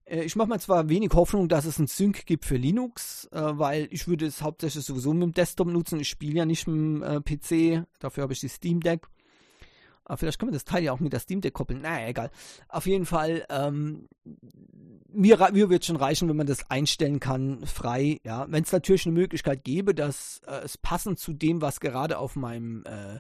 Äh, 0.05 0.23
ich 0.23 0.37
mache 0.37 0.49
mir 0.49 0.59
zwar 0.59 0.89
wenig 0.89 1.11
Hoffnung, 1.13 1.49
dass 1.49 1.65
es 1.65 1.79
ein 1.79 1.89
Sync 1.89 2.27
gibt 2.27 2.45
für 2.45 2.57
Linux, 2.57 3.27
äh, 3.33 3.41
weil 3.41 3.89
ich 3.91 4.07
würde 4.07 4.27
es 4.27 4.43
hauptsächlich 4.43 4.85
sowieso 4.85 5.13
mit 5.13 5.23
dem 5.23 5.33
Desktop 5.33 5.69
nutzen. 5.69 6.01
Ich 6.01 6.09
spiele 6.09 6.39
ja 6.39 6.45
nicht 6.47 6.67
mit 6.67 6.77
dem 6.77 7.03
äh, 7.03 7.21
PC, 7.21 7.87
dafür 7.99 8.23
habe 8.23 8.33
ich 8.33 8.41
die 8.41 8.49
Steam 8.49 8.81
Deck. 8.81 9.07
Aber 10.07 10.17
vielleicht 10.17 10.39
kann 10.39 10.47
man 10.47 10.55
das 10.55 10.65
Teil 10.65 10.85
ja 10.85 10.93
auch 10.93 11.01
mit 11.01 11.13
der 11.13 11.21
Steam 11.21 11.41
Deck 11.41 11.53
koppeln. 11.53 11.83
Naja, 11.83 12.09
egal. 12.09 12.31
Auf 12.69 12.87
jeden 12.87 13.07
Fall, 13.07 13.45
ähm, 13.51 14.09
mir, 15.09 15.37
mir 15.53 15.69
wird 15.69 15.85
schon 15.85 15.97
reichen, 15.97 16.29
wenn 16.29 16.37
man 16.37 16.47
das 16.47 16.71
einstellen 16.71 17.19
kann, 17.19 17.67
frei. 17.67 18.21
Ja, 18.25 18.47
wenn 18.49 18.63
es 18.63 18.73
natürlich 18.73 19.05
eine 19.07 19.15
Möglichkeit 19.15 19.65
gäbe, 19.65 19.95
dass 19.95 20.41
äh, 20.47 20.61
es 20.65 20.79
passend 20.79 21.19
zu 21.19 21.33
dem, 21.33 21.61
was 21.61 21.81
gerade 21.81 22.19
auf 22.19 22.37
meinem 22.37 22.85
äh, 22.85 23.19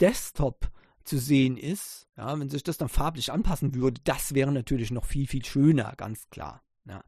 Desktop 0.00 0.70
zu 1.04 1.18
sehen 1.18 1.58
ist, 1.58 2.08
ja, 2.16 2.38
wenn 2.38 2.48
sich 2.48 2.62
das 2.62 2.78
dann 2.78 2.88
farblich 2.88 3.30
anpassen 3.30 3.74
würde, 3.74 4.00
das 4.04 4.34
wäre 4.34 4.52
natürlich 4.52 4.90
noch 4.90 5.04
viel, 5.04 5.26
viel 5.26 5.44
schöner, 5.44 5.92
ganz 5.96 6.30
klar. 6.30 6.62
Ja. 6.86 7.04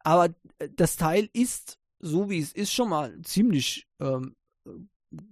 Aber 0.00 0.34
äh, 0.58 0.68
das 0.74 0.96
Teil 0.96 1.30
ist, 1.32 1.78
so 2.00 2.30
wie 2.30 2.40
es 2.40 2.52
ist, 2.52 2.72
schon 2.72 2.88
mal 2.88 3.16
ziemlich 3.22 3.86
ähm, 4.00 4.34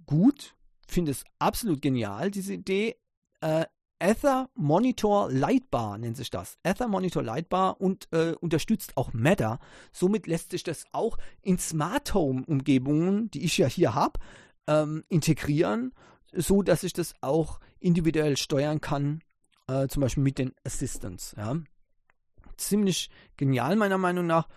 gut 0.05 0.55
finde 0.93 1.11
es 1.11 1.23
absolut 1.39 1.81
genial, 1.81 2.31
diese 2.31 2.53
Idee. 2.53 2.95
Äh, 3.41 3.65
Ether 4.03 4.49
Monitor 4.55 5.31
Lightbar 5.31 5.97
nennt 5.97 6.17
sich 6.17 6.29
das. 6.29 6.57
Ether 6.61 6.89
Monitor 6.89 7.23
Lightbar 7.23 7.79
und 7.79 8.09
äh, 8.11 8.33
unterstützt 8.33 8.97
auch 8.97 9.13
Matter. 9.13 9.59
Somit 9.93 10.27
lässt 10.27 10.51
sich 10.51 10.63
das 10.63 10.83
auch 10.91 11.17
in 11.41 11.57
Smart 11.57 12.13
Home 12.13 12.43
Umgebungen, 12.45 13.31
die 13.31 13.45
ich 13.45 13.57
ja 13.57 13.67
hier 13.67 13.95
habe, 13.95 14.19
ähm, 14.67 15.03
integrieren, 15.07 15.93
so 16.33 16.63
dass 16.63 16.83
ich 16.83 16.91
das 16.91 17.13
auch 17.21 17.61
individuell 17.79 18.35
steuern 18.35 18.81
kann, 18.81 19.21
äh, 19.67 19.87
zum 19.87 20.01
Beispiel 20.01 20.23
mit 20.23 20.37
den 20.37 20.53
Assistants. 20.65 21.33
Ja. 21.37 21.55
Ziemlich 22.57 23.09
genial 23.37 23.77
meiner 23.77 23.97
Meinung 23.97 24.27
nach. 24.27 24.49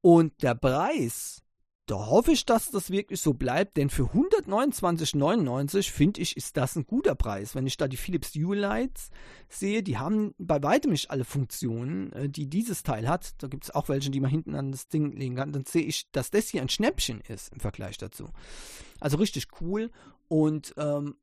Und 0.00 0.42
der 0.42 0.54
Preis 0.54 1.42
da 1.86 2.06
hoffe 2.06 2.32
ich, 2.32 2.44
dass 2.44 2.70
das 2.70 2.90
wirklich 2.90 3.20
so 3.20 3.32
bleibt, 3.32 3.76
denn 3.76 3.90
für 3.90 4.04
129,99 4.04 5.90
finde 5.90 6.20
ich, 6.20 6.36
ist 6.36 6.56
das 6.56 6.74
ein 6.74 6.84
guter 6.84 7.14
Preis. 7.14 7.54
Wenn 7.54 7.66
ich 7.66 7.76
da 7.76 7.86
die 7.86 7.96
Philips 7.96 8.34
Hue 8.34 8.56
Lights 8.56 9.10
sehe, 9.48 9.84
die 9.84 9.96
haben 9.96 10.34
bei 10.36 10.60
weitem 10.62 10.90
nicht 10.90 11.12
alle 11.12 11.24
Funktionen, 11.24 12.12
äh, 12.12 12.28
die 12.28 12.48
dieses 12.48 12.82
Teil 12.82 13.08
hat. 13.08 13.40
Da 13.40 13.46
gibt 13.46 13.64
es 13.64 13.70
auch 13.74 13.88
welche, 13.88 14.10
die 14.10 14.20
man 14.20 14.30
hinten 14.30 14.56
an 14.56 14.72
das 14.72 14.88
Ding 14.88 15.12
legen 15.12 15.36
kann. 15.36 15.52
Dann 15.52 15.64
sehe 15.64 15.84
ich, 15.84 16.10
dass 16.10 16.32
das 16.32 16.48
hier 16.48 16.60
ein 16.60 16.68
Schnäppchen 16.68 17.20
ist 17.20 17.52
im 17.52 17.60
Vergleich 17.60 17.98
dazu. 17.98 18.30
Also 18.98 19.18
richtig 19.18 19.46
cool 19.60 19.92
und 20.26 20.74
ähm, 20.76 21.14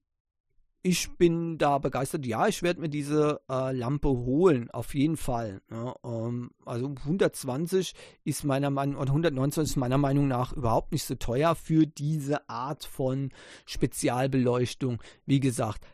ich 0.85 1.17
bin 1.17 1.57
da 1.57 1.77
begeistert. 1.77 2.25
Ja, 2.25 2.47
ich 2.47 2.61
werde 2.61 2.81
mir 2.81 2.89
diese 2.89 3.39
äh, 3.49 3.71
Lampe 3.71 4.09
holen, 4.09 4.69
auf 4.69 4.93
jeden 4.93 5.15
Fall. 5.15 5.61
Ja, 5.71 5.95
ähm, 6.03 6.51
also 6.65 6.87
120 6.89 7.93
ist 8.25 8.43
meiner 8.43 8.69
Meinung 8.69 8.97
oder 8.97 9.11
129 9.11 9.71
ist 9.71 9.77
meiner 9.77 9.97
Meinung 9.97 10.27
nach 10.27 10.51
überhaupt 10.51 10.91
nicht 10.91 11.05
so 11.05 11.15
teuer 11.15 11.55
für 11.55 11.87
diese 11.87 12.49
Art 12.49 12.83
von 12.83 13.31
Spezialbeleuchtung. 13.65 15.01
Wie 15.25 15.39
gesagt, 15.39 15.85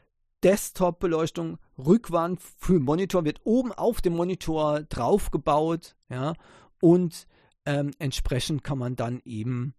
Desktop-Beleuchtung, 0.43 1.59
Rückwand 1.77 2.41
für 2.41 2.79
Monitor 2.79 3.25
wird 3.25 3.41
oben 3.43 3.71
auf 3.71 4.01
dem 4.01 4.15
Monitor 4.15 4.81
draufgebaut, 4.81 5.97
ja, 6.09 6.33
und 6.81 7.27
ähm, 7.65 7.91
entsprechend 7.99 8.63
kann 8.63 8.79
man 8.79 8.95
dann 8.95 9.21
eben 9.23 9.75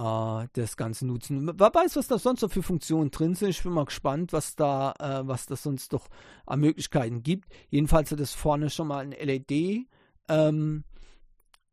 äh, 0.00 0.48
das 0.54 0.76
Ganze 0.76 1.06
nutzen. 1.06 1.46
Wer 1.46 1.74
weiß, 1.74 1.96
was 1.96 2.08
da 2.08 2.18
sonst 2.18 2.42
noch 2.42 2.50
für 2.50 2.62
Funktionen 2.62 3.10
drin 3.10 3.34
sind. 3.34 3.50
Ich 3.50 3.62
bin 3.62 3.72
mal 3.72 3.84
gespannt, 3.84 4.32
was 4.32 4.56
da, 4.56 4.94
äh, 4.98 5.26
was 5.26 5.46
das 5.46 5.62
sonst 5.62 5.92
noch 5.92 6.08
an 6.46 6.60
Möglichkeiten 6.60 7.22
gibt. 7.22 7.48
Jedenfalls 7.68 8.10
hat 8.10 8.20
es 8.20 8.32
vorne 8.32 8.70
schon 8.70 8.88
mal 8.88 9.00
ein 9.00 9.12
LED. 9.12 9.86
Ähm, 10.28 10.84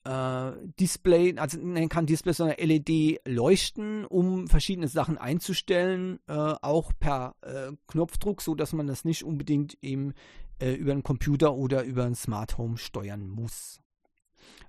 äh, 0.03 0.51
Display, 0.79 1.37
also 1.37 1.59
man 1.59 1.89
kann 1.89 2.05
Display, 2.05 2.33
sondern 2.33 2.57
LED 2.59 3.21
leuchten, 3.25 4.05
um 4.05 4.47
verschiedene 4.47 4.87
Sachen 4.87 5.17
einzustellen, 5.17 6.19
äh, 6.27 6.33
auch 6.33 6.91
per 6.99 7.35
äh, 7.41 7.71
Knopfdruck, 7.87 8.41
so 8.41 8.55
dass 8.55 8.73
man 8.73 8.87
das 8.87 9.05
nicht 9.05 9.23
unbedingt 9.23 9.77
eben 9.81 10.13
äh, 10.59 10.73
über 10.73 10.91
einen 10.91 11.03
Computer 11.03 11.53
oder 11.53 11.83
über 11.83 12.05
ein 12.05 12.15
Smart 12.15 12.57
Home 12.57 12.77
steuern 12.77 13.27
muss. 13.27 13.79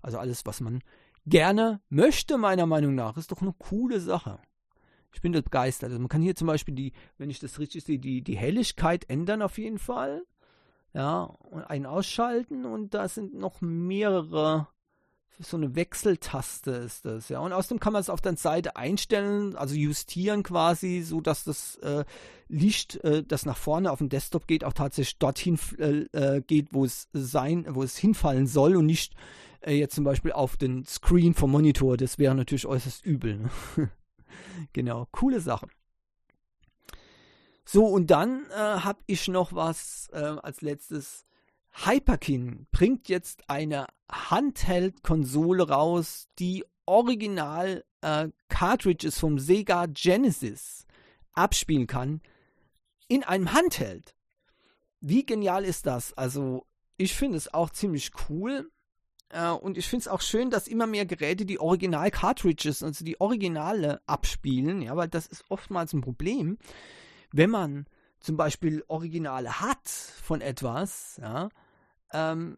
Also 0.03 0.19
alles, 0.19 0.45
was 0.45 0.61
man 0.61 0.83
gerne 1.29 1.81
möchte, 1.89 2.39
meiner 2.39 2.67
Meinung 2.67 2.95
nach. 2.95 3.17
Ist 3.17 3.33
doch 3.33 3.43
eine 3.43 3.55
coole 3.59 4.01
Sache. 4.01 4.39
Ich 5.13 5.21
bin 5.21 5.33
begeistert. 5.33 5.91
Also 5.91 6.01
man 6.01 6.09
kann 6.09 6.23
hier 6.23 6.37
zum 6.37 6.47
Beispiel 6.47 6.75
die, 6.75 6.93
wenn 7.17 7.31
ich 7.31 7.41
das 7.41 7.59
richtig 7.59 7.85
sehe, 7.85 7.99
die, 7.99 8.23
die 8.23 8.37
Helligkeit 8.37 9.09
ändern 9.09 9.43
auf 9.43 9.59
jeden 9.59 9.79
Fall. 9.79 10.23
Ja, 10.95 11.23
und 11.23 11.63
ein 11.65 11.87
ausschalten 11.87 12.65
und 12.65 12.95
da 12.95 13.09
sind 13.09 13.35
noch 13.35 13.61
mehrere, 13.61 14.69
so 15.39 15.57
eine 15.57 15.75
Wechseltaste 15.75 16.71
ist 16.71 17.05
das, 17.05 17.29
ja. 17.29 17.41
Und 17.41 17.53
außerdem 17.53 17.79
kann 17.79 17.93
man 17.93 18.01
es 18.01 18.11
auf 18.11 18.21
der 18.21 18.37
Seite 18.37 18.77
einstellen, 18.77 19.55
also 19.55 19.75
justieren 19.75 20.43
quasi, 20.43 21.03
so 21.03 21.21
dass 21.21 21.45
das 21.45 21.77
äh, 21.77 22.05
Licht, 22.49 22.97
äh, 23.05 23.23
das 23.23 23.45
nach 23.45 23.57
vorne 23.57 23.93
auf 23.93 23.99
dem 23.99 24.09
Desktop 24.09 24.47
geht, 24.47 24.65
auch 24.65 24.73
tatsächlich 24.73 25.19
dorthin 25.19 25.59
äh, 25.79 26.07
äh 26.13 26.41
geht, 26.41 26.73
wo 26.73 26.85
es 26.85 27.09
sein, 27.13 27.67
wo 27.69 27.83
es 27.83 27.97
hinfallen 27.97 28.47
soll 28.47 28.77
und 28.77 28.87
nicht 28.87 29.15
äh, 29.61 29.75
jetzt 29.75 29.95
zum 29.95 30.05
Beispiel 30.05 30.33
auf 30.33 30.57
den 30.57 30.85
Screen 30.85 31.35
vom 31.35 31.51
Monitor, 31.51 31.97
das 31.97 32.19
wäre 32.19 32.35
natürlich 32.35 32.67
äußerst 32.67 33.05
übel. 33.05 33.39
Ne? 33.39 33.51
genau, 34.73 35.07
coole 35.13 35.41
Sache. 35.41 35.69
So, 37.65 37.85
und 37.85 38.11
dann 38.11 38.47
äh, 38.51 38.55
habe 38.57 39.01
ich 39.07 39.29
noch 39.29 39.53
was 39.53 40.09
äh, 40.13 40.17
als 40.17 40.63
letztes. 40.63 41.27
Hyperkin 41.85 42.67
bringt 42.73 43.09
jetzt 43.09 43.49
eine 43.49 43.87
Handheld-Konsole 44.11 45.69
raus, 45.69 46.29
die 46.39 46.65
original 46.87 47.85
äh, 48.01 48.29
Cartridges 48.49 49.19
vom 49.19 49.39
Sega 49.39 49.87
Genesis 49.87 50.87
abspielen 51.35 51.87
kann 51.87 52.23
in 53.07 53.23
einem 53.23 53.53
Handheld. 53.53 54.15
Wie 55.01 55.25
genial 55.25 55.65
ist 55.65 55.87
das? 55.87 56.13
Also, 56.15 56.67
ich 56.97 57.15
finde 57.15 57.37
es 57.37 57.53
auch 57.53 57.71
ziemlich 57.71 58.11
cool. 58.29 58.71
Äh, 59.31 59.51
und 59.51 59.79
ich 59.79 59.87
finde 59.89 60.03
es 60.03 60.09
auch 60.09 60.21
schön, 60.21 60.51
dass 60.51 60.69
immer 60.69 60.87
mehr 60.87 61.07
Geräte 61.07 61.45
die 61.45 61.61
Original-Cartridges, 61.61 62.83
also 62.83 63.05
die 63.05 63.21
Originale 63.21 64.01
abspielen, 64.07 64.83
ja, 64.83 64.97
weil 64.97 65.09
das 65.09 65.27
ist 65.27 65.45
oftmals 65.49 65.93
ein 65.93 66.01
Problem, 66.01 66.59
wenn 67.33 67.51
man 67.51 67.87
zum 68.21 68.37
Beispiel 68.37 68.85
Originale 68.89 69.61
hat 69.61 69.89
von 69.89 70.41
etwas, 70.41 71.19
ja, 71.21 71.49
ähm, 72.13 72.57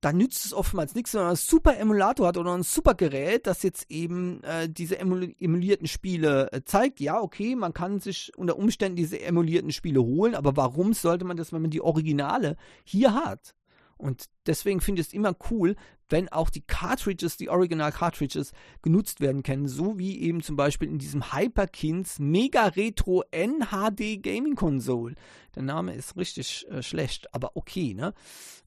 dann 0.00 0.18
nützt 0.18 0.44
es 0.44 0.52
oftmals 0.52 0.94
nichts, 0.94 1.14
wenn 1.14 1.22
man 1.22 1.28
einen 1.28 1.36
super 1.36 1.76
Emulator 1.78 2.28
hat 2.28 2.36
oder 2.36 2.54
ein 2.54 2.62
super 2.62 2.94
Gerät, 2.94 3.46
das 3.46 3.62
jetzt 3.62 3.90
eben 3.90 4.42
äh, 4.44 4.68
diese 4.68 4.98
emulierten 4.98 5.88
Spiele 5.88 6.52
äh, 6.52 6.62
zeigt. 6.64 7.00
Ja, 7.00 7.20
okay, 7.20 7.56
man 7.56 7.72
kann 7.72 8.00
sich 8.00 8.30
unter 8.36 8.56
Umständen 8.56 8.96
diese 8.96 9.20
emulierten 9.20 9.72
Spiele 9.72 10.02
holen, 10.02 10.34
aber 10.34 10.56
warum 10.56 10.92
sollte 10.92 11.24
man 11.24 11.36
das, 11.36 11.52
wenn 11.52 11.62
man 11.62 11.70
die 11.70 11.80
Originale 11.80 12.56
hier 12.84 13.14
hat? 13.14 13.54
Und 13.98 14.26
deswegen 14.46 14.80
finde 14.80 15.00
ich 15.00 15.08
es 15.08 15.12
immer 15.12 15.34
cool, 15.50 15.74
wenn 16.08 16.28
auch 16.28 16.50
die 16.50 16.60
Cartridges, 16.60 17.36
die 17.36 17.48
Original 17.48 17.90
Cartridges 17.90 18.52
genutzt 18.82 19.20
werden 19.20 19.42
können, 19.42 19.66
so 19.66 19.98
wie 19.98 20.20
eben 20.20 20.42
zum 20.42 20.56
Beispiel 20.56 20.88
in 20.88 20.98
diesem 20.98 21.32
Hyperkins 21.32 22.18
Mega 22.18 22.66
Retro 22.66 23.24
NHD 23.30 24.22
Gaming 24.22 24.54
Console. 24.54 25.14
Der 25.54 25.62
Name 25.62 25.94
ist 25.94 26.16
richtig 26.16 26.66
äh, 26.68 26.82
schlecht, 26.82 27.34
aber 27.34 27.56
okay, 27.56 27.94
ne? 27.94 28.14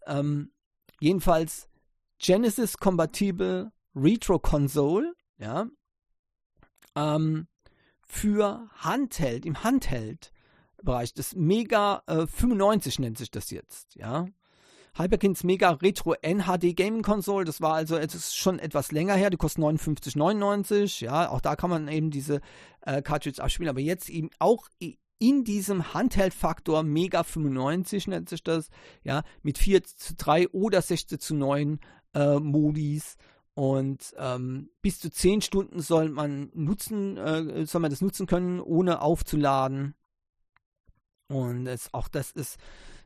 Ähm, 0.05 0.51
jedenfalls 0.99 1.69
Genesis 2.17 2.77
Compatible 2.77 3.71
Retro 3.95 4.39
Console, 4.39 5.13
ja, 5.37 5.67
ähm, 6.95 7.47
für 8.05 8.69
Handheld, 8.73 9.45
im 9.45 9.63
Handheld 9.63 10.33
Bereich, 10.83 11.13
das 11.13 11.35
Mega 11.35 12.03
äh, 12.07 12.25
95 12.25 12.99
nennt 12.99 13.17
sich 13.17 13.31
das 13.31 13.51
jetzt, 13.51 13.95
ja. 13.95 14.27
Hyperkins 14.97 15.43
Mega 15.43 15.71
Retro 15.71 16.15
NHD 16.21 16.75
Gaming 16.75 17.03
Console, 17.03 17.45
das 17.45 17.61
war 17.61 17.73
also 17.73 17.97
ist 17.97 18.35
schon 18.35 18.59
etwas 18.59 18.91
länger 18.91 19.15
her, 19.15 19.29
die 19.29 19.37
kostet 19.37 19.63
59,99. 19.63 21.03
Ja, 21.03 21.29
auch 21.29 21.41
da 21.41 21.55
kann 21.55 21.69
man 21.69 21.87
eben 21.87 22.11
diese 22.11 22.41
äh, 22.81 23.01
Cartridge 23.01 23.41
abspielen, 23.41 23.69
aber 23.69 23.81
jetzt 23.81 24.09
eben 24.09 24.29
auch 24.39 24.67
in 25.19 25.43
diesem 25.43 25.93
Handheld-Faktor 25.93 26.83
Mega 26.83 27.23
95 27.23 28.07
nennt 28.07 28.29
sich 28.29 28.43
das, 28.43 28.69
ja, 29.03 29.23
mit 29.43 29.57
4 29.57 29.83
zu 29.83 30.15
3 30.15 30.49
oder 30.49 30.81
16 30.81 31.19
zu 31.19 31.35
9 31.35 31.79
äh, 32.13 32.39
Modis. 32.39 33.17
Und 33.53 34.15
ähm, 34.17 34.69
bis 34.81 34.99
zu 34.99 35.11
10 35.11 35.41
Stunden 35.41 35.81
soll 35.81 36.09
man 36.09 36.49
nutzen, 36.53 37.17
äh, 37.17 37.65
soll 37.65 37.81
man 37.81 37.91
das 37.91 37.99
nutzen 37.99 38.25
können, 38.25 38.61
ohne 38.61 39.01
aufzuladen. 39.01 39.95
Und 41.27 41.67
es, 41.67 41.93
auch 41.93 42.07
das 42.07 42.31
ist 42.31 42.57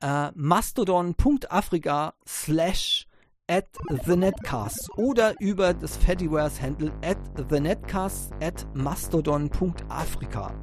äh, 0.00 0.30
mastodon.afrika 0.34 2.14
slash 2.26 3.06
at 3.50 3.66
the 4.06 4.14
netcast 4.14 4.88
oder 4.96 5.34
über 5.40 5.74
das 5.74 5.96
Fediwares 5.96 6.62
Handle 6.62 6.92
at 7.02 7.18
the 7.50 7.58
netcast 7.58 8.32
at 8.40 8.64
mastodon.afrika. 8.74 10.54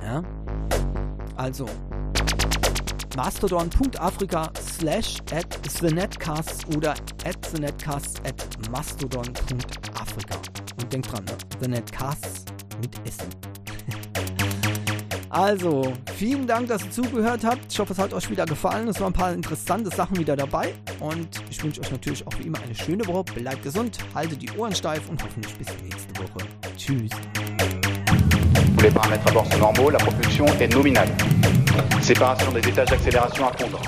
Ja. 0.00 0.22
Also 1.36 1.66
mastodon.afrika 3.16 4.52
slash 4.60 5.18
at 5.32 5.50
thenetcast 5.80 6.76
oder 6.76 6.92
at 7.24 7.42
thenetcast 7.42 8.20
at 8.24 8.70
mastodon.afrika. 8.70 10.36
Und 10.80 10.92
denkt 10.92 11.12
dran, 11.12 11.24
The 11.60 11.68
Netcasts 11.68 12.44
mit 12.80 12.90
Essen. 13.06 13.59
Also, 15.30 15.92
vielen 16.16 16.44
Dank, 16.44 16.66
dass 16.66 16.82
ihr 16.82 16.90
zugehört 16.90 17.44
habt. 17.44 17.72
Ich 17.72 17.78
hoffe, 17.78 17.92
es 17.92 17.98
hat 18.00 18.12
euch 18.12 18.28
wieder 18.28 18.44
gefallen. 18.46 18.88
Es 18.88 19.00
waren 19.00 19.12
ein 19.12 19.12
paar 19.12 19.32
interessante 19.32 19.88
Sachen 19.88 20.18
wieder 20.18 20.34
dabei. 20.34 20.74
Und 20.98 21.28
ich 21.48 21.62
wünsche 21.62 21.80
euch 21.80 21.90
natürlich 21.92 22.26
auch 22.26 22.32
wie 22.38 22.48
immer 22.48 22.58
eine 22.60 22.74
schöne 22.74 23.06
Woche. 23.06 23.22
Bleibt 23.36 23.62
gesund, 23.62 23.98
haltet 24.12 24.42
die 24.42 24.50
Ohren 24.58 24.74
steif 24.74 25.08
und 25.08 25.22
hoffentlich 25.22 25.54
bis 25.54 25.68
nächste 25.84 26.20
Woche. 26.20 26.44
Tschüss. 26.76 27.10
Les 28.82 28.90
paramètres 28.90 29.26
à 29.28 29.32
bord 29.32 29.46
sont 29.52 29.58
normaux, 29.58 29.90
la 29.90 29.98
propulsion 29.98 30.46
est 30.58 30.74
nominale. 30.74 31.08
Séparation 32.00 32.50
des 32.50 32.66
étages 32.66 32.88
d'accélération 32.88 33.46
à 33.46 33.52
fondre. 33.52 33.80